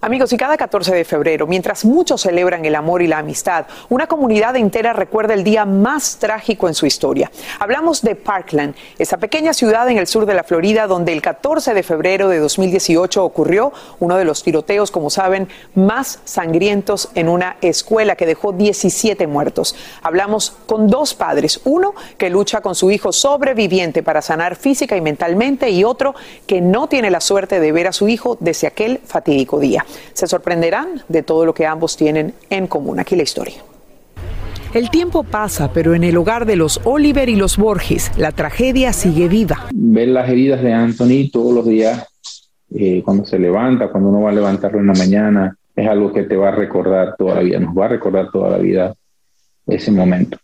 Amigos, 0.00 0.32
y 0.32 0.36
cada 0.36 0.56
14 0.56 0.94
de 0.94 1.04
febrero, 1.04 1.48
mientras 1.48 1.84
muchos 1.84 2.20
celebran 2.20 2.64
el 2.64 2.76
amor 2.76 3.02
y 3.02 3.08
la 3.08 3.18
amistad, 3.18 3.66
una 3.88 4.06
comunidad 4.06 4.54
entera 4.54 4.92
recuerda 4.92 5.34
el 5.34 5.42
día 5.42 5.64
más 5.64 6.18
trágico 6.18 6.68
en 6.68 6.74
su 6.74 6.86
historia. 6.86 7.32
Hablamos 7.58 8.02
de 8.02 8.14
Parkland, 8.14 8.76
esa 8.96 9.16
pequeña 9.16 9.52
ciudad 9.52 9.88
en 9.88 9.98
el 9.98 10.06
sur 10.06 10.24
de 10.24 10.34
la 10.34 10.44
Florida 10.44 10.86
donde 10.86 11.12
el 11.12 11.20
14 11.20 11.74
de 11.74 11.82
febrero 11.82 12.28
de 12.28 12.38
2018 12.38 13.24
ocurrió 13.24 13.72
uno 13.98 14.16
de 14.16 14.24
los 14.24 14.44
tiroteos, 14.44 14.92
como 14.92 15.10
saben, 15.10 15.48
más 15.74 16.20
sangrientos 16.24 17.08
en 17.16 17.28
una 17.28 17.56
escuela 17.60 18.14
que 18.14 18.26
dejó 18.26 18.52
17 18.52 19.26
muertos. 19.26 19.74
Hablamos 20.04 20.56
con 20.66 20.86
dos 20.86 21.14
padres, 21.14 21.60
uno 21.64 21.94
que 22.16 22.30
lucha 22.30 22.60
con 22.60 22.76
su 22.76 22.92
hijo 22.92 23.10
sobreviviente 23.12 24.04
para 24.04 24.22
sanar 24.22 24.54
física 24.54 24.96
y 24.96 25.00
mentalmente 25.00 25.70
y 25.70 25.82
otro 25.82 26.14
que 26.46 26.60
no 26.60 26.88
tiene 26.88 27.10
la 27.10 27.20
suerte 27.20 27.58
de 27.58 27.72
ver 27.72 27.88
a 27.88 27.92
su 27.92 28.06
hijo 28.06 28.36
desde 28.38 28.68
aquel 28.68 29.00
fatídico 29.04 29.58
día. 29.58 29.84
Se 30.12 30.26
sorprenderán 30.26 31.02
de 31.08 31.22
todo 31.22 31.44
lo 31.44 31.54
que 31.54 31.66
ambos 31.66 31.96
tienen 31.96 32.34
en 32.50 32.66
común. 32.66 33.00
Aquí 33.00 33.16
la 33.16 33.22
historia. 33.22 33.56
El 34.74 34.90
tiempo 34.90 35.24
pasa, 35.24 35.72
pero 35.72 35.94
en 35.94 36.04
el 36.04 36.16
hogar 36.18 36.44
de 36.44 36.56
los 36.56 36.80
Oliver 36.84 37.30
y 37.30 37.36
los 37.36 37.56
Borges, 37.56 38.12
la 38.18 38.32
tragedia 38.32 38.92
sigue 38.92 39.26
viva. 39.26 39.66
ver 39.72 40.08
las 40.08 40.28
heridas 40.28 40.62
de 40.62 40.74
Anthony 40.74 41.30
todos 41.32 41.54
los 41.54 41.66
días, 41.66 42.06
eh, 42.74 43.02
cuando 43.02 43.24
se 43.24 43.38
levanta, 43.38 43.88
cuando 43.88 44.10
uno 44.10 44.22
va 44.22 44.30
a 44.30 44.34
levantarlo 44.34 44.78
en 44.80 44.88
la 44.88 44.92
mañana, 44.92 45.56
es 45.74 45.88
algo 45.88 46.12
que 46.12 46.24
te 46.24 46.36
va 46.36 46.48
a 46.48 46.52
recordar 46.52 47.14
toda 47.16 47.36
la 47.36 47.40
vida, 47.40 47.58
nos 47.58 47.76
va 47.76 47.86
a 47.86 47.88
recordar 47.88 48.30
toda 48.30 48.50
la 48.50 48.58
vida 48.58 48.94
ese 49.68 49.90
momento. 49.90 50.38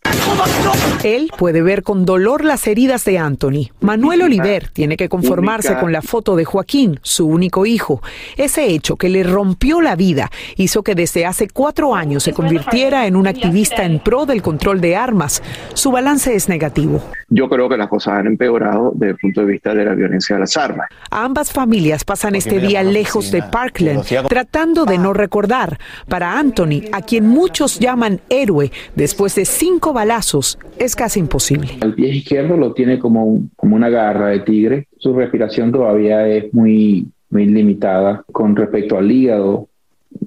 Él 1.03 1.31
puede 1.37 1.61
ver 1.61 1.83
con 1.83 2.05
dolor 2.05 2.43
las 2.43 2.67
heridas 2.67 3.05
de 3.05 3.17
Anthony. 3.17 3.69
Manuel 3.79 4.23
Oliver 4.23 4.69
tiene 4.69 4.97
que 4.97 5.09
conformarse 5.09 5.75
con 5.77 5.91
la 5.91 6.01
foto 6.01 6.35
de 6.35 6.45
Joaquín, 6.45 6.99
su 7.03 7.27
único 7.27 7.65
hijo. 7.65 8.01
Ese 8.37 8.65
hecho 8.65 8.95
que 8.95 9.09
le 9.09 9.23
rompió 9.23 9.81
la 9.81 9.95
vida 9.95 10.31
hizo 10.57 10.83
que 10.83 10.95
desde 10.95 11.25
hace 11.25 11.47
cuatro 11.47 11.95
años 11.95 12.23
se 12.23 12.33
convirtiera 12.33 13.07
en 13.07 13.15
un 13.15 13.27
activista 13.27 13.83
en 13.83 13.99
pro 13.99 14.25
del 14.25 14.41
control 14.41 14.81
de 14.81 14.95
armas. 14.95 15.41
Su 15.73 15.91
balance 15.91 16.35
es 16.35 16.49
negativo. 16.49 17.01
Yo 17.29 17.49
creo 17.49 17.67
que 17.67 17.77
las 17.77 17.87
cosas 17.87 18.19
han 18.19 18.27
empeorado 18.27 18.91
desde 18.93 19.11
el 19.11 19.17
punto 19.17 19.41
de 19.41 19.47
vista 19.47 19.73
de 19.73 19.85
la 19.85 19.95
violencia 19.95 20.35
de 20.35 20.41
las 20.41 20.57
armas. 20.57 20.87
Ambas 21.09 21.51
familias 21.51 22.03
pasan 22.03 22.35
este 22.35 22.59
día 22.59 22.83
lejos 22.83 23.31
de 23.31 23.41
Parkland, 23.41 24.03
tratando 24.27 24.85
de 24.85 24.97
no 24.97 25.13
recordar. 25.13 25.79
Para 26.07 26.37
Anthony, 26.37 26.83
a 26.91 27.01
quien 27.01 27.27
muchos 27.27 27.79
llaman 27.79 28.21
héroe, 28.29 28.71
después 29.15 29.33
de 29.35 29.45
cinco 29.45 29.93
balazos, 29.93 30.59
es 30.77 30.93
casi 30.93 31.21
imposible. 31.21 31.69
El 31.81 31.93
pie 31.93 32.09
izquierdo 32.09 32.57
lo 32.57 32.73
tiene 32.73 32.99
como, 32.99 33.23
un- 33.23 33.49
como 33.55 33.77
una 33.77 33.87
garra 33.87 34.27
de 34.27 34.39
tigre. 34.41 34.89
Su 34.97 35.13
respiración 35.13 35.71
todavía 35.71 36.27
es 36.27 36.53
muy, 36.53 37.07
muy 37.29 37.45
limitada. 37.45 38.25
Con 38.33 38.57
respecto 38.57 38.97
al 38.97 39.09
hígado, 39.09 39.69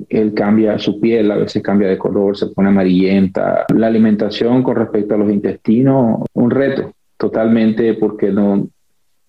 él 0.08 0.32
cambia 0.32 0.78
su 0.78 0.98
piel, 1.00 1.30
a 1.30 1.36
veces 1.36 1.62
cambia 1.62 1.86
de 1.86 1.98
color, 1.98 2.34
se 2.38 2.46
pone 2.46 2.70
amarillenta. 2.70 3.66
La 3.76 3.88
alimentación 3.88 4.62
con 4.62 4.76
respecto 4.76 5.16
a 5.16 5.18
los 5.18 5.30
intestinos, 5.30 6.22
un 6.32 6.50
reto 6.50 6.92
totalmente 7.18 7.92
porque 7.92 8.30
no 8.30 8.68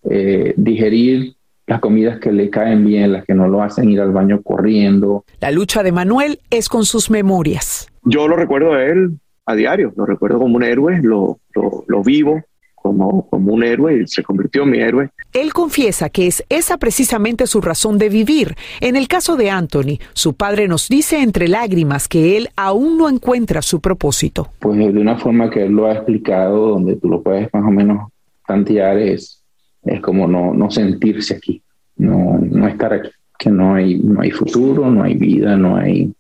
eh, 0.10 0.54
digerir 0.56 1.34
las 1.68 1.82
comidas 1.82 2.18
que 2.22 2.32
le 2.32 2.50
caen 2.50 2.86
bien, 2.86 3.12
las 3.12 3.26
que 3.26 3.34
no 3.34 3.50
lo 3.50 3.62
hacen 3.62 3.90
ir 3.90 4.00
al 4.00 4.12
baño 4.14 4.42
corriendo. 4.42 5.26
La 5.42 5.52
lucha 5.52 5.84
de 5.84 5.92
Manuel 5.92 6.40
es 6.50 6.70
con 6.70 6.86
sus 6.86 7.12
memorias. 7.12 7.88
Yo 8.06 8.26
lo 8.30 8.38
recuerdo 8.38 8.74
a 8.76 8.86
él 8.86 9.20
a 9.50 9.56
diario, 9.56 9.92
lo 9.96 10.06
recuerdo 10.06 10.40
como 10.40 10.56
un 10.56 10.64
héroe, 10.64 11.00
lo, 11.02 11.40
lo, 11.56 11.84
lo 11.88 12.04
vivo 12.04 12.44
como, 12.76 13.28
como 13.30 13.54
un 13.54 13.64
héroe 13.64 14.04
y 14.04 14.08
se 14.08 14.24
convirtió 14.24 14.64
en 14.64 14.70
mi 14.70 14.80
héroe. 14.80 15.10
Él 15.34 15.54
confiesa 15.54 16.10
que 16.10 16.28
es 16.28 16.44
esa 16.50 16.78
precisamente 16.78 17.48
su 17.48 17.62
razón 17.62 17.98
de 17.98 18.10
vivir. 18.10 18.56
En 18.80 18.96
el 18.96 19.08
caso 19.08 19.36
de 19.36 19.50
Anthony, 19.50 20.00
su 20.14 20.36
padre 20.36 20.68
nos 20.68 20.88
dice 20.88 21.22
entre 21.22 21.48
lágrimas 21.48 22.08
que 22.08 22.38
él 22.38 22.50
aún 22.56 22.98
no 22.98 23.10
encuentra 23.10 23.62
su 23.62 23.80
propósito. 23.82 24.50
Pues 24.60 24.78
de 24.78 25.00
una 25.00 25.18
forma 25.18 25.50
que 25.50 25.64
él 25.64 25.74
lo 25.74 25.88
ha 25.88 25.94
explicado, 25.94 26.70
donde 26.70 26.96
tú 26.96 27.10
lo 27.10 27.22
puedes 27.22 27.52
más 27.54 27.64
o 27.64 27.72
menos 27.72 28.12
tantear, 28.48 28.98
es, 28.98 29.44
es 29.84 30.00
como 30.02 30.28
no, 30.28 30.54
no 30.54 30.70
sentirse 30.70 31.36
aquí, 31.36 31.62
no, 31.98 32.38
no 32.40 32.68
estar 32.68 32.94
aquí, 32.94 33.10
que 33.38 33.50
no 33.50 33.74
hay, 33.74 33.98
no 33.98 34.22
hay 34.22 34.32
futuro, 34.32 34.90
no 34.90 35.04
hay 35.04 35.16
vida, 35.16 35.56
no 35.56 35.76
hay, 35.76 36.14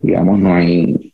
digamos, 0.00 0.38
no 0.38 0.54
hay, 0.54 1.13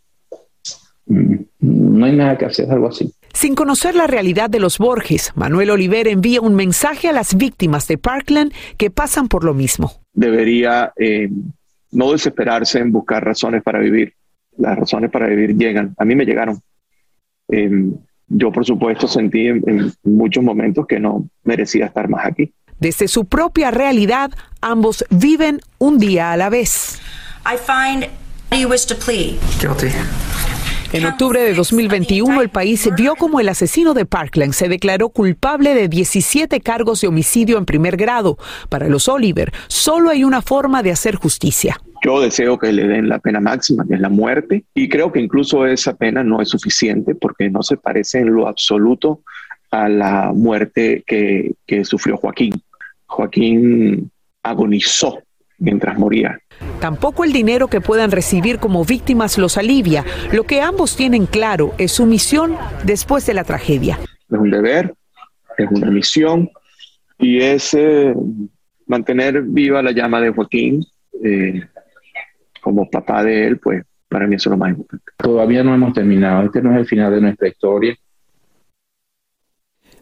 no 1.10 2.06
hay 2.06 2.16
nada 2.16 2.38
que 2.38 2.46
hacer, 2.46 2.70
algo 2.70 2.88
así. 2.88 3.12
Sin 3.32 3.54
conocer 3.54 3.94
la 3.94 4.06
realidad 4.06 4.48
de 4.48 4.60
los 4.60 4.78
Borges, 4.78 5.32
Manuel 5.34 5.70
Oliver 5.70 6.08
envía 6.08 6.40
un 6.40 6.54
mensaje 6.54 7.08
a 7.08 7.12
las 7.12 7.36
víctimas 7.36 7.86
de 7.88 7.98
Parkland 7.98 8.52
que 8.76 8.90
pasan 8.90 9.28
por 9.28 9.44
lo 9.44 9.54
mismo. 9.54 9.92
Debería 10.12 10.92
eh, 10.96 11.28
no 11.92 12.12
desesperarse 12.12 12.78
en 12.78 12.92
buscar 12.92 13.24
razones 13.24 13.62
para 13.62 13.78
vivir. 13.78 14.14
Las 14.56 14.78
razones 14.78 15.10
para 15.10 15.26
vivir 15.26 15.56
llegan. 15.56 15.94
A 15.98 16.04
mí 16.04 16.14
me 16.14 16.24
llegaron. 16.24 16.60
Eh, 17.48 17.70
yo 18.28 18.52
por 18.52 18.64
supuesto 18.64 19.08
sentí 19.08 19.48
en, 19.48 19.92
muchos 20.04 20.44
momentos 20.44 20.86
que 20.86 21.00
no 21.00 21.28
merecía 21.42 21.86
estar 21.86 22.08
más 22.08 22.26
aquí. 22.26 22.52
Desde 22.78 23.08
su 23.08 23.26
propia 23.26 23.70
realidad, 23.70 24.30
ambos 24.60 25.04
viven 25.10 25.60
un 25.78 25.98
día 25.98 26.32
a 26.32 26.36
la 26.36 26.48
vez. 26.48 27.00
I 27.44 27.56
find 27.56 28.06
you 28.56 28.68
wish 28.68 28.86
to 28.86 28.94
plead. 28.94 29.38
En 30.92 31.06
octubre 31.06 31.40
de 31.40 31.54
2021, 31.54 32.42
el 32.42 32.48
país 32.48 32.90
vio 32.96 33.14
como 33.14 33.38
el 33.38 33.48
asesino 33.48 33.94
de 33.94 34.06
Parkland 34.06 34.52
se 34.52 34.68
declaró 34.68 35.10
culpable 35.10 35.72
de 35.72 35.88
17 35.88 36.60
cargos 36.60 37.00
de 37.00 37.06
homicidio 37.06 37.58
en 37.58 37.64
primer 37.64 37.96
grado. 37.96 38.38
Para 38.68 38.88
los 38.88 39.08
Oliver, 39.08 39.52
solo 39.68 40.10
hay 40.10 40.24
una 40.24 40.42
forma 40.42 40.82
de 40.82 40.90
hacer 40.90 41.14
justicia. 41.14 41.80
Yo 42.04 42.20
deseo 42.20 42.58
que 42.58 42.72
le 42.72 42.88
den 42.88 43.08
la 43.08 43.20
pena 43.20 43.38
máxima, 43.38 43.84
que 43.86 43.94
es 43.94 44.00
la 44.00 44.08
muerte, 44.08 44.64
y 44.74 44.88
creo 44.88 45.12
que 45.12 45.20
incluso 45.20 45.64
esa 45.64 45.94
pena 45.94 46.24
no 46.24 46.42
es 46.42 46.48
suficiente 46.48 47.14
porque 47.14 47.48
no 47.50 47.62
se 47.62 47.76
parece 47.76 48.18
en 48.18 48.34
lo 48.34 48.48
absoluto 48.48 49.22
a 49.70 49.88
la 49.88 50.32
muerte 50.34 51.04
que, 51.06 51.52
que 51.68 51.84
sufrió 51.84 52.16
Joaquín. 52.16 52.60
Joaquín 53.06 54.10
agonizó 54.42 55.22
mientras 55.58 55.96
moría. 55.96 56.40
Tampoco 56.80 57.24
el 57.24 57.32
dinero 57.32 57.68
que 57.68 57.80
puedan 57.80 58.10
recibir 58.10 58.58
como 58.58 58.84
víctimas 58.84 59.38
los 59.38 59.58
alivia. 59.58 60.04
Lo 60.32 60.44
que 60.44 60.60
ambos 60.60 60.96
tienen 60.96 61.26
claro 61.26 61.74
es 61.78 61.92
su 61.92 62.06
misión 62.06 62.56
después 62.84 63.26
de 63.26 63.34
la 63.34 63.44
tragedia. 63.44 63.98
Es 64.30 64.38
un 64.38 64.50
deber, 64.50 64.94
es 65.58 65.68
una 65.70 65.90
misión 65.90 66.50
y 67.18 67.40
es 67.40 67.74
eh, 67.74 68.14
mantener 68.86 69.42
viva 69.42 69.82
la 69.82 69.92
llama 69.92 70.20
de 70.20 70.30
Joaquín. 70.30 70.84
Eh, 71.22 71.62
como 72.60 72.88
papá 72.90 73.24
de 73.24 73.46
él, 73.46 73.58
pues 73.58 73.82
para 74.08 74.26
mí 74.26 74.36
eso 74.36 74.50
es 74.50 74.52
lo 74.52 74.58
más 74.58 74.70
importante. 74.70 75.04
Todavía 75.16 75.64
no 75.64 75.74
hemos 75.74 75.92
terminado. 75.92 76.44
Este 76.44 76.60
no 76.62 76.72
es 76.72 76.78
el 76.78 76.86
final 76.86 77.12
de 77.12 77.20
nuestra 77.20 77.48
historia. 77.48 77.96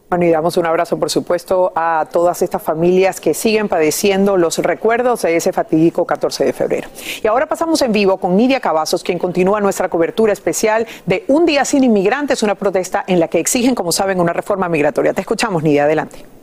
Bueno, 0.09 0.25
y 0.25 0.31
damos 0.31 0.57
un 0.57 0.65
abrazo, 0.65 0.97
por 0.97 1.11
supuesto, 1.11 1.71
a 1.75 2.07
todas 2.11 2.41
estas 2.41 2.63
familias 2.63 3.21
que 3.21 3.35
siguen 3.35 3.69
padeciendo 3.69 4.37
los 4.37 4.57
recuerdos 4.57 5.21
de 5.21 5.35
ese 5.35 5.53
fatídico 5.53 6.05
14 6.05 6.45
de 6.45 6.53
febrero. 6.53 6.89
Y 7.23 7.27
ahora 7.27 7.45
pasamos 7.45 7.79
en 7.83 7.91
vivo 7.91 8.17
con 8.17 8.35
Nidia 8.35 8.59
Cavazos, 8.59 9.03
quien 9.03 9.19
continúa 9.19 9.61
nuestra 9.61 9.87
cobertura 9.87 10.33
especial 10.33 10.87
de 11.05 11.25
Un 11.27 11.45
Día 11.45 11.63
Sin 11.63 11.83
Inmigrantes, 11.83 12.41
una 12.41 12.55
protesta 12.55 13.03
en 13.05 13.19
la 13.19 13.27
que 13.27 13.39
exigen, 13.39 13.75
como 13.75 13.91
saben, 13.91 14.19
una 14.19 14.33
reforma 14.33 14.67
migratoria. 14.67 15.13
Te 15.13 15.21
escuchamos, 15.21 15.61
Nidia, 15.61 15.83
adelante. 15.83 16.38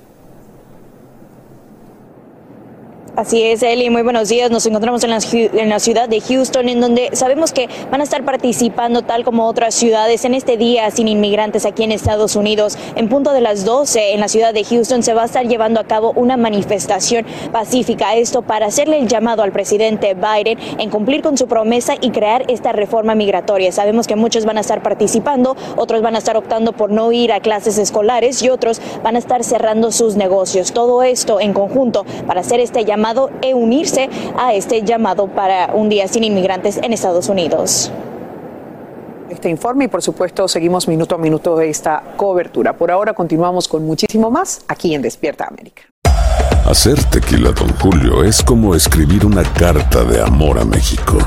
Así 3.17 3.43
es, 3.43 3.63
Eli, 3.63 3.89
muy 3.89 4.03
buenos 4.03 4.29
días. 4.29 4.51
Nos 4.51 4.67
encontramos 4.67 5.03
en 5.03 5.09
la, 5.09 5.21
en 5.33 5.71
la, 5.71 5.79
ciudad 5.79 6.07
de 6.07 6.21
Houston, 6.21 6.69
en 6.69 6.83
donde 6.83 7.09
sabemos 7.15 7.51
que 7.51 7.67
van 7.91 8.03
a 8.03 8.05
estar 8.05 8.23
participando, 8.27 9.01
tal 9.01 9.25
como 9.25 9.47
otras 9.47 9.75
ciudades, 9.75 10.27
en 10.27 10.35
este 10.35 10.59
día 10.59 10.91
sin 10.91 11.09
inmigrantes 11.09 11.65
aquí 11.65 11.83
en 11.83 11.93
Estados 11.93 12.37
Unidos. 12.37 12.77
En 12.95 13.09
punto 13.09 13.33
de 13.33 13.41
las 13.41 13.65
12 13.65 14.13
en 14.13 14.21
la 14.21 14.29
ciudad 14.29 14.53
de 14.53 14.65
Houston 14.65 15.03
se 15.03 15.15
va 15.15 15.23
a 15.23 15.25
estar 15.25 15.49
llevando 15.49 15.81
a 15.81 15.85
cabo 15.85 16.13
una 16.15 16.37
manifestación 16.37 17.25
pacífica. 17.53 18.17
Esto 18.17 18.43
para 18.43 18.67
hacerle 18.67 18.99
el 18.99 19.09
llamado 19.09 19.43
al 19.43 19.51
presidente 19.51 20.13
Biden 20.13 20.59
en 20.79 20.91
cumplir 20.91 21.23
con 21.23 21.39
su 21.39 21.49
promesa 21.49 21.95
y 21.99 22.11
crear 22.11 22.45
esta 22.49 22.73
reforma 22.73 23.15
migratoria. 23.15 23.73
Sabemos 23.73 24.07
que 24.07 24.17
muchos 24.17 24.45
van 24.45 24.59
a 24.59 24.61
estar 24.61 24.83
participando, 24.83 25.57
otros 25.77 26.03
van 26.03 26.17
a 26.17 26.19
estar 26.19 26.37
optando 26.37 26.75
por 26.75 26.91
no 26.91 27.11
ir 27.13 27.33
a 27.33 27.41
clases 27.41 27.79
escolares 27.79 28.43
y 28.43 28.51
otros 28.51 28.79
van 29.03 29.17
a 29.17 29.21
estar 29.21 29.43
cerrando 29.43 29.91
sus 29.91 30.17
negocios. 30.17 30.73
Todo 30.73 31.03
esto 31.03 31.41
en 31.41 31.55
conjunto 31.55 32.05
para 32.27 32.43
hacer 32.43 32.61
este 32.61 32.85
llamado 32.85 33.06
e 33.41 33.55
unirse 33.55 34.09
a 34.37 34.53
este 34.55 34.83
llamado 34.83 35.29
para 35.29 35.71
un 35.75 35.89
día 35.89 36.09
sin 36.09 36.25
inmigrantes 36.25 36.77
en 36.83 36.93
Estados 36.93 37.29
Unidos 37.29 37.93
este 39.29 39.51
informe 39.51 39.85
y 39.85 39.89
por 39.89 40.03
supuesto 40.03 40.49
seguimos 40.49 40.89
minuto 40.89 41.15
a 41.15 41.19
minuto 41.19 41.57
de 41.57 41.69
esta 41.69 42.03
cobertura. 42.17 42.77
Por 42.77 42.91
ahora 42.91 43.13
continuamos 43.13 43.69
con 43.69 43.85
muchísimo 43.85 44.31
más 44.31 44.63
aquí 44.69 44.95
en 44.95 45.03
Despierta 45.03 45.47
América. 45.47 45.83
Hacer 46.65 47.03
tequila, 47.05 47.53
don 47.53 47.69
Julio, 47.77 48.25
es 48.25 48.43
como 48.43 48.75
escribir 48.75 49.27
una 49.27 49.43
carta 49.43 50.05
de 50.05 50.23
amor 50.23 50.59
a 50.59 50.65
México. 50.65 51.19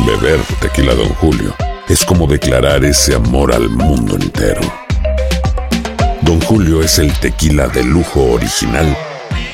Beber 0.00 0.40
tequila, 0.60 0.94
don 0.94 1.08
Julio, 1.20 1.54
es 1.88 2.04
como 2.04 2.26
declarar 2.26 2.84
ese 2.84 3.14
amor 3.14 3.52
al 3.52 3.68
mundo 3.68 4.16
entero. 4.16 4.62
Don 6.22 6.40
Julio 6.40 6.82
es 6.82 6.98
el 6.98 7.12
tequila 7.20 7.68
de 7.68 7.84
lujo 7.84 8.32
original 8.32 8.96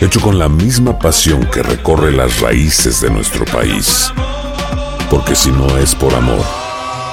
hecho 0.05 0.20
con 0.20 0.38
la 0.38 0.48
misma 0.48 0.98
pasión 0.98 1.46
que 1.53 1.62
recorre 1.62 2.12
las 2.12 2.40
raíces 2.40 3.00
de 3.00 3.11
nuestro 3.11 3.44
país. 3.44 4.12
Porque 5.11 5.34
si 5.34 5.50
no 5.50 5.76
es 5.76 5.94
por 5.94 6.12
amor, 6.14 6.44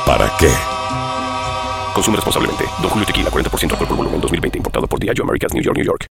¿para 0.06 0.32
qué? 0.40 0.50
Consume 1.94 2.16
responsablemente. 2.16 2.66
Don 2.82 2.90
Julio 2.90 3.06
Tequila, 3.06 3.30
40% 3.30 3.72
alcohol 3.72 3.88
por 3.88 3.98
volumen, 3.98 4.22
2020. 4.22 4.58
Importado 4.58 4.88
por 4.88 5.00
Diageo 5.00 5.24
Americas, 5.24 5.54
New 5.54 5.62
York, 5.62 5.78
New 5.78 5.86
York. 5.86 6.06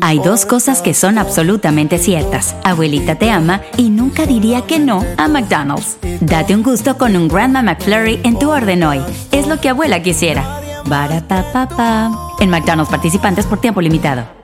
Hay 0.00 0.18
dos 0.18 0.46
cosas 0.46 0.80
que 0.82 0.94
son 0.94 1.18
absolutamente 1.18 1.98
ciertas. 1.98 2.56
Abuelita 2.64 3.16
te 3.16 3.30
ama 3.30 3.60
y 3.76 3.90
nunca 3.90 4.26
diría 4.26 4.62
que 4.62 4.78
no 4.78 5.04
a 5.18 5.28
McDonald's. 5.28 5.98
Date 6.20 6.54
un 6.54 6.62
gusto 6.62 6.96
con 6.96 7.14
un 7.16 7.28
Grandma 7.28 7.62
McFlurry 7.62 8.20
en 8.24 8.38
tu 8.38 8.50
orden 8.50 8.82
hoy. 8.84 9.00
Es 9.32 9.46
lo 9.46 9.60
que 9.60 9.68
abuela 9.68 10.02
quisiera. 10.02 10.60
Barata 10.86 12.10
En 12.40 12.50
McDonald's 12.50 12.90
participantes 12.90 13.46
por 13.46 13.60
tiempo 13.60 13.80
limitado. 13.80 14.43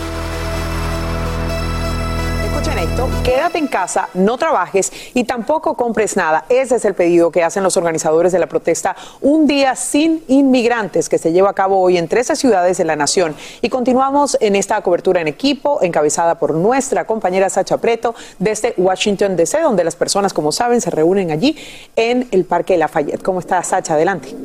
quédate 3.23 3.57
en 3.57 3.67
casa, 3.67 4.09
no 4.13 4.37
trabajes 4.37 4.91
y 5.13 5.23
tampoco 5.23 5.75
compres 5.75 6.15
nada. 6.15 6.45
Ese 6.49 6.75
es 6.75 6.85
el 6.85 6.93
pedido 6.93 7.31
que 7.31 7.43
hacen 7.43 7.63
los 7.63 7.77
organizadores 7.77 8.31
de 8.31 8.39
la 8.39 8.47
protesta 8.47 8.95
Un 9.21 9.47
Día 9.47 9.75
Sin 9.75 10.23
Inmigrantes 10.27 11.07
que 11.09 11.17
se 11.17 11.31
lleva 11.31 11.51
a 11.51 11.53
cabo 11.53 11.79
hoy 11.79 11.97
en 11.97 12.07
13 12.07 12.35
ciudades 12.35 12.77
de 12.77 12.85
la 12.85 12.95
nación. 12.95 13.35
Y 13.61 13.69
continuamos 13.69 14.37
en 14.41 14.55
esta 14.55 14.81
cobertura 14.81 15.21
en 15.21 15.27
equipo, 15.27 15.79
encabezada 15.81 16.35
por 16.35 16.53
nuestra 16.53 17.05
compañera 17.05 17.49
Sacha 17.49 17.77
Preto 17.77 18.15
desde 18.39 18.73
Washington 18.77 19.35
DC, 19.35 19.61
donde 19.61 19.83
las 19.83 19.95
personas, 19.95 20.33
como 20.33 20.51
saben, 20.51 20.81
se 20.81 20.89
reúnen 20.89 21.31
allí 21.31 21.55
en 21.95 22.27
el 22.31 22.45
Parque 22.45 22.77
Lafayette. 22.77 23.21
¿Cómo 23.21 23.39
está 23.39 23.61
Sacha? 23.63 23.93
Adelante. 23.93 24.35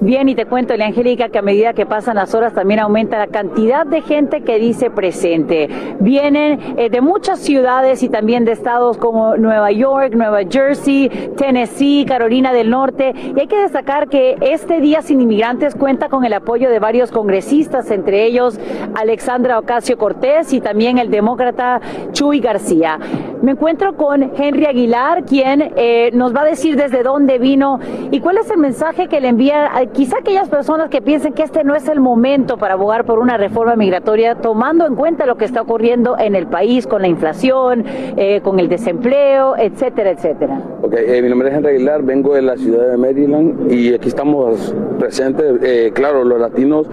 Bien, 0.00 0.28
y 0.28 0.34
te 0.34 0.44
cuento, 0.44 0.74
Angélica, 0.74 1.30
que 1.30 1.38
a 1.38 1.42
medida 1.42 1.72
que 1.72 1.86
pasan 1.86 2.16
las 2.16 2.34
horas 2.34 2.52
también 2.52 2.80
aumenta 2.80 3.18
la 3.18 3.28
cantidad 3.28 3.86
de 3.86 4.02
gente 4.02 4.42
que 4.42 4.58
dice 4.58 4.90
presente. 4.90 5.68
Vienen 6.00 6.60
eh, 6.76 6.90
de 6.90 7.00
muchas 7.00 7.38
ciudades 7.38 8.02
y 8.02 8.10
también 8.10 8.44
de 8.44 8.52
estados 8.52 8.98
como 8.98 9.36
Nueva 9.36 9.72
York, 9.72 10.14
Nueva 10.14 10.40
Jersey, 10.48 11.08
Tennessee, 11.36 12.04
Carolina 12.06 12.52
del 12.52 12.68
Norte. 12.68 13.14
Y 13.34 13.40
hay 13.40 13.46
que 13.46 13.56
destacar 13.56 14.08
que 14.08 14.36
este 14.42 14.80
Día 14.80 15.00
Sin 15.00 15.20
Inmigrantes 15.20 15.74
cuenta 15.74 16.10
con 16.10 16.24
el 16.24 16.34
apoyo 16.34 16.68
de 16.68 16.78
varios 16.78 17.10
congresistas, 17.10 17.90
entre 17.90 18.24
ellos 18.26 18.60
Alexandra 18.94 19.58
Ocasio 19.58 19.96
Cortés 19.96 20.52
y 20.52 20.60
también 20.60 20.98
el 20.98 21.10
demócrata 21.10 21.80
Chuy 22.12 22.40
García. 22.40 22.98
Me 23.42 23.52
encuentro 23.52 23.96
con 23.96 24.22
Henry 24.36 24.64
Aguilar, 24.64 25.24
quien 25.24 25.72
eh, 25.76 26.10
nos 26.14 26.34
va 26.34 26.40
a 26.40 26.44
decir 26.44 26.74
desde 26.76 27.02
dónde 27.02 27.38
vino 27.38 27.78
y 28.10 28.20
cuál 28.20 28.38
es 28.38 28.50
el 28.50 28.56
mensaje 28.56 29.08
que 29.08 29.20
le 29.20 29.28
envía 29.28 29.76
a 29.76 29.86
quizá 29.86 30.18
aquellas 30.18 30.48
personas 30.48 30.88
que 30.88 31.02
piensen 31.02 31.34
que 31.34 31.42
este 31.42 31.62
no 31.62 31.74
es 31.74 31.86
el 31.88 32.00
momento 32.00 32.56
para 32.56 32.74
abogar 32.74 33.04
por 33.04 33.18
una 33.18 33.36
reforma 33.36 33.76
migratoria, 33.76 34.36
tomando 34.36 34.86
en 34.86 34.94
cuenta 34.94 35.26
lo 35.26 35.36
que 35.36 35.44
está 35.44 35.60
ocurriendo 35.60 36.16
en 36.18 36.34
el 36.34 36.46
país 36.46 36.86
con 36.86 37.02
la 37.02 37.08
inflación, 37.08 37.84
eh, 38.16 38.40
con 38.42 38.58
el 38.58 38.68
desempleo, 38.68 39.54
etcétera, 39.58 40.10
etcétera. 40.10 40.60
Okay, 40.82 41.04
eh, 41.06 41.22
mi 41.22 41.28
nombre 41.28 41.48
es 41.48 41.54
Henry 41.54 41.74
Aguilar, 41.74 42.02
vengo 42.02 42.34
de 42.34 42.42
la 42.42 42.56
ciudad 42.56 42.90
de 42.90 42.96
Maryland 42.96 43.70
y 43.70 43.92
aquí 43.92 44.08
estamos 44.08 44.74
presentes. 44.98 45.56
Eh, 45.62 45.90
claro, 45.92 46.24
los 46.24 46.40
latinos 46.40 46.88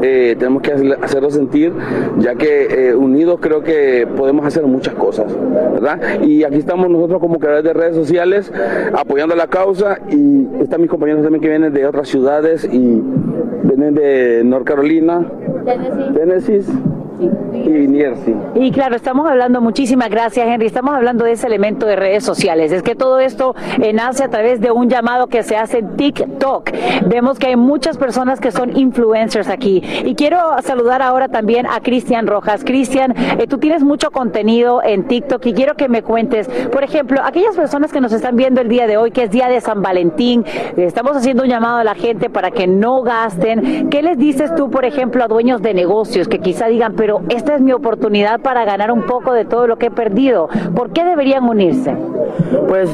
tenemos 0.00 0.62
que 0.62 0.72
hacerlo 1.02 1.30
sentir, 1.30 1.72
ya 2.18 2.36
que 2.36 2.94
unidos 2.96 3.38
creo 3.40 3.62
que 3.62 4.06
podemos 4.16 4.46
hacer 4.46 4.62
muchas 4.64 4.94
cosas, 4.94 5.26
¿verdad? 5.72 5.87
¿Verdad? 5.96 6.22
Y 6.22 6.44
aquí 6.44 6.56
estamos 6.56 6.88
nosotros 6.90 7.20
como 7.20 7.38
creadores 7.38 7.64
de 7.64 7.72
redes 7.72 7.96
sociales 7.96 8.52
apoyando 8.92 9.34
la 9.34 9.46
causa. 9.46 9.98
Y 10.10 10.46
están 10.60 10.80
mis 10.80 10.90
compañeros 10.90 11.22
también 11.22 11.40
que 11.40 11.48
vienen 11.48 11.72
de 11.72 11.86
otras 11.86 12.08
ciudades 12.08 12.64
y 12.64 13.02
vienen 13.64 13.94
de 13.94 14.42
North 14.44 14.64
Carolina, 14.64 15.26
Tennessee 16.14 16.62
y 18.54 18.70
claro, 18.70 18.94
estamos 18.94 19.28
hablando, 19.28 19.60
muchísimas 19.60 20.08
gracias 20.08 20.46
Henry, 20.46 20.66
estamos 20.66 20.94
hablando 20.94 21.24
de 21.24 21.32
ese 21.32 21.46
elemento 21.46 21.86
de 21.86 21.96
redes 21.96 22.24
sociales. 22.24 22.70
Es 22.70 22.82
que 22.82 22.94
todo 22.94 23.18
esto 23.18 23.54
nace 23.92 24.24
a 24.24 24.28
través 24.28 24.60
de 24.60 24.70
un 24.70 24.88
llamado 24.88 25.26
que 25.26 25.42
se 25.42 25.56
hace 25.56 25.78
en 25.78 25.96
TikTok. 25.96 26.70
Vemos 27.06 27.38
que 27.38 27.48
hay 27.48 27.56
muchas 27.56 27.98
personas 27.98 28.40
que 28.40 28.52
son 28.52 28.76
influencers 28.76 29.48
aquí. 29.48 29.82
Y 30.04 30.14
quiero 30.14 30.38
saludar 30.62 31.02
ahora 31.02 31.28
también 31.28 31.66
a 31.66 31.80
Cristian 31.80 32.26
Rojas. 32.26 32.64
Cristian, 32.64 33.14
eh, 33.38 33.46
tú 33.48 33.58
tienes 33.58 33.82
mucho 33.82 34.10
contenido 34.10 34.82
en 34.82 35.04
TikTok 35.04 35.44
y 35.46 35.52
quiero 35.52 35.74
que 35.74 35.88
me 35.88 36.02
cuentes, 36.02 36.48
por 36.70 36.84
ejemplo, 36.84 37.20
aquellas 37.24 37.56
personas 37.56 37.92
que 37.92 38.00
nos 38.00 38.12
están 38.12 38.36
viendo 38.36 38.60
el 38.60 38.68
día 38.68 38.86
de 38.86 38.96
hoy, 38.96 39.10
que 39.10 39.24
es 39.24 39.30
día 39.30 39.48
de 39.48 39.60
San 39.60 39.82
Valentín, 39.82 40.44
estamos 40.76 41.16
haciendo 41.16 41.42
un 41.42 41.48
llamado 41.48 41.78
a 41.78 41.84
la 41.84 41.94
gente 41.94 42.30
para 42.30 42.50
que 42.50 42.66
no 42.66 43.02
gasten. 43.02 43.90
¿Qué 43.90 44.02
les 44.02 44.18
dices 44.18 44.54
tú, 44.54 44.70
por 44.70 44.84
ejemplo, 44.84 45.24
a 45.24 45.28
dueños 45.28 45.62
de 45.62 45.74
negocios 45.74 46.28
que 46.28 46.38
quizá 46.38 46.66
digan, 46.66 46.94
pero 46.94 47.07
pero 47.08 47.22
esta 47.30 47.54
es 47.54 47.62
mi 47.62 47.72
oportunidad 47.72 48.40
para 48.40 48.66
ganar 48.66 48.92
un 48.92 49.06
poco 49.06 49.32
de 49.32 49.46
todo 49.46 49.66
lo 49.66 49.78
que 49.78 49.86
he 49.86 49.90
perdido. 49.90 50.50
¿Por 50.76 50.90
qué 50.90 51.04
deberían 51.04 51.48
unirse? 51.48 51.96
Pues 52.68 52.90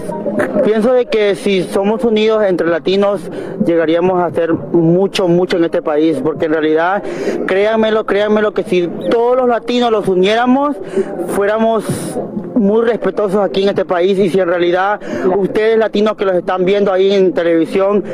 pienso 0.62 0.92
de 0.92 1.06
que 1.06 1.34
si 1.34 1.64
somos 1.64 2.04
unidos 2.04 2.44
entre 2.44 2.68
latinos 2.68 3.28
llegaríamos 3.66 4.20
a 4.20 4.26
hacer 4.26 4.52
mucho, 4.52 5.26
mucho 5.26 5.56
en 5.56 5.64
este 5.64 5.82
país, 5.82 6.20
porque 6.22 6.44
en 6.44 6.52
realidad, 6.52 7.02
créanmelo, 7.48 8.06
créanmelo 8.06 8.54
que 8.54 8.62
si 8.62 8.86
todos 9.10 9.36
los 9.36 9.48
latinos 9.48 9.90
los 9.90 10.06
uniéramos, 10.06 10.76
fuéramos 11.30 11.84
muy 12.54 12.84
respetuosos 12.84 13.40
aquí 13.40 13.64
en 13.64 13.70
este 13.70 13.84
país 13.84 14.16
y 14.16 14.28
si 14.30 14.38
en 14.38 14.46
realidad 14.46 15.00
ustedes 15.36 15.76
latinos 15.76 16.14
que 16.14 16.24
los 16.24 16.36
están 16.36 16.64
viendo 16.64 16.92
ahí 16.92 17.12
en 17.12 17.32
televisión, 17.32 18.04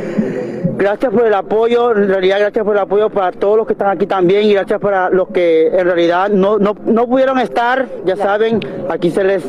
Gracias 0.80 1.12
por 1.12 1.26
el 1.26 1.34
apoyo, 1.34 1.90
en 1.94 2.08
realidad 2.08 2.38
gracias 2.40 2.64
por 2.64 2.74
el 2.74 2.80
apoyo 2.80 3.10
para 3.10 3.32
todos 3.32 3.54
los 3.54 3.66
que 3.66 3.74
están 3.74 3.90
aquí 3.90 4.06
también 4.06 4.44
y 4.44 4.54
gracias 4.54 4.80
para 4.80 5.10
los 5.10 5.28
que 5.28 5.66
en 5.66 5.84
realidad 5.84 6.30
no, 6.30 6.58
no, 6.58 6.74
no 6.86 7.06
pudieron 7.06 7.38
estar, 7.38 7.86
ya 8.06 8.16
saben, 8.16 8.60
aquí 8.88 9.10
se 9.10 9.22
les 9.22 9.44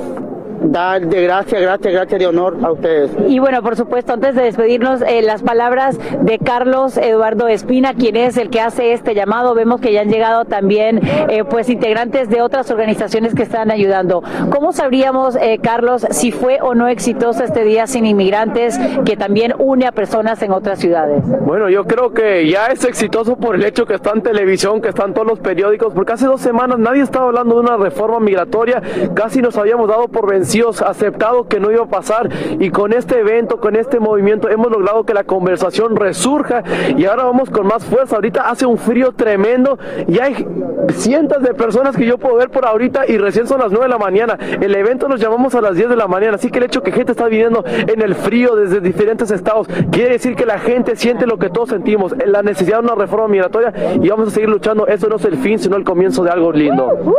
dar 0.63 1.01
de 1.07 1.23
gracias, 1.23 1.61
gracias, 1.61 1.93
gracias 1.93 2.19
de 2.19 2.27
honor 2.27 2.57
a 2.63 2.71
ustedes. 2.71 3.11
Y 3.27 3.39
bueno, 3.39 3.61
por 3.61 3.75
supuesto, 3.75 4.13
antes 4.13 4.35
de 4.35 4.43
despedirnos, 4.43 5.01
eh, 5.01 5.21
las 5.21 5.41
palabras 5.41 5.97
de 6.21 6.37
Carlos 6.39 6.97
Eduardo 6.97 7.47
Espina, 7.47 7.93
quien 7.93 8.15
es 8.15 8.37
el 8.37 8.49
que 8.49 8.61
hace 8.61 8.93
este 8.93 9.15
llamado. 9.15 9.55
Vemos 9.55 9.81
que 9.81 9.93
ya 9.93 10.01
han 10.01 10.09
llegado 10.09 10.45
también 10.45 10.99
eh, 11.29 11.43
pues 11.43 11.69
integrantes 11.69 12.29
de 12.29 12.41
otras 12.41 12.69
organizaciones 12.69 13.33
que 13.33 13.43
están 13.43 13.71
ayudando. 13.71 14.23
¿Cómo 14.49 14.71
sabríamos, 14.71 15.35
eh, 15.35 15.59
Carlos, 15.61 16.05
si 16.11 16.31
fue 16.31 16.59
o 16.61 16.75
no 16.75 16.87
exitoso 16.87 17.43
este 17.43 17.63
Día 17.63 17.87
Sin 17.87 18.05
Inmigrantes 18.05 18.79
que 19.05 19.17
también 19.17 19.53
une 19.57 19.87
a 19.87 19.91
personas 19.91 20.41
en 20.41 20.51
otras 20.51 20.79
ciudades? 20.79 21.23
Bueno, 21.41 21.69
yo 21.69 21.85
creo 21.85 22.13
que 22.13 22.47
ya 22.47 22.67
es 22.67 22.83
exitoso 22.85 23.35
por 23.35 23.55
el 23.55 23.63
hecho 23.65 23.85
que 23.85 23.95
está 23.95 24.11
en 24.11 24.21
televisión, 24.21 24.81
que 24.81 24.89
están 24.89 25.13
todos 25.13 25.27
los 25.27 25.39
periódicos, 25.39 25.93
porque 25.93 26.13
hace 26.13 26.25
dos 26.25 26.41
semanas 26.41 26.77
nadie 26.77 27.01
estaba 27.01 27.27
hablando 27.27 27.55
de 27.55 27.61
una 27.61 27.77
reforma 27.77 28.19
migratoria, 28.19 28.81
casi 29.13 29.41
nos 29.41 29.57
habíamos 29.57 29.87
dado 29.87 30.07
por 30.07 30.29
vencidos 30.29 30.50
aceptado 30.85 31.47
que 31.47 31.59
no 31.59 31.71
iba 31.71 31.83
a 31.83 31.87
pasar 31.87 32.29
y 32.59 32.69
con 32.69 32.93
este 32.93 33.19
evento, 33.19 33.59
con 33.59 33.75
este 33.75 33.99
movimiento 33.99 34.49
hemos 34.49 34.69
logrado 34.69 35.05
que 35.05 35.13
la 35.13 35.23
conversación 35.23 35.95
resurja 35.95 36.63
y 36.97 37.05
ahora 37.05 37.23
vamos 37.25 37.49
con 37.49 37.67
más 37.67 37.85
fuerza. 37.85 38.15
Ahorita 38.15 38.49
hace 38.49 38.65
un 38.65 38.77
frío 38.77 39.13
tremendo 39.13 39.77
y 40.07 40.19
hay 40.19 40.45
cientos 40.93 41.41
de 41.41 41.53
personas 41.53 41.95
que 41.95 42.05
yo 42.05 42.17
puedo 42.17 42.35
ver 42.35 42.49
por 42.49 42.65
ahorita 42.65 43.05
y 43.07 43.17
recién 43.17 43.47
son 43.47 43.59
las 43.59 43.71
9 43.71 43.85
de 43.85 43.89
la 43.89 43.97
mañana. 43.97 44.37
El 44.59 44.75
evento 44.75 45.07
nos 45.07 45.19
llamamos 45.19 45.55
a 45.55 45.61
las 45.61 45.75
10 45.75 45.89
de 45.89 45.95
la 45.95 46.07
mañana, 46.07 46.35
así 46.35 46.49
que 46.49 46.59
el 46.59 46.65
hecho 46.65 46.83
que 46.83 46.91
gente 46.91 47.11
está 47.11 47.25
viviendo 47.25 47.63
en 47.65 48.01
el 48.01 48.15
frío 48.15 48.55
desde 48.55 48.81
diferentes 48.81 49.31
estados 49.31 49.67
quiere 49.91 50.11
decir 50.11 50.35
que 50.35 50.45
la 50.45 50.59
gente 50.59 50.95
siente 50.95 51.25
lo 51.25 51.37
que 51.37 51.49
todos 51.49 51.69
sentimos, 51.69 52.13
la 52.25 52.41
necesidad 52.43 52.79
de 52.79 52.85
una 52.85 52.95
reforma 52.95 53.27
migratoria 53.27 53.73
y 54.01 54.09
vamos 54.09 54.29
a 54.29 54.31
seguir 54.31 54.49
luchando. 54.49 54.87
Eso 54.87 55.07
no 55.07 55.15
es 55.15 55.25
el 55.25 55.37
fin, 55.37 55.59
sino 55.59 55.77
el 55.77 55.83
comienzo 55.83 56.23
de 56.23 56.31
algo 56.31 56.51
lindo. 56.51 57.15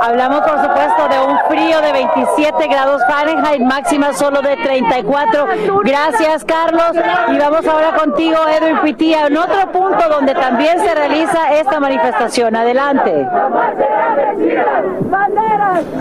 Hablamos 0.00 0.40
por 0.40 0.60
supuesto 0.60 1.08
de 1.08 1.26
un 1.26 1.38
frío 1.48 1.80
de 1.80 1.92
27 1.92 2.53
grados 2.62 3.02
Fahrenheit, 3.08 3.60
máxima 3.60 4.12
solo 4.12 4.40
de 4.40 4.56
34. 4.56 5.46
Gracias, 5.84 6.44
Carlos. 6.44 6.92
Y 7.32 7.38
vamos 7.38 7.66
ahora 7.66 7.94
contigo, 7.96 8.36
Edwin 8.48 8.78
Pitía, 8.82 9.26
en 9.26 9.36
otro 9.36 9.70
punto 9.72 10.08
donde 10.08 10.34
también 10.34 10.78
se 10.80 10.94
realiza 10.94 11.52
esta 11.54 11.80
manifestación. 11.80 12.56
Adelante. 12.56 13.26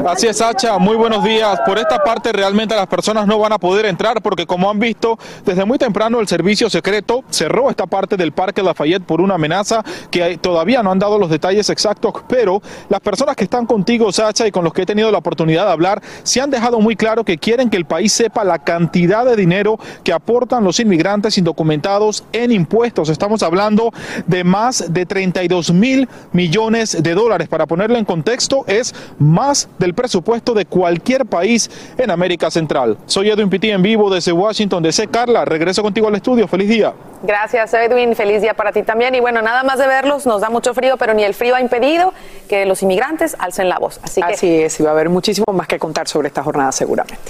Así 0.08 0.28
es, 0.28 0.38
Sacha. 0.38 0.78
Muy 0.78 0.96
buenos 0.96 1.24
días. 1.24 1.60
Por 1.66 1.78
esta 1.78 2.04
parte 2.04 2.32
realmente 2.32 2.76
las 2.76 2.88
personas 2.88 3.28
no 3.28 3.40
van 3.40 3.54
a 3.54 3.58
poder 3.58 3.86
entrar 3.86 4.22
porque 4.22 4.46
como 4.46 4.70
han 4.70 4.80
visto, 4.80 5.18
desde 5.46 5.66
muy 5.66 5.78
temprano 5.78 6.20
el 6.20 6.28
servicio 6.28 6.70
secreto 6.70 7.24
cerró 7.30 7.70
esta 7.70 7.88
parte 7.88 8.18
del 8.18 8.32
Parque 8.32 8.62
Lafayette 8.64 9.04
por 9.04 9.22
una 9.22 9.36
amenaza 9.36 9.84
que 10.12 10.38
todavía 10.38 10.84
no 10.84 10.92
han 10.92 11.00
dado 11.00 11.18
los 11.18 11.30
detalles 11.30 11.70
exactos, 11.70 12.14
pero 12.28 12.62
las 12.90 13.00
personas 13.00 13.36
que 13.36 13.46
están 13.46 13.66
contigo, 13.66 14.12
Sacha, 14.12 14.48
y 14.48 14.52
con 14.52 14.64
los 14.64 14.74
que 14.74 14.84
he 14.84 14.86
tenido 14.86 15.12
la 15.12 15.18
oportunidad 15.18 15.66
de 15.66 15.72
hablar, 15.72 16.02
se 16.24 16.42
han 16.42 16.43
dejado 16.50 16.80
muy 16.80 16.96
claro 16.96 17.24
que 17.24 17.38
quieren 17.38 17.70
que 17.70 17.78
el 17.78 17.86
país 17.86 18.14
sepa 18.14 18.44
la 18.44 18.60
cantidad 18.60 19.26
de 19.26 19.36
dinero 19.36 19.80
que 20.04 20.14
aportan 20.14 20.64
los 20.64 20.80
inmigrantes 20.80 21.38
indocumentados 21.38 22.24
en 22.32 22.52
impuestos. 22.52 23.10
Estamos 23.10 23.44
hablando 23.44 23.92
de 24.28 24.44
más 24.44 24.94
de 24.94 25.06
32 25.06 25.72
mil 25.74 26.08
millones 26.32 27.02
de 27.02 27.14
dólares. 27.14 27.48
Para 27.48 27.66
ponerlo 27.66 27.98
en 27.98 28.06
contexto, 28.06 28.64
es 28.68 28.94
más 29.20 29.70
del 29.80 29.94
presupuesto 29.94 30.54
de 30.54 30.66
cualquier 30.66 31.26
país 31.26 31.70
en 31.98 32.12
América 32.12 32.52
Central. 32.52 32.98
Soy 33.06 33.30
Edwin 33.30 33.50
Pitti 33.50 33.72
en 33.72 33.82
vivo 33.82 34.14
desde 34.14 34.32
Washington 34.32 34.84
DC. 34.84 35.08
Carla, 35.08 35.46
regreso 35.46 35.82
contigo 35.82 36.08
al 36.08 36.16
estudio. 36.16 36.48
Feliz 36.48 36.70
día. 36.70 36.94
Gracias, 37.24 37.74
Edwin. 37.74 38.16
Feliz 38.16 38.42
día 38.42 38.54
para 38.54 38.74
ti 38.74 38.84
también. 38.84 39.16
Y 39.16 39.22
bueno, 39.22 39.42
nada 39.42 39.64
más 39.64 39.80
de 39.80 39.88
verlos, 39.88 40.26
nos 40.26 40.42
da 40.42 40.50
mucho 40.50 40.74
frío, 40.74 40.98
pero 40.98 41.14
ni 41.14 41.24
el 41.24 41.34
frío 41.34 41.56
ha 41.56 41.62
impedido 41.62 42.14
que 42.50 42.66
los 42.66 42.84
inmigrantes 42.84 43.36
alcen 43.40 43.70
la 43.70 43.80
voz. 43.80 44.00
Así, 44.04 44.22
que... 44.22 44.34
Así 44.34 44.62
es, 44.62 44.80
y 44.80 44.84
va 44.84 44.90
a 44.90 44.94
haber 44.94 45.10
muchísimo 45.10 45.46
más 45.54 45.68
que 45.68 45.80
contar 45.80 46.08
sobre 46.10 46.30
esta 46.34 46.44
jornada 46.44 46.72
seguramente. 46.72 47.22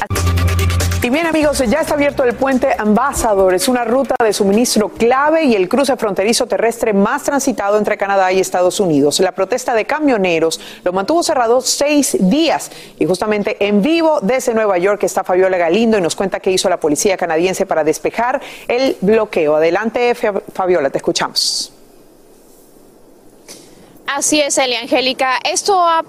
Y 1.02 1.10
bien 1.10 1.26
amigos, 1.26 1.62
ya 1.68 1.82
está 1.82 1.96
abierto 1.96 2.24
el 2.24 2.34
puente 2.34 2.70
Ambassador. 2.78 3.54
Es 3.54 3.68
una 3.68 3.84
ruta 3.84 4.16
de 4.24 4.32
suministro 4.32 4.88
clave 4.88 5.44
y 5.44 5.54
el 5.54 5.68
cruce 5.68 5.98
fronterizo 5.98 6.48
terrestre 6.48 6.94
más 6.94 7.24
transitado 7.24 7.78
entre 7.78 7.98
Canadá 7.98 8.32
y 8.32 8.40
Estados 8.40 8.80
Unidos. 8.80 9.20
La 9.20 9.34
protesta 9.34 9.74
de 9.74 9.84
camioneros 9.84 10.62
lo 10.86 10.94
mantuvo 10.94 11.22
cerrado 11.22 11.60
seis 11.60 12.16
días. 12.18 12.72
Y 12.98 13.06
justamente 13.06 13.58
en 13.68 13.82
vivo 13.82 14.20
desde 14.22 14.54
Nueva 14.54 14.78
York 14.78 15.04
está 15.04 15.26
Fabiola 15.26 15.58
Galindo 15.58 15.98
y 15.98 16.02
nos 16.02 16.16
cuenta 16.16 16.40
qué 16.40 16.52
hizo 16.52 16.70
la 16.70 16.80
policía 16.80 17.18
canadiense 17.18 17.66
para 17.66 17.84
despejar 17.84 18.42
el 18.70 18.96
bloqueo. 19.02 19.58
Adelante, 19.58 20.16
Fabiola, 20.16 20.90
te 20.90 21.00
escuchamos. 21.00 21.74
Así 24.08 24.40
es, 24.40 24.58
Elia 24.58 24.80
Angélica. 24.80 25.40
Esto 25.44 25.82
ha 25.82 26.02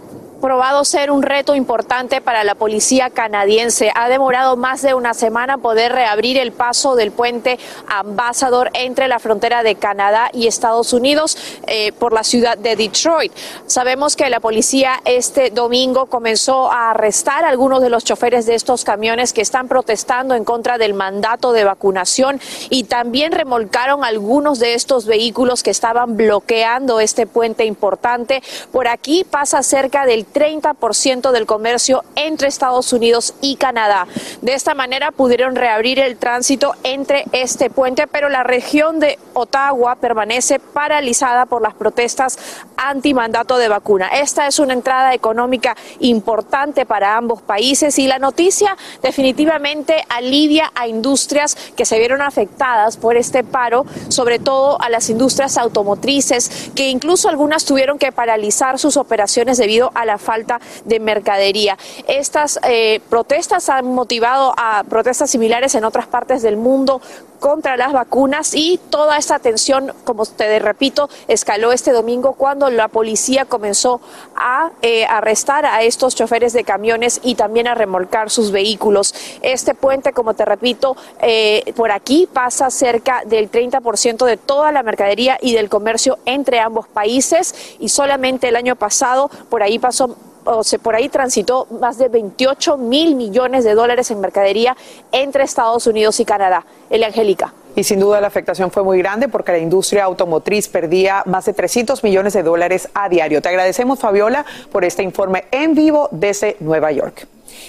probado 0.45 0.85
ser 0.85 1.11
un 1.11 1.23
reto 1.23 1.55
importante 1.55 2.21
para 2.21 2.45
la 2.45 2.55
policía 2.55 3.09
canadiense. 3.09 3.91
Ha 3.95 4.11
demorado 4.11 4.59
más 4.59 4.83
de 4.83 4.93
una 4.93 5.15
semana 5.15 5.57
poder 5.57 5.91
reabrir 5.93 6.37
el 6.37 6.53
paso 6.53 6.97
del 6.97 7.13
puente 7.13 7.59
Ambassador 7.89 8.69
entre 8.75 9.09
la 9.09 9.19
frontera 9.19 9.63
de 9.63 9.77
Canadá 9.77 10.29
y 10.35 10.47
Estados 10.47 10.93
Unidos 10.93 11.39
eh, 11.67 11.93
por 11.93 12.13
la 12.13 12.25
ciudad 12.25 12.59
de 12.59 12.77
Detroit. 12.77 13.33
Sabemos 13.67 14.17
que 14.17 14.29
la 14.29 14.39
policía 14.39 15.01
este 15.07 15.49
domingo 15.49 16.07
comenzó 16.07 16.71
a 16.71 16.91
arrestar 16.91 17.47
a 17.47 17.49
algunos 17.49 17.81
de 17.81 17.89
los 17.89 18.05
choferes 18.05 18.45
de 18.45 18.55
estos 18.55 18.85
camiones 18.85 19.33
que 19.33 19.41
están 19.41 19.67
protestando 19.67 20.35
en 20.35 20.45
contra 20.45 20.77
del 20.77 20.93
mandato 20.93 21.53
de 21.53 21.65
vacunación 21.65 22.39
y 22.69 22.85
también 22.85 23.33
remolcaron 23.33 24.05
algunos 24.05 24.59
de 24.59 24.75
estos 24.75 25.07
vehículos 25.07 25.63
que 25.63 25.71
estaban 25.71 26.19
bloqueando 26.19 27.01
este 27.01 27.27
puente 27.27 27.65
importante. 27.65 28.43
Por 28.73 28.89
aquí 28.89 29.25
pasa 29.25 29.63
cerca 29.63 30.05
del 30.05 30.27
30% 30.35 31.31
del 31.31 31.47
comercio 31.47 32.05
entre 32.17 32.49
Estados 32.49 32.93
Unidos 32.93 33.35
y 33.41 33.57
Canadá. 33.57 34.07
De 34.43 34.53
esta 34.53 34.75
manera 34.75 35.13
pudieron 35.13 35.55
reabrir 35.55 35.99
el 35.99 36.17
tránsito 36.17 36.75
entre 36.83 37.25
este 37.33 37.71
puente, 37.71 38.07
pero 38.07 38.29
la 38.29 38.43
región 38.43 39.01
de 39.01 39.19
Ottawa 39.33 39.97
permanece 39.97 40.59
paralizada 40.59 41.47
por 41.47 41.63
las 41.63 41.75
protestas 41.75 42.39
anti-mandato 42.77 43.57
de 43.57 43.69
vacuna. 43.69 44.09
Esta 44.09 44.47
es 44.47 44.59
una 44.59 44.75
entrada 44.75 45.15
económica 45.15 45.77
importante 46.01 46.85
para 46.85 47.17
ambos 47.17 47.41
países 47.41 47.99
y 47.99 48.07
la 48.07 48.19
noticia 48.19 48.77
definitivamente 49.03 50.05
alivia 50.09 50.73
a 50.75 50.89
industrias 50.89 51.57
que 51.77 51.85
se 51.85 51.99
vieron 51.99 52.21
afectadas 52.21 52.97
por 52.97 53.17
este 53.17 53.45
paro, 53.45 53.87
sobre 54.09 54.39
todo 54.39 54.81
a 54.81 54.89
las 54.89 55.09
industrias 55.11 55.57
automotrices, 55.57 56.71
que 56.75 56.89
incluso 56.89 57.29
algunas 57.29 57.65
tuvieron 57.65 57.99
que 57.99 58.13
paralizar 58.13 58.79
sus 58.79 58.97
operaciones 58.97 59.59
debido 59.59 59.93
a 59.95 60.05
la 60.05 60.19
falta 60.25 60.61
de 60.85 60.99
mercadería. 60.99 61.79
Estas 62.09 62.59
eh, 62.65 63.01
protestas 63.09 63.69
han 63.69 63.87
motivado 63.87 64.55
a 64.57 64.83
protestas 64.89 65.31
similares 65.31 65.75
en 65.77 65.85
otras 65.85 66.09
partes 66.09 66.43
del 66.43 66.57
mundo 66.57 67.01
contra 67.45 67.77
las 67.77 67.93
vacunas 67.93 68.55
y 68.55 68.81
toda 68.89 69.19
esta 69.19 69.39
tensión, 69.39 69.93
como 70.05 70.25
te 70.25 70.59
repito, 70.59 71.11
escaló 71.29 71.73
este 71.73 71.93
domingo 71.93 72.33
cuando 72.33 72.71
la 72.71 72.89
policía 72.89 73.45
comenzó 73.45 74.01
a 74.37 74.71
eh, 74.83 75.05
arrestar 75.07 75.67
a 75.67 75.83
estos 75.83 76.15
choferes 76.15 76.53
de 76.53 76.65
camiones 76.65 77.21
y 77.23 77.35
también 77.35 77.67
a 77.67 77.75
remolcar 77.75 78.31
sus 78.31 78.51
vehículos. 78.51 79.15
Este 79.43 79.75
puente, 79.75 80.13
como 80.13 80.35
te 80.35 80.45
repito, 80.45 80.97
eh, 81.21 81.73
por 81.77 81.93
aquí 81.93 82.29
pasa 82.33 82.71
cerca 82.71 83.23
del 83.25 83.51
30% 83.51 84.25
de 84.25 84.37
toda 84.37 84.73
la 84.73 84.83
mercadería 84.83 85.39
y 85.41 85.55
del 85.55 85.69
comercio 85.69 86.19
entre 86.25 86.61
ambos 86.61 86.89
países 86.89 87.77
y 87.79 87.89
solamente 87.89 88.49
el 88.49 88.57
año 88.57 88.77
pasado 88.77 89.31
por 89.49 89.63
ahí 89.63 89.79
pasó 89.79 90.17
o 90.45 90.63
se, 90.63 90.79
por 90.79 90.95
ahí 90.95 91.09
transitó 91.09 91.67
más 91.81 91.99
de 91.99 92.09
28 92.09 92.77
mil 92.77 93.17
millones 93.17 93.65
de 93.65 93.75
dólares 93.75 94.11
en 94.11 94.21
mercadería 94.21 94.77
entre 95.13 95.45
Estados 95.45 95.87
Unidos 95.87 96.21
y 96.21 96.25
Canadá. 96.25 96.67
El 96.91 97.03
Angélica. 97.03 97.55
Y 97.77 97.85
sin 97.85 98.01
duda 98.01 98.21
la 98.21 98.29
afectación 98.29 98.71
fue 98.71 98.85
muy 98.85 98.99
grande 98.99 99.29
porque 99.29 99.53
la 99.53 99.59
industria 99.59 100.05
automotriz 100.05 100.69
perdía 100.69 101.23
más 101.27 101.45
de 101.47 101.55
300 101.55 102.05
millones 102.05 102.33
de 102.33 102.43
dólares 102.43 102.89
a 102.95 103.09
diario. 103.09 103.43
Te 103.43 103.49
agradecemos, 103.49 103.99
Fabiola, 103.99 104.47
por 104.71 104.85
este 104.85 105.03
informe 105.03 105.45
en 105.51 105.75
vivo 105.75 106.09
desde 106.13 106.57
Nueva 106.61 106.93
York. 106.93 107.27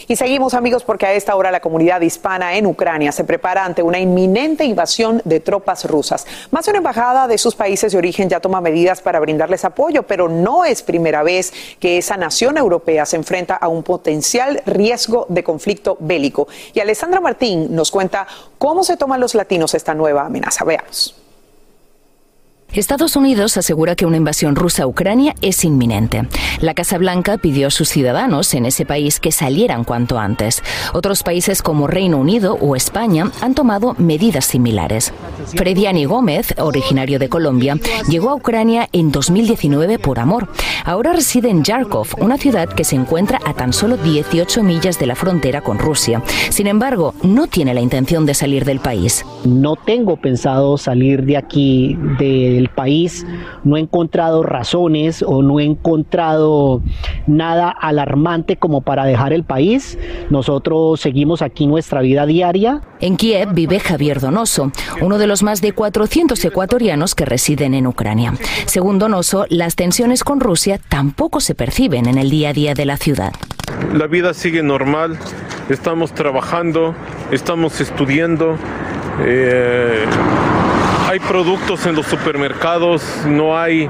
Y 0.08 0.16
seguimos 0.16 0.54
amigos 0.54 0.84
porque 0.84 1.06
a 1.06 1.14
esta 1.14 1.36
hora 1.36 1.52
la 1.52 1.60
comunidad 1.60 2.02
hispana 2.02 2.56
en 2.56 2.66
Ucrania 2.66 3.12
se 3.12 3.24
prepara 3.24 3.66
ante 3.66 3.82
una 3.82 4.00
inminente 4.00 4.66
invasión 4.66 5.22
de 5.26 5.40
tropas 5.40 5.86
rusas. 5.86 6.26
Más 6.52 6.66
de 6.66 6.72
una 6.72 6.78
embajada 6.80 7.28
de 7.28 7.38
sus 7.38 7.56
países 7.56 7.92
de 7.92 7.98
origen 7.98 8.30
ya 8.30 8.40
toma 8.40 8.62
medidas 8.62 9.02
para 9.02 9.20
brindarles 9.20 9.66
apoyo, 9.66 10.04
pero 10.04 10.28
no 10.30 10.66
es 10.66 10.84
primera 10.84 11.24
vez 11.24 11.54
que 11.80 11.98
esa 11.98 12.18
nación 12.18 12.58
europea 12.58 13.06
se 13.06 13.16
enfrenta 13.16 13.56
a 13.56 13.68
un 13.68 13.84
potencial 13.84 14.62
riesgo 14.66 15.26
de 15.30 15.44
conflicto 15.44 15.98
bélico. 16.00 16.48
Y 16.74 16.80
Alessandra 16.80 17.20
Martín 17.20 17.76
nos 17.76 17.92
cuenta 17.92 18.28
cómo 18.58 18.84
se 18.84 18.98
toman 18.98 19.20
los 19.20 19.36
latinos 19.36 19.74
esta 19.74 19.94
nueva 19.94 20.26
amenaza. 20.26 20.64
Veamos. 20.64 21.25
Estados 22.74 23.16
Unidos 23.16 23.56
asegura 23.56 23.96
que 23.96 24.06
una 24.06 24.18
invasión 24.18 24.56
rusa 24.56 24.84
a 24.84 24.88
Ucrania 24.88 25.34
es 25.42 25.64
inminente. 25.64 26.28
La 26.60 26.74
Casa 26.74 26.98
Blanca 26.98 27.38
pidió 27.38 27.68
a 27.68 27.72
sus 27.72 27.88
ciudadanos 27.88 28.54
en 28.54 28.66
ese 28.66 28.86
país 28.86 29.22
que 29.22 29.32
salieran 29.32 29.86
cuanto 29.86 30.20
antes. 30.20 30.62
Otros 30.94 31.24
países 31.24 31.62
como 31.62 31.88
Reino 31.88 32.18
Unido 32.18 32.58
o 32.60 32.76
España 32.76 33.32
han 33.42 33.56
tomado 33.56 33.96
medidas 33.98 34.46
similares. 34.46 35.14
Frediani 35.56 36.04
Gómez, 36.06 36.54
originario 36.58 37.18
de 37.18 37.30
Colombia, 37.30 37.78
llegó 38.10 38.30
a 38.30 38.36
Ucrania 38.36 38.90
en 38.92 39.12
2019 39.12 39.98
por 40.00 40.20
amor. 40.20 40.50
Ahora 40.84 41.14
reside 41.14 41.50
en 41.50 41.64
Yarkov, 41.64 42.08
una 42.20 42.38
ciudad 42.38 42.68
que 42.68 42.84
se 42.84 42.96
encuentra 42.96 43.40
a 43.46 43.54
tan 43.54 43.72
solo 43.72 43.96
18 43.98 44.64
millas 44.64 45.00
de 45.00 45.06
la 45.06 45.16
frontera 45.16 45.62
con 45.62 45.80
Rusia. 45.80 46.22
Sin 46.50 46.68
embargo, 46.68 47.14
no 47.24 47.48
tiene 47.48 47.74
la 47.74 47.82
intención 47.82 48.26
de 48.26 48.34
salir 48.34 48.66
del 48.66 48.80
país. 48.80 49.26
No 49.46 49.76
tengo 49.76 50.18
pensado 50.18 50.78
salir 50.78 51.24
de 51.24 51.38
aquí, 51.38 51.98
del 52.56 52.70
país, 52.70 53.26
no 53.64 53.78
he 53.78 53.80
encontrado 53.80 54.44
razones 54.44 55.24
o 55.26 55.42
no 55.42 55.60
he 55.60 55.64
encontrado 55.64 56.82
nada 57.28 57.70
alarmante 57.70 58.58
como 58.58 58.82
para 58.82 59.06
dejar 59.06 59.34
el 59.34 59.44
país. 59.44 59.98
Nosotros 60.30 61.00
seguimos 61.00 61.42
aquí 61.42 61.68
nuestra 61.68 62.02
vida 62.02 62.26
diaria. 62.26 62.82
En 63.00 63.18
Kiev 63.18 63.54
vive 63.54 63.80
Javier 63.80 64.20
Donoso, 64.20 64.72
uno 65.02 65.18
de 65.18 65.28
los 65.28 65.44
más 65.44 65.62
de 65.62 65.74
400 65.74 66.44
ecuatorianos 66.46 67.16
que 67.16 67.26
residen 67.26 67.74
en 67.74 67.88
Ucrania. 67.88 68.34
Según 68.66 69.00
Donoso, 69.00 69.46
las 69.50 69.76
tensiones 69.76 70.24
con 70.24 70.40
Rusia 70.40 70.80
tampoco 70.90 71.40
se 71.40 71.56
perciben 71.56 72.08
en 72.08 72.18
el 72.18 72.30
día 72.30 72.50
a 72.50 72.54
día 72.54 72.74
de 72.74 72.86
la 72.86 72.98
ciudad. 72.98 73.34
La 73.94 74.08
vida 74.08 74.34
sigue 74.34 74.64
normal, 74.64 75.18
estamos 75.70 76.14
trabajando, 76.14 76.96
estamos 77.32 77.82
estudiando. 77.82 78.58
Eh, 79.22 80.06
hay 81.08 81.20
productos 81.20 81.86
en 81.86 81.96
los 81.96 82.08
supermercados, 82.08 83.04
no 83.28 83.58
hay 83.58 83.90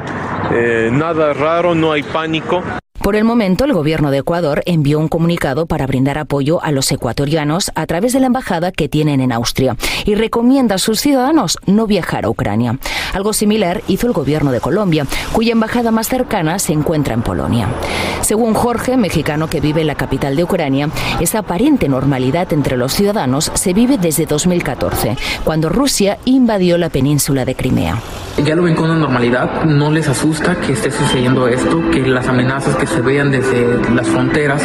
eh, 0.52 0.90
nada 0.92 1.34
raro, 1.34 1.74
no 1.74 1.92
hay 1.92 2.04
pánico. 2.04 2.62
Por 3.02 3.16
el 3.16 3.24
momento, 3.24 3.66
el 3.66 3.74
gobierno 3.74 4.10
de 4.10 4.20
Ecuador 4.20 4.64
envió 4.66 5.00
un 5.00 5.10
comunicado 5.10 5.68
para 5.68 5.86
brindar 5.86 6.18
apoyo 6.18 6.64
a 6.64 6.72
los 6.72 6.92
ecuatorianos 6.92 7.72
a 7.76 7.86
través 7.86 8.14
de 8.14 8.20
la 8.20 8.28
embajada 8.28 8.72
que 8.72 8.90
tienen 8.90 9.22
en 9.22 9.32
Austria 9.32 9.76
y 10.06 10.16
recomienda 10.16 10.76
a 10.76 10.80
sus 10.80 11.02
ciudadanos 11.02 11.60
no 11.68 11.86
viajar 11.86 12.26
a 12.26 12.30
Ucrania. 12.30 12.80
Algo 13.14 13.34
similar 13.34 13.84
hizo 13.88 14.08
el 14.08 14.14
gobierno 14.14 14.52
de 14.52 14.60
Colombia, 14.60 15.06
cuya 15.34 15.52
embajada 15.52 15.92
más 15.92 16.08
cercana 16.08 16.58
se 16.58 16.74
encuentra 16.74 17.14
en 17.14 17.22
Polonia. 17.22 17.68
Según 18.22 18.56
Jorge, 18.56 18.98
mexicano 18.98 19.48
que 19.48 19.62
vive 19.62 19.82
en 19.82 19.88
la 19.88 19.96
capital 19.96 20.36
de 20.36 20.44
Ucrania, 20.44 20.90
esa 21.20 21.40
aparente 21.40 21.88
normalidad 21.88 22.52
entre 22.54 22.76
los 22.76 22.94
ciudadanos 22.94 23.52
se 23.54 23.74
vive 23.74 24.00
desde 24.00 24.26
2014, 24.26 25.16
cuando 25.44 25.70
Rusia 25.70 26.18
invadió 26.26 26.78
la 26.78 26.90
península 26.90 27.46
de 27.46 27.56
Crimea. 27.56 28.00
Ya 28.44 28.56
lo 28.56 28.64
ven 28.64 28.76
con 28.76 29.00
normalidad, 29.00 29.64
no 29.64 29.92
les 29.92 30.10
asusta 30.10 30.60
que 30.60 30.74
esté 30.74 30.92
sucediendo 30.92 31.48
esto, 31.48 31.82
que 31.92 32.02
las 32.02 32.28
amenazas 32.28 32.76
que 32.76 32.85
se 32.88 33.02
vean 33.02 33.32
desde 33.32 33.92
las 33.94 34.08
fronteras, 34.08 34.62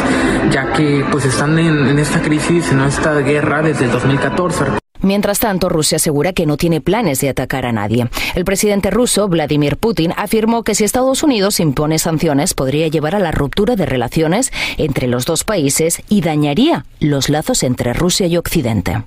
ya 0.51 0.73
que 0.73 1.05
pues 1.11 1.25
están 1.25 1.57
en, 1.59 1.97
esta 1.99 2.21
crisis, 2.21 2.71
en 2.71 2.81
esta 2.81 3.19
guerra 3.19 3.61
desde 3.61 3.85
el 3.85 3.91
2014. 3.91 4.65
Mientras 5.01 5.39
tanto, 5.39 5.67
Rusia 5.67 5.95
asegura 5.95 6.31
que 6.31 6.45
no 6.45 6.57
tiene 6.57 6.79
planes 6.79 7.19
de 7.21 7.29
atacar 7.29 7.65
a 7.65 7.71
nadie. 7.71 8.07
El 8.35 8.45
presidente 8.45 8.91
ruso, 8.91 9.27
Vladimir 9.27 9.77
Putin, 9.77 10.13
afirmó 10.15 10.63
que 10.63 10.75
si 10.75 10.83
Estados 10.83 11.23
Unidos 11.23 11.59
impone 11.59 11.97
sanciones 11.97 12.53
podría 12.53 12.87
llevar 12.87 13.15
a 13.15 13.19
la 13.19 13.31
ruptura 13.31 13.75
de 13.75 13.87
relaciones 13.87 14.51
entre 14.77 15.07
los 15.07 15.25
dos 15.25 15.43
países 15.43 16.03
y 16.07 16.21
dañaría 16.21 16.85
los 16.99 17.29
lazos 17.29 17.63
entre 17.63 17.93
Rusia 17.93 18.27
y 18.27 18.37
Occidente. 18.37 19.03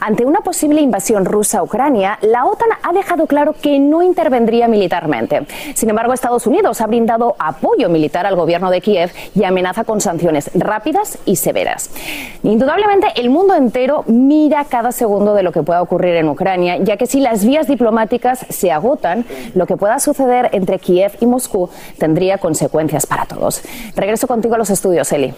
Ante 0.00 0.24
una 0.24 0.40
posible 0.40 0.80
invasión 0.80 1.24
rusa 1.24 1.58
a 1.58 1.62
Ucrania, 1.64 2.18
la 2.22 2.46
OTAN 2.46 2.68
ha 2.82 2.92
dejado 2.92 3.26
claro 3.26 3.52
que 3.52 3.80
no 3.80 4.02
intervendría 4.02 4.68
militarmente. 4.68 5.44
Sin 5.74 5.90
embargo, 5.90 6.12
Estados 6.12 6.46
Unidos 6.46 6.80
ha 6.80 6.86
brindado 6.86 7.34
apoyo 7.38 7.88
militar 7.88 8.24
al 8.24 8.36
gobierno 8.36 8.70
de 8.70 8.80
Kiev 8.80 9.10
y 9.34 9.42
amenaza 9.42 9.82
con 9.82 10.00
sanciones 10.00 10.50
rápidas 10.54 11.18
y 11.24 11.34
severas. 11.34 11.90
Indudablemente, 12.44 13.08
el 13.16 13.28
mundo 13.28 13.54
entero 13.54 14.04
mira 14.06 14.64
cada 14.66 14.92
segundo 14.92 15.34
de 15.34 15.42
lo 15.42 15.50
que 15.50 15.64
pueda 15.64 15.82
ocurrir 15.82 16.14
en 16.14 16.28
Ucrania, 16.28 16.76
ya 16.76 16.96
que 16.96 17.06
si 17.06 17.18
las 17.18 17.44
vías 17.44 17.66
diplomáticas 17.66 18.46
se 18.48 18.70
agotan, 18.70 19.24
lo 19.54 19.66
que 19.66 19.76
pueda 19.76 19.98
suceder 19.98 20.50
entre 20.52 20.78
Kiev 20.78 21.16
y 21.20 21.26
Moscú 21.26 21.70
tendría 21.98 22.38
consecuencias 22.38 23.04
para 23.04 23.26
todos. 23.26 23.62
Regreso 23.96 24.28
contigo 24.28 24.54
a 24.54 24.58
los 24.58 24.70
estudios, 24.70 25.10
Eli. 25.12 25.34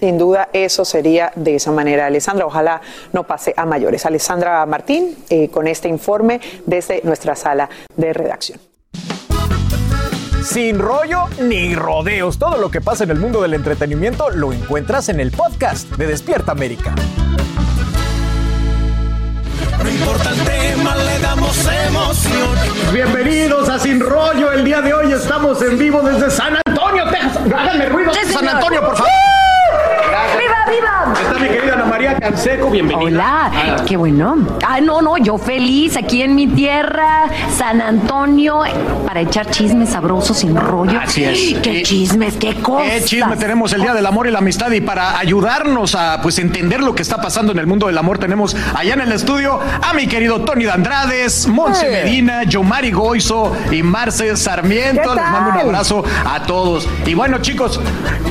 Sin 0.00 0.18
duda, 0.18 0.48
eso 0.52 0.84
sería 0.84 1.32
de 1.34 1.56
esa 1.56 1.72
manera, 1.72 2.06
Alessandra. 2.06 2.46
Ojalá 2.46 2.80
no 3.12 3.24
pase 3.24 3.54
a 3.56 3.64
mayores. 3.64 4.04
Alessandra 4.04 4.64
Martín, 4.66 5.16
eh, 5.30 5.48
con 5.48 5.66
este 5.66 5.88
informe 5.88 6.40
desde 6.66 7.00
nuestra 7.02 7.34
sala 7.34 7.68
de 7.96 8.12
redacción. 8.12 8.60
Sin 10.44 10.78
rollo 10.78 11.24
ni 11.40 11.74
rodeos. 11.74 12.38
Todo 12.38 12.58
lo 12.58 12.70
que 12.70 12.80
pasa 12.80 13.04
en 13.04 13.10
el 13.10 13.18
mundo 13.18 13.42
del 13.42 13.54
entretenimiento 13.54 14.30
lo 14.30 14.52
encuentras 14.52 15.08
en 15.08 15.18
el 15.18 15.32
podcast 15.32 15.88
de 15.96 16.06
Despierta 16.06 16.52
América. 16.52 16.94
No 19.82 19.90
importa 19.90 20.30
el 20.30 20.44
tema, 20.44 20.96
le 20.96 21.18
damos 21.18 21.68
emoción. 21.88 22.48
Bienvenidos 22.92 23.68
a 23.68 23.78
Sin 23.78 24.00
Rollo. 24.00 24.52
El 24.52 24.64
día 24.64 24.80
de 24.82 24.94
hoy 24.94 25.12
estamos 25.12 25.60
en 25.62 25.78
vivo 25.78 26.00
desde 26.02 26.30
San 26.30 26.56
Antonio, 26.64 27.04
Texas. 27.10 27.38
Háganme 27.54 27.88
ruido. 27.88 28.12
San 28.32 28.48
Antonio, 28.48 28.80
por 28.80 28.96
favor. 28.96 29.35
¡Viva, 30.66 31.12
viva! 31.12 31.20
Está 31.20 31.38
mi 31.38 31.48
querida 31.48 31.74
Ana 31.74 31.84
María 31.84 32.16
Canseco, 32.18 32.70
bienvenida. 32.70 33.04
Hola, 33.04 33.84
qué 33.86 33.96
bueno. 33.96 34.36
Ah, 34.66 34.80
no, 34.80 35.00
no, 35.00 35.16
yo 35.18 35.38
feliz 35.38 35.96
aquí 35.96 36.22
en 36.22 36.34
mi 36.34 36.46
tierra, 36.46 37.28
San 37.56 37.80
Antonio, 37.80 38.62
para 39.06 39.20
echar 39.20 39.48
chismes 39.50 39.90
sabrosos 39.90 40.38
sin 40.38 40.56
rollo. 40.56 40.98
Así 41.00 41.24
es. 41.24 41.60
¡Qué 41.60 41.82
chismes, 41.82 42.36
qué 42.36 42.54
cosas! 42.54 42.90
¿Qué 42.90 43.04
chisme 43.04 43.36
tenemos 43.36 43.72
el 43.72 43.82
Día 43.82 43.94
del 43.94 44.06
Amor 44.06 44.26
y 44.26 44.30
la 44.30 44.38
Amistad? 44.38 44.70
Y 44.72 44.80
para 44.80 45.18
ayudarnos 45.18 45.94
a 45.94 46.20
pues 46.22 46.38
entender 46.38 46.80
lo 46.82 46.94
que 46.94 47.02
está 47.02 47.20
pasando 47.20 47.52
en 47.52 47.58
el 47.58 47.66
mundo 47.66 47.86
del 47.86 47.98
amor, 47.98 48.18
tenemos 48.18 48.56
allá 48.74 48.94
en 48.94 49.00
el 49.00 49.12
estudio 49.12 49.60
a 49.82 49.94
mi 49.94 50.06
querido 50.06 50.40
Tony 50.40 50.64
de 50.64 50.72
Andrades, 50.72 51.46
Monse 51.46 51.86
Hey. 51.86 52.04
Medina, 52.04 52.42
Yomari 52.44 52.90
Goizo 52.90 53.52
y 53.70 53.82
Marce 53.82 54.36
Sarmiento. 54.36 55.02
¿Qué 55.02 55.20
Les 55.20 55.30
mando 55.30 55.50
un 55.50 55.58
abrazo 55.58 56.04
a 56.24 56.42
todos. 56.42 56.88
Y 57.04 57.14
bueno, 57.14 57.38
chicos, 57.38 57.80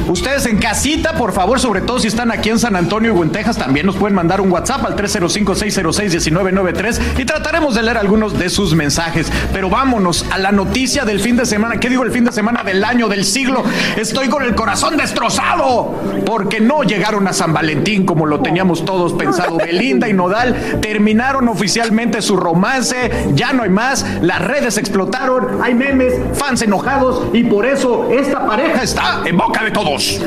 ustedes 0.08 0.46
en 0.46 0.58
casita, 0.58 1.14
por 1.14 1.32
favor, 1.32 1.60
sobre 1.60 1.82
todo 1.82 2.00
si 2.00 2.08
están 2.08 2.25
aquí 2.32 2.50
en 2.50 2.60
San 2.60 2.76
Antonio 2.76 3.14
o 3.14 3.24
en 3.24 3.32
Texas 3.32 3.58
también 3.58 3.86
nos 3.86 3.96
pueden 3.96 4.16
mandar 4.16 4.42
un 4.42 4.52
WhatsApp 4.52 4.86
al 4.86 4.96
305-606-1993 4.96 7.20
y 7.20 7.26
trataremos 7.26 7.76
de 7.76 7.84
leer 7.84 7.98
algunos 7.98 8.38
de 8.38 8.50
sus 8.50 8.76
mensajes. 8.76 9.32
Pero 9.54 9.70
vámonos 9.70 10.26
a 10.32 10.38
la 10.38 10.52
noticia 10.52 11.06
del 11.06 11.20
fin 11.20 11.38
de 11.38 11.46
semana. 11.46 11.80
¿Qué 11.80 11.90
digo 11.90 12.04
el 12.04 12.12
fin 12.12 12.26
de 12.26 12.32
semana 12.32 12.64
del 12.64 12.84
año, 12.84 13.08
del 13.08 13.26
siglo? 13.26 13.64
Estoy 13.96 14.30
con 14.30 14.44
el 14.44 14.56
corazón 14.56 14.98
destrozado 14.98 16.02
porque 16.26 16.60
no 16.60 16.84
llegaron 16.84 17.28
a 17.28 17.34
San 17.34 17.54
Valentín 17.54 18.06
como 18.06 18.26
lo 18.26 18.42
teníamos 18.42 18.86
todos 18.86 19.14
pensado. 19.14 19.58
Belinda 19.58 20.10
y 20.10 20.14
Nodal 20.14 20.80
terminaron 20.82 21.48
oficialmente 21.48 22.22
su 22.22 22.38
romance, 22.38 23.12
ya 23.34 23.54
no 23.54 23.64
hay 23.64 23.70
más, 23.70 24.06
las 24.22 24.42
redes 24.42 24.78
explotaron, 24.78 25.62
hay 25.62 25.74
memes, 25.74 26.14
fans 26.34 26.62
enojados 26.62 27.24
y 27.34 27.44
por 27.44 27.66
eso 27.66 28.10
esta 28.12 28.46
pareja 28.46 28.84
está 28.84 29.22
en 29.26 29.38
boca 29.38 29.64
de 29.64 29.72
todos. 29.72 30.22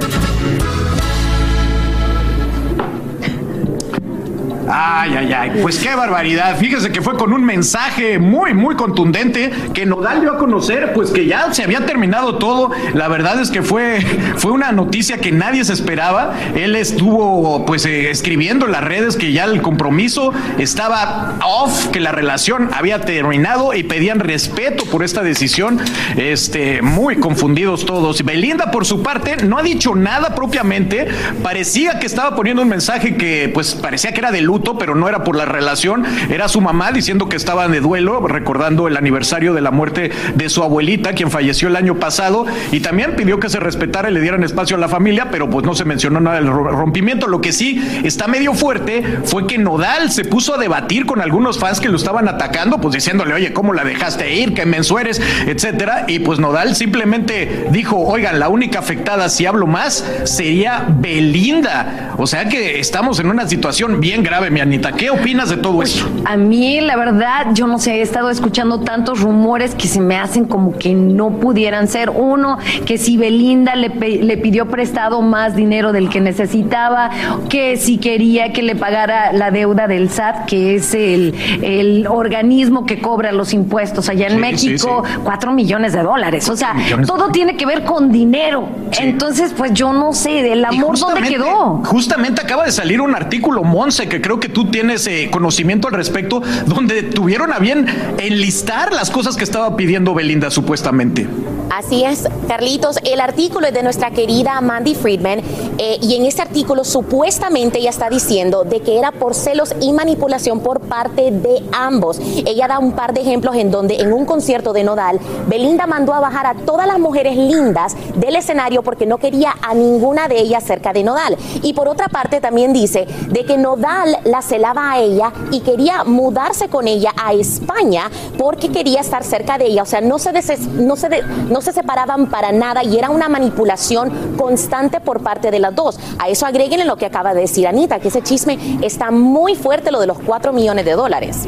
Ay, 4.71 5.15
ay, 5.17 5.33
ay, 5.33 5.51
pues 5.63 5.79
qué 5.79 5.95
barbaridad. 5.95 6.59
Fíjese 6.59 6.93
que 6.93 7.01
fue 7.01 7.17
con 7.17 7.33
un 7.33 7.43
mensaje 7.43 8.19
muy, 8.19 8.53
muy 8.53 8.77
contundente 8.77 9.51
que 9.73 9.87
Nodal 9.87 10.21
dio 10.21 10.33
a 10.33 10.39
conocer, 10.39 10.93
pues 10.93 11.11
que 11.11 11.27
ya 11.27 11.53
se 11.55 11.63
había 11.63 11.87
terminado 11.87 12.37
todo. 12.37 12.71
La 12.93 13.09
verdad 13.09 13.41
es 13.41 13.51
que 13.51 13.63
fue, 13.63 14.01
fue 14.37 14.53
una 14.53 14.73
noticia 14.73 15.19
que 15.19 15.33
nadie 15.33 15.65
se 15.65 15.73
esperaba. 15.73 16.35
Él 16.55 16.77
estuvo, 16.77 17.65
pues, 17.65 17.87
eh, 17.87 18.11
escribiendo 18.11 18.67
en 18.67 18.73
las 18.73 18.85
redes 18.85 19.17
que 19.17 19.33
ya 19.33 19.45
el 19.45 19.63
compromiso 19.63 20.33
estaba 20.59 21.37
off, 21.45 21.87
que 21.89 22.01
la 22.01 22.13
relación 22.13 22.69
había 22.75 23.01
terminado 23.01 23.73
y 23.75 23.85
pedían 23.85 24.21
respeto 24.21 24.85
por 24.85 25.03
esta 25.03 25.23
decisión. 25.23 25.81
Este, 26.17 26.83
muy 26.83 27.17
confundidos 27.17 27.87
todos. 27.87 28.23
Belinda, 28.23 28.71
por 28.71 28.85
su 28.85 29.03
parte, 29.03 29.37
no 29.45 29.57
ha 29.57 29.63
dicho 29.63 29.95
nada 29.95 30.35
propiamente. 30.35 31.09
Parecía 31.43 31.99
que 31.99 32.07
estaba 32.07 32.37
poniendo 32.37 32.61
un 32.61 32.69
mensaje 32.69 33.17
que, 33.17 33.51
pues, 33.53 33.75
parecía 33.75 34.13
que 34.13 34.19
era 34.19 34.31
de 34.31 34.43
luz 34.43 34.58
pero 34.79 34.95
no 34.95 35.09
era 35.09 35.25
por 35.25 35.37
la 35.37 35.45
relación, 35.45 36.05
era 36.31 36.49
su 36.49 36.61
mamá 36.61 36.93
diciendo 36.93 37.29
que 37.29 37.37
estaban 37.37 37.73
de 37.73 37.81
duelo, 37.81 38.27
recordando 38.27 38.89
el 38.89 38.97
aniversario 38.97 39.55
de 39.55 39.61
la 39.61 39.71
muerte 39.71 40.11
de 40.35 40.49
su 40.49 40.63
abuelita, 40.63 41.13
quien 41.13 41.31
falleció 41.31 41.69
el 41.69 41.77
año 41.77 41.97
pasado, 41.97 42.47
y 42.73 42.81
también 42.81 43.17
pidió 43.17 43.41
que 43.41 43.49
se 43.49 43.61
respetara 43.61 44.11
y 44.11 44.15
le 44.15 44.21
dieran 44.21 44.45
espacio 44.45 44.77
a 44.77 44.81
la 44.81 44.89
familia, 44.89 45.29
pero 45.31 45.49
pues 45.51 45.65
no 45.65 45.75
se 45.75 45.85
mencionó 45.85 46.21
nada 46.21 46.37
del 46.37 46.49
rompimiento. 46.49 47.27
Lo 47.27 47.41
que 47.41 47.53
sí 47.53 47.83
está 48.05 48.27
medio 48.27 48.55
fuerte 48.55 49.21
fue 49.25 49.47
que 49.47 49.59
Nodal 49.59 50.11
se 50.11 50.25
puso 50.25 50.55
a 50.55 50.59
debatir 50.59 51.07
con 51.07 51.21
algunos 51.21 51.59
fans 51.59 51.81
que 51.81 51.89
lo 51.89 51.97
estaban 51.97 52.29
atacando, 52.29 52.81
pues 52.81 52.95
diciéndole, 52.95 53.35
oye, 53.35 53.53
¿cómo 53.53 53.73
la 53.73 53.85
dejaste 53.85 54.35
ir? 54.35 54.55
Que 54.55 54.67
mensueres, 54.67 55.21
etcétera. 55.47 56.05
Y 56.07 56.21
pues 56.21 56.39
Nodal 56.39 56.75
simplemente 56.77 57.67
dijo, 57.71 57.97
oigan, 57.97 58.39
la 58.39 58.49
única 58.49 58.79
afectada, 58.79 59.29
si 59.29 59.47
hablo 59.47 59.67
más, 59.67 60.05
sería 60.25 60.87
Belinda. 60.89 62.15
O 62.19 62.27
sea 62.27 62.49
que 62.49 62.81
estamos 62.81 63.21
en 63.21 63.29
una 63.29 63.49
situación 63.49 64.01
bien 64.01 64.23
grave 64.23 64.48
mi 64.51 64.61
Anita. 64.61 64.93
¿Qué 64.93 65.11
opinas 65.11 65.51
de 65.51 65.57
todo 65.57 65.83
eso? 65.83 66.09
A 66.25 66.37
mí, 66.37 66.81
la 66.81 66.97
verdad, 66.97 67.49
yo 67.53 67.67
no 67.67 67.79
sé, 67.79 67.97
he 67.97 68.03
estado 68.03 68.31
escuchando 68.31 68.81
tantos 68.81 69.21
rumores 69.21 69.75
que 69.75 69.89
se 69.89 70.01
me 70.01 70.17
hacen 70.17 70.45
como 70.45 70.77
que 70.79 70.95
no 70.95 71.31
pudieran 71.31 71.89
ser. 71.89 72.11
Uno, 72.11 72.59
que 72.87 72.99
si 72.99 73.17
Belinda 73.17 73.77
le, 73.77 73.89
le 73.89 74.37
pidió 74.39 74.69
prestado 74.69 75.23
más 75.23 75.57
dinero 75.57 75.93
del 75.93 76.09
que 76.09 76.21
necesitaba, 76.21 77.11
que 77.49 77.77
si 77.77 77.99
quería 77.99 78.53
que 78.53 78.63
le 78.63 78.77
pagara 78.77 79.33
la 79.33 79.51
deuda 79.51 79.87
del 79.87 80.11
SAT, 80.11 80.47
que 80.47 80.75
es 80.75 80.95
el, 80.95 81.35
el 81.63 82.07
organismo 82.07 82.87
que 82.87 83.01
cobra 83.01 83.33
los 83.33 83.53
impuestos 83.53 84.09
allá 84.09 84.27
en 84.27 84.41
México, 84.41 85.03
cuatro 85.25 85.53
millones 85.53 85.93
de 85.93 86.03
dólares. 86.03 86.49
O 86.49 86.57
sea, 86.57 86.75
todo 87.07 87.31
tiene 87.31 87.57
que 87.57 87.67
ver 87.67 87.85
con 87.85 88.11
dinero. 88.11 88.69
Entonces, 88.99 89.53
pues 89.57 89.73
yo 89.73 89.93
no 89.93 90.13
sé, 90.13 90.43
del 90.43 90.65
amor, 90.65 90.99
¿dónde 90.99 91.23
quedó? 91.23 91.83
Justamente 91.85 92.41
acaba 92.41 92.65
de 92.65 92.73
salir 92.73 93.01
un 93.01 93.15
artículo, 93.15 93.63
Monse, 93.63 94.09
que 94.09 94.21
creo 94.21 94.38
que 94.41 94.49
tú 94.49 94.71
tienes 94.71 95.07
eh, 95.07 95.29
conocimiento 95.31 95.89
al 95.89 95.95
respecto, 95.95 96.43
donde 96.67 97.03
tuvieron 97.03 97.53
a 97.53 97.59
bien 97.59 97.87
enlistar 98.19 98.93
las 98.93 99.11
cosas 99.11 99.37
que 99.37 99.45
estaba 99.45 99.77
pidiendo 99.77 100.15
Belinda 100.15 100.51
supuestamente. 100.51 101.27
Así 101.71 102.03
es, 102.03 102.27
Carlitos. 102.49 102.99
El 103.05 103.21
artículo 103.21 103.67
es 103.67 103.75
de 103.75 103.83
nuestra 103.83 104.11
querida 104.11 104.61
Mandy 104.61 104.95
Friedman 104.95 105.41
eh, 105.79 105.99
y 106.01 106.17
en 106.17 106.25
este 106.25 106.41
artículo 106.41 106.83
supuestamente 106.83 107.79
ella 107.79 107.91
está 107.91 108.09
diciendo 108.09 108.65
de 108.65 108.81
que 108.81 108.99
era 108.99 109.13
por 109.13 109.35
celos 109.35 109.75
y 109.81 109.93
manipulación 109.93 110.61
por 110.61 110.81
parte 110.81 111.31
de 111.31 111.63
ambos. 111.73 112.19
Ella 112.47 112.69
da 112.69 112.79
un 112.79 112.93
par 112.93 113.13
de 113.13 113.21
ejemplos 113.21 113.55
en 113.57 113.71
donde 113.71 113.97
en 113.97 114.13
un 114.13 114.25
concierto 114.25 114.73
de 114.73 114.83
Nodal, 114.83 115.21
Belinda 115.47 115.87
mandó 115.87 116.15
a 116.15 116.21
bajar 116.21 116.47
a 116.47 116.55
todas 116.55 116.87
las 116.87 116.99
mujeres 116.99 117.37
lindas 117.37 117.97
del 118.17 118.37
escenario 118.37 118.83
porque 118.83 119.07
no 119.07 119.19
quería 119.19 119.55
a 119.61 119.75
ninguna 119.75 120.27
de 120.27 120.41
ellas 120.41 120.65
cerca 120.65 120.93
de 120.93 121.05
Nodal. 121.05 121.37
Y 121.63 121.75
por 121.75 121.89
otra 121.89 122.09
parte 122.09 122.41
también 122.41 122.73
dice 122.73 123.07
de 123.29 123.45
que 123.45 123.59
Nodal 123.59 124.19
la 124.29 124.43
celaba 124.43 124.93
a 124.93 124.99
ella 125.01 125.33
y 125.51 125.61
quería 125.61 126.05
mudarse 126.05 126.69
con 126.69 126.87
ella 126.89 127.13
a 127.17 127.33
España 127.33 128.11
porque 128.37 128.71
quería 128.71 129.01
estar 129.01 129.25
cerca 129.25 129.59
de 129.59 129.67
ella. 129.67 129.83
O 129.83 129.87
sea, 129.87 130.01
no 130.01 130.19
se, 130.19 130.33
no 130.33 130.97
se, 130.97 131.23
no 131.23 131.61
se 131.61 131.73
separaban 131.73 132.31
para 132.31 132.53
nada 132.53 132.85
y 132.85 132.99
era 132.99 133.11
una 133.11 133.29
manipulación 133.29 134.37
constante 134.37 135.01
por 135.01 135.23
parte 135.23 135.51
de 135.51 135.59
las 135.59 135.75
dos. 135.75 135.99
A 136.19 136.29
eso 136.29 136.47
agreguen 136.47 136.87
lo 136.87 136.97
que 136.97 137.07
acaba 137.07 137.35
de 137.35 137.43
decir 137.43 137.67
Anita, 137.67 137.99
que 137.99 138.09
ese 138.09 138.23
chisme 138.23 138.59
está 138.83 139.11
muy 139.11 139.55
fuerte, 139.55 139.91
lo 139.91 140.01
de 140.01 140.07
los 140.07 140.19
4 140.19 140.53
millones 140.53 140.85
de 140.85 140.93
dólares. 140.93 141.47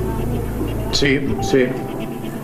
Sí, 0.93 1.21
sí. 1.43 1.67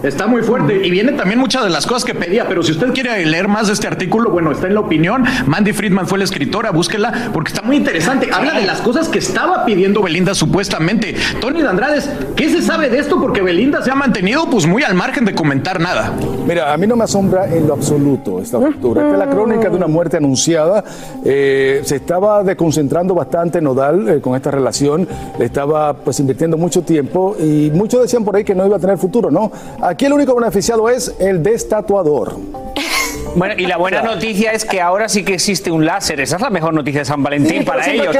Está 0.03 0.27
muy 0.27 0.43
fuerte 0.43 0.87
y 0.87 0.91
viene 0.91 1.13
también 1.13 1.41
muchas 1.41 1.65
de 1.65 1.71
las 1.71 1.87
cosas 1.87 2.05
que 2.05 2.15
pedía, 2.15 2.47
pero 2.47 2.63
si 2.63 2.73
usted 2.73 2.93
quiere 2.93 3.25
leer 3.25 3.49
más 3.49 3.69
de 3.69 3.73
este 3.73 3.87
artículo, 3.87 4.31
bueno, 4.31 4.53
está 4.53 4.67
en 4.67 4.75
la 4.75 4.81
opinión. 4.81 5.25
Mandy 5.47 5.73
Friedman 5.73 6.07
fue 6.07 6.19
la 6.19 6.25
escritora, 6.25 6.71
búsquela 6.71 7.31
porque 7.33 7.53
está 7.53 7.63
muy 7.63 7.77
interesante. 7.77 8.29
Habla 8.33 8.55
de 8.55 8.67
las 8.67 8.81
cosas 8.81 9.09
que 9.09 9.19
estaba 9.19 9.65
pidiendo 9.65 10.03
Belinda 10.03 10.35
supuestamente. 10.35 11.17
Tony 11.41 11.63
de 11.63 11.69
Andrades, 11.69 12.11
¿qué 12.37 12.51
se 12.51 12.63
sabe 12.63 12.91
de 12.91 12.99
esto? 12.99 13.21
Porque 13.21 13.41
Belinda 13.41 13.83
se 13.83 13.91
ha 13.91 13.95
mantenido 13.95 14.49
pues 14.51 14.67
muy 14.67 14.83
al 14.83 14.95
margen 14.95 15.25
de 15.25 15.35
comentar 15.35 15.81
nada. 15.81 16.13
Mira, 16.47 16.73
a 16.73 16.77
mí 16.77 16.87
no 16.87 16.95
me 16.97 17.05
asombra 17.05 17.49
en 17.53 17.67
lo 17.67 17.75
absoluto 17.75 18.41
esta 18.41 18.59
ruptura. 18.59 19.03
Esta 19.03 19.13
es 19.15 19.19
la 19.19 19.31
crónica 19.31 19.71
de 19.71 19.77
una 19.77 19.87
muerte 19.87 20.19
anunciada. 20.19 20.85
Eh, 21.25 21.81
se 21.85 21.97
estaba 21.97 22.45
desconcentrando 22.45 23.15
bastante 23.15 23.61
Nodal 23.61 24.09
eh, 24.09 24.21
con 24.21 24.37
esta 24.37 24.51
relación. 24.51 25.09
Le 25.39 25.47
estaba 25.47 25.95
pues 25.95 26.21
invirtiendo 26.21 26.57
mucho 26.57 26.83
tiempo 26.83 27.35
y 27.39 27.71
muchos 27.73 28.03
decían 28.03 28.25
por 28.25 28.37
ahí 28.37 28.45
que 28.45 28.55
no 28.55 28.67
iba 28.67 28.77
a 28.77 28.81
tener 28.81 28.99
futuro, 28.99 29.31
¿no? 29.31 29.51
Aquí 29.87 30.05
el 30.05 30.15
único 30.15 30.35
beneficiado 30.35 30.91
es 30.91 31.15
el 31.21 31.45
destatuador. 31.45 32.35
Bueno, 33.35 33.55
y 33.57 33.67
la 33.67 33.77
buena 33.77 34.03
noticia 34.03 34.53
es 34.53 34.65
que 34.65 34.81
ahora 34.81 35.09
sí 35.09 35.25
que 35.25 35.35
existe 35.35 35.71
un 35.71 35.85
láser. 35.85 36.21
Esa 36.21 36.37
es 36.37 36.43
la 36.43 36.51
mejor 36.51 36.75
noticia 36.75 37.01
de 37.01 37.05
San 37.05 37.23
Valentín 37.23 37.65
para 37.65 37.91
ellos. 37.91 38.15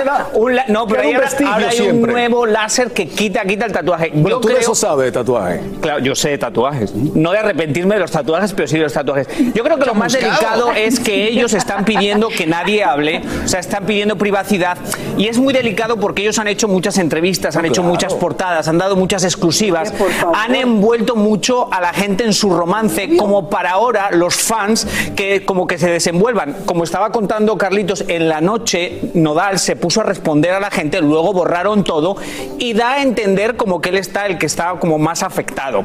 no, 0.69 0.87
pero 0.87 1.03
ahora, 1.03 1.69
hay 1.69 1.81
un 1.81 2.03
nuevo 2.03 2.47
láser 2.47 2.91
que 2.93 3.09
quita, 3.09 3.45
quita 3.45 3.67
el 3.67 3.73
tatuaje. 3.73 4.11
Bueno, 4.15 4.41
tú 4.41 4.49
eso 4.49 4.75
sabes 4.75 5.07
de 5.07 5.13
tatuaje. 5.13 5.61
Claro, 5.81 6.01
yo 6.01 6.15
sé 6.15 6.31
de 6.31 6.39
tatuajes. 6.39 6.95
No 6.95 7.33
de 7.33 7.39
arrepentirme 7.39 7.95
de 7.95 8.01
los 8.01 8.11
tatuajes, 8.11 8.53
pero 8.53 8.69
sí 8.69 8.77
de 8.77 8.85
los 8.85 8.93
tatuajes. 8.93 9.29
Yo 9.55 9.63
creo 9.65 9.79
que 9.79 9.87
lo 9.87 9.95
más 9.95 10.13
delicado 10.13 10.73
es 10.73 11.01
que 11.01 11.29
ellos 11.29 11.55
están 11.55 11.85
pidiendo 11.85 12.29
que 12.29 12.47
nadie 12.47 12.85
hable, 12.85 13.23
o 13.45 13.49
sea, 13.49 13.61
están 13.61 13.85
pidiendo 13.85 14.17
privacidad. 14.17 14.79
Y 15.17 15.29
es 15.29 15.39
muy 15.39 15.55
delicado 15.55 15.97
porque 15.97 16.23
ellos 16.23 16.39
han 16.39 16.49
hecho 16.49 16.69
muchas 16.69 16.99
entrevistas, 16.99 17.57
han 17.57 17.65
hecho 17.65 17.83
muchas 17.83 18.15
portadas, 18.15 18.69
han 18.69 18.79
dado 18.79 18.97
muchas 18.97 19.25
exclusivas, 19.25 19.93
han 20.35 20.55
envuelto 20.55 21.17
mucho 21.17 21.73
a 21.73 21.81
la 21.81 21.93
gente 21.93 22.25
en 22.25 22.33
su 22.33 22.51
romance, 22.51 23.17
como 23.17 23.49
para 23.49 23.71
ahora 23.71 24.11
los 24.13 24.37
fans 24.37 24.87
que 25.15 25.45
como 25.45 25.67
que 25.67 25.79
se 25.79 25.91
desenvuelvan. 25.91 26.57
Como 26.67 26.85
estaba 26.85 27.11
contando 27.11 27.57
Carlitos, 27.59 28.05
en 28.09 28.29
la 28.29 28.41
noche 28.41 29.01
Nodal 29.15 29.59
se 29.59 29.77
puso 29.77 30.01
a 30.01 30.05
responder 30.05 30.53
a 30.53 30.61
la 30.61 30.71
gente, 30.71 31.01
luego 31.01 31.33
borraron 31.33 31.85
todo 31.85 32.17
y 32.59 32.73
da 32.73 32.95
a 32.95 33.03
entender 33.03 33.57
como 33.57 33.81
que 33.81 33.91
él 33.91 33.97
está 33.97 34.27
el 34.27 34.39
que 34.39 34.47
estaba 34.47 34.79
como 34.81 34.99
más 34.99 35.23
afectado 35.23 35.85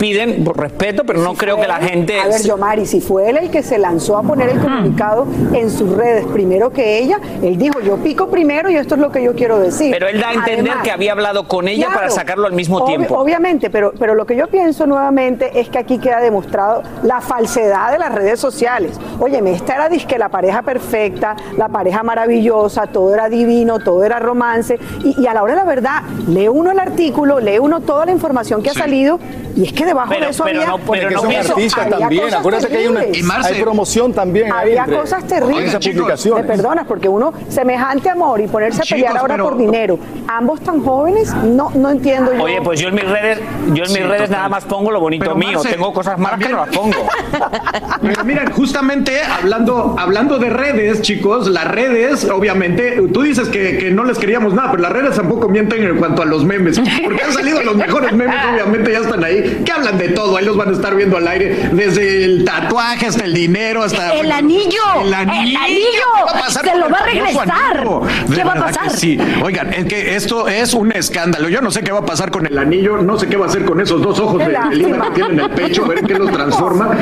piden 0.00 0.46
respeto, 0.46 1.04
pero 1.04 1.20
no 1.20 1.34
creo 1.34 1.60
que 1.60 1.68
la 1.68 1.76
gente... 1.76 2.18
A 2.18 2.26
ver, 2.26 2.42
Yomari, 2.42 2.86
si 2.86 3.02
fue 3.02 3.28
él 3.28 3.36
el 3.36 3.50
que 3.50 3.62
se 3.62 3.76
lanzó 3.76 4.16
a 4.16 4.22
poner 4.22 4.48
el 4.48 4.58
comunicado 4.58 5.26
en 5.52 5.70
sus 5.70 5.94
redes 5.94 6.24
primero 6.24 6.72
que 6.72 6.98
ella, 6.98 7.20
él 7.42 7.58
dijo, 7.58 7.80
yo 7.80 7.98
pico 7.98 8.28
primero 8.30 8.70
y 8.70 8.76
esto 8.76 8.94
es 8.94 9.00
lo 9.00 9.12
que 9.12 9.22
yo 9.22 9.34
quiero 9.34 9.58
decir. 9.58 9.90
Pero 9.92 10.08
él 10.08 10.18
da 10.18 10.30
a 10.30 10.34
entender 10.34 10.72
que 10.82 10.90
había 10.90 11.12
hablado 11.12 11.46
con 11.46 11.68
ella 11.68 11.88
para 11.92 12.08
sacarlo 12.08 12.46
al 12.46 12.54
mismo 12.54 12.86
tiempo. 12.86 13.18
Obviamente, 13.18 13.68
pero, 13.68 13.92
pero 13.98 14.14
lo 14.14 14.24
que 14.24 14.36
yo 14.36 14.46
pienso 14.46 14.86
nuevamente 14.86 15.60
es 15.60 15.68
que 15.68 15.78
aquí 15.78 15.98
queda 15.98 16.20
demostrado 16.20 16.82
la 17.02 17.20
falsedad 17.20 17.92
de 17.92 17.98
las 17.98 18.14
redes 18.14 18.40
sociales. 18.40 18.98
Óyeme, 19.18 19.52
esta 19.52 19.74
era 19.74 19.88
disque 19.90 20.16
la 20.16 20.30
pareja 20.30 20.62
perfecta, 20.62 21.36
la 21.58 21.68
pareja 21.68 22.02
maravillosa, 22.02 22.86
todo 22.86 23.12
era 23.12 23.28
divino, 23.28 23.78
todo 23.80 24.02
era 24.02 24.18
romance, 24.18 24.78
y, 25.04 25.26
a 25.26 25.34
la 25.34 25.42
hora 25.42 25.52
de 25.52 25.60
la 25.60 25.66
verdad, 25.66 26.02
lee 26.26 26.48
uno 26.48 26.70
el 26.70 26.78
artículo, 26.78 27.38
lee 27.38 27.58
uno 27.58 27.80
toda 27.80 28.06
la 28.06 28.12
información 28.12 28.62
que 28.62 28.70
ha 28.70 28.74
salido 28.74 29.20
Y 29.56 29.64
es 29.66 29.72
que 29.72 29.84
debajo 29.86 30.08
Pero- 30.10 30.24
de 30.26 30.30
eso 30.30 30.44
pero 30.44 30.60
había... 30.62 30.70
no- 30.70 30.78
pero 30.78 31.08
que 31.08 31.14
no 31.14 31.20
son 31.20 31.28
pienso- 31.30 31.52
artistas 31.54 31.84
había 31.86 31.98
también. 31.98 32.22
cosas 32.24 32.38
Acuérdate 32.40 32.68
que 32.68 32.76
hay 32.76 32.86
una 32.86 33.00
Marce- 33.00 33.54
hay 33.54 33.62
promoción 33.62 34.12
también. 34.12 34.52
Había 34.52 34.80
entre- 34.84 34.98
cosas 34.98 35.26
terribles. 35.26 35.64
esas 35.68 35.80
chicos, 35.80 35.94
Me 35.96 36.00
publicaciones. 36.02 36.46
perdonas, 36.46 36.86
porque 36.86 37.08
uno, 37.08 37.32
semejante 37.48 38.10
amor 38.10 38.40
y 38.40 38.46
ponerse 38.46 38.80
a 38.80 38.84
Chicos, 38.84 39.02
pelear 39.02 39.16
ahora 39.18 39.34
pero- 39.34 39.44
por 39.50 39.58
dinero, 39.58 39.98
ambos 40.28 40.60
tan 40.60 40.82
jóvenes, 40.84 41.32
no, 41.34 41.70
no 41.74 41.90
entiendo 41.90 42.32
yo. 42.34 42.42
Oye, 42.42 42.60
pues 42.62 42.80
yo 42.80 42.88
en 42.88 42.94
mis 42.94 43.08
redes, 43.08 43.40
yo 43.72 43.82
en 43.84 43.88
Sí, 43.90 43.94
mis 43.98 44.02
redes 44.08 44.22
total. 44.22 44.30
nada 44.36 44.48
más 44.48 44.64
pongo 44.64 44.90
lo 44.90 45.00
bonito 45.00 45.34
mío. 45.34 45.52
Marce, 45.58 45.68
Tengo 45.70 45.92
cosas 45.92 46.18
malas 46.18 46.38
que 46.40 46.48
no 46.48 46.56
las 46.64 46.68
pongo. 46.76 46.94
Pero 48.02 48.24
miren, 48.24 48.50
justamente 48.52 49.20
hablando, 49.22 49.94
hablando 49.98 50.38
de 50.38 50.50
redes, 50.50 51.02
chicos, 51.02 51.48
las 51.48 51.66
redes, 51.66 52.24
obviamente, 52.30 53.02
tú 53.12 53.22
dices 53.22 53.48
que, 53.48 53.78
que 53.78 53.90
no 53.90 54.04
les 54.04 54.18
queríamos 54.18 54.54
nada, 54.54 54.70
pero 54.70 54.82
las 54.82 54.92
redes 54.92 55.16
tampoco 55.16 55.48
mienten 55.48 55.82
en 55.84 55.96
cuanto 55.96 56.22
a 56.22 56.24
los 56.24 56.44
memes, 56.44 56.80
porque 57.04 57.22
han 57.22 57.32
salido 57.32 57.62
los 57.62 57.76
mejores 57.76 58.12
memes, 58.12 58.34
obviamente 58.52 58.92
ya 58.92 58.98
están 59.00 59.22
ahí, 59.24 59.49
que 59.64 59.72
hablan 59.72 59.98
de 59.98 60.08
todo, 60.10 60.36
ahí 60.36 60.44
los 60.44 60.56
van 60.56 60.68
a 60.70 60.72
estar 60.72 60.94
viendo 60.94 61.16
al 61.16 61.26
aire, 61.28 61.70
desde 61.72 62.24
el 62.24 62.44
tatuaje 62.44 63.06
hasta 63.06 63.24
el 63.24 63.34
dinero, 63.34 63.82
hasta... 63.82 64.14
¡El 64.14 64.30
anillo! 64.30 64.80
¡El 65.02 65.14
anillo! 65.14 65.50
¡El 65.50 65.56
anillo! 65.56 65.84
¿Qué 66.16 66.24
va 66.24 66.30
a 66.30 66.42
pasar 66.44 66.64
¡Se 66.64 66.76
lo 66.76 66.90
va 66.90 66.98
a 66.98 67.04
regresar! 67.04 67.88
¿Qué 68.34 68.44
va 68.44 68.52
a 68.52 68.54
verdad 68.54 68.66
pasar? 68.66 68.90
que 68.92 68.96
Sí, 68.96 69.18
oigan, 69.42 69.72
es 69.72 69.84
que 69.86 70.14
esto 70.16 70.48
es 70.48 70.74
un 70.74 70.92
escándalo, 70.92 71.48
yo 71.48 71.60
no 71.60 71.70
sé 71.70 71.82
qué 71.82 71.92
va 71.92 72.00
a 72.00 72.06
pasar 72.06 72.30
con 72.30 72.46
el 72.46 72.58
anillo, 72.58 72.98
no 72.98 73.18
sé 73.18 73.28
qué 73.28 73.36
va 73.36 73.46
a 73.46 73.48
hacer 73.48 73.64
con 73.64 73.80
esos 73.80 74.02
dos 74.02 74.18
ojos 74.18 74.38
de 74.38 74.48
lástima. 74.52 75.04
que 75.06 75.10
tienen 75.12 75.38
en 75.38 75.40
el 75.40 75.50
pecho, 75.50 75.84
a 75.84 75.88
ver 75.88 76.02
qué 76.02 76.14
los 76.14 76.30
transforma. 76.32 76.96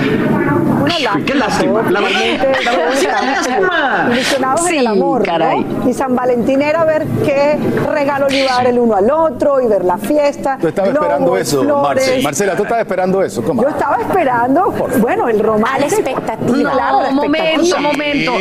Lástima. 0.88 1.24
Qué 1.26 1.34
lástima, 1.34 1.82
la 1.90 2.00
verdad. 2.00 2.20
Lástima. 2.64 4.08
Ilusionados 4.12 4.68
en 4.68 4.74
el 4.78 4.86
amor, 4.86 5.20
¿no? 5.20 5.26
caray. 5.26 5.66
Y 5.86 5.92
San 5.92 6.14
Valentín 6.14 6.62
era 6.62 6.84
ver 6.84 7.06
qué 7.24 7.58
regalo 7.90 8.28
le 8.28 8.42
iba 8.44 8.52
a 8.52 8.56
dar 8.56 8.66
el 8.68 8.78
uno 8.78 8.96
al 8.96 9.10
otro 9.10 9.60
y 9.60 9.66
ver 9.66 9.84
la 9.84 9.98
fiesta. 9.98 10.58
Tú 10.60 10.68
estabas 10.68 10.90
esperando 10.92 11.26
globos, 11.26 11.40
eso, 11.40 11.62
flores. 11.62 12.22
Marce. 12.28 12.44
Marcela, 12.44 12.56
tú 12.56 12.62
estabas 12.64 12.82
esperando 12.82 13.22
eso. 13.22 13.42
¿Cómo? 13.42 13.62
Yo 13.62 13.68
estaba 13.68 13.96
esperando, 13.96 14.70
bueno, 15.00 15.28
el 15.28 15.40
romance. 15.40 15.76
A 15.76 15.78
la 15.78 15.86
expectativa. 15.86 16.70
Claro, 16.72 17.02
la 17.02 17.10
No, 17.10 17.22
momento, 17.22 17.78
momento. 17.80 18.32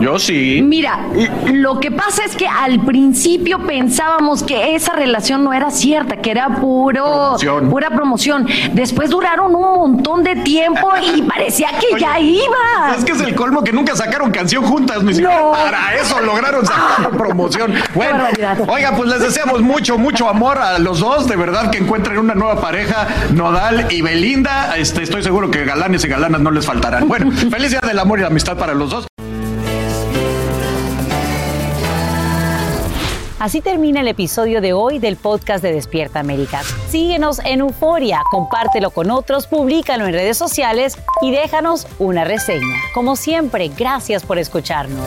Yo 0.00 0.18
sí. 0.18 0.60
Mira, 0.64 1.00
lo 1.52 1.78
que 1.78 1.90
pasa 1.90 2.24
es 2.24 2.34
que 2.34 2.46
al 2.48 2.80
principio 2.84 3.64
pensábamos 3.66 4.42
que 4.42 4.74
esa 4.74 4.94
relación 4.94 5.44
no 5.44 5.52
era 5.52 5.70
cierta, 5.70 6.16
que 6.16 6.30
era 6.30 6.48
puro 6.56 7.04
Promoción. 7.04 7.68
pura 7.70 7.90
promoción. 7.90 8.46
Después 8.72 9.10
duraron 9.10 9.54
un 9.54 9.62
montón 9.62 10.24
de 10.24 10.36
tiempo 10.36 10.88
y 11.14 11.22
parecía 11.28 11.68
que 11.78 12.00
ya 12.00 12.18
iba. 12.18 12.94
Es 12.96 13.04
que 13.04 13.12
es 13.12 13.20
el 13.20 13.34
colmo 13.34 13.62
que 13.62 13.72
nunca 13.72 13.94
sacaron 13.94 14.30
canción 14.30 14.64
juntas, 14.64 15.02
ni 15.02 15.12
siquiera 15.14 15.38
No. 15.40 15.52
para 15.52 15.94
eso 15.96 16.18
lograron 16.20 16.64
sacar 16.64 17.10
promoción. 17.16 17.74
Bueno, 17.94 18.24
oiga, 18.68 18.92
pues 18.96 19.08
les 19.10 19.20
deseamos 19.20 19.60
mucho, 19.60 19.98
mucho 19.98 20.28
amor 20.28 20.58
a 20.58 20.78
los 20.78 21.00
dos, 21.00 21.28
de 21.28 21.36
verdad 21.36 21.70
que 21.70 21.78
encuentren 21.78 22.18
una 22.18 22.34
nueva 22.34 22.60
pareja, 22.60 23.06
Nodal 23.34 23.86
y 23.90 24.02
Belinda. 24.02 24.76
Este, 24.76 25.02
estoy 25.02 25.22
seguro 25.22 25.50
que 25.50 25.64
galanes 25.64 26.04
y 26.04 26.08
galanas 26.08 26.40
no 26.40 26.50
les 26.50 26.66
faltarán. 26.66 27.08
Bueno, 27.08 27.30
feliz 27.50 27.70
día 27.70 27.80
del 27.80 27.98
amor 27.98 28.18
y 28.18 28.22
la 28.22 28.28
amistad 28.28 28.56
para 28.56 28.74
los 28.74 28.90
dos. 28.90 29.06
Así 33.38 33.60
termina 33.60 34.00
el 34.00 34.08
episodio 34.08 34.60
de 34.60 34.72
hoy 34.72 34.98
del 34.98 35.16
podcast 35.16 35.62
de 35.62 35.72
Despierta 35.72 36.18
América. 36.18 36.62
Síguenos 36.88 37.38
en 37.44 37.60
Euforia, 37.60 38.22
compártelo 38.30 38.90
con 38.90 39.12
otros, 39.12 39.46
públicalo 39.46 40.06
en 40.06 40.12
redes 40.12 40.36
sociales 40.36 40.98
y 41.22 41.30
déjanos 41.30 41.86
una 42.00 42.24
reseña. 42.24 42.76
Como 42.94 43.14
siempre, 43.14 43.70
gracias 43.76 44.24
por 44.24 44.38
escucharnos. 44.38 45.06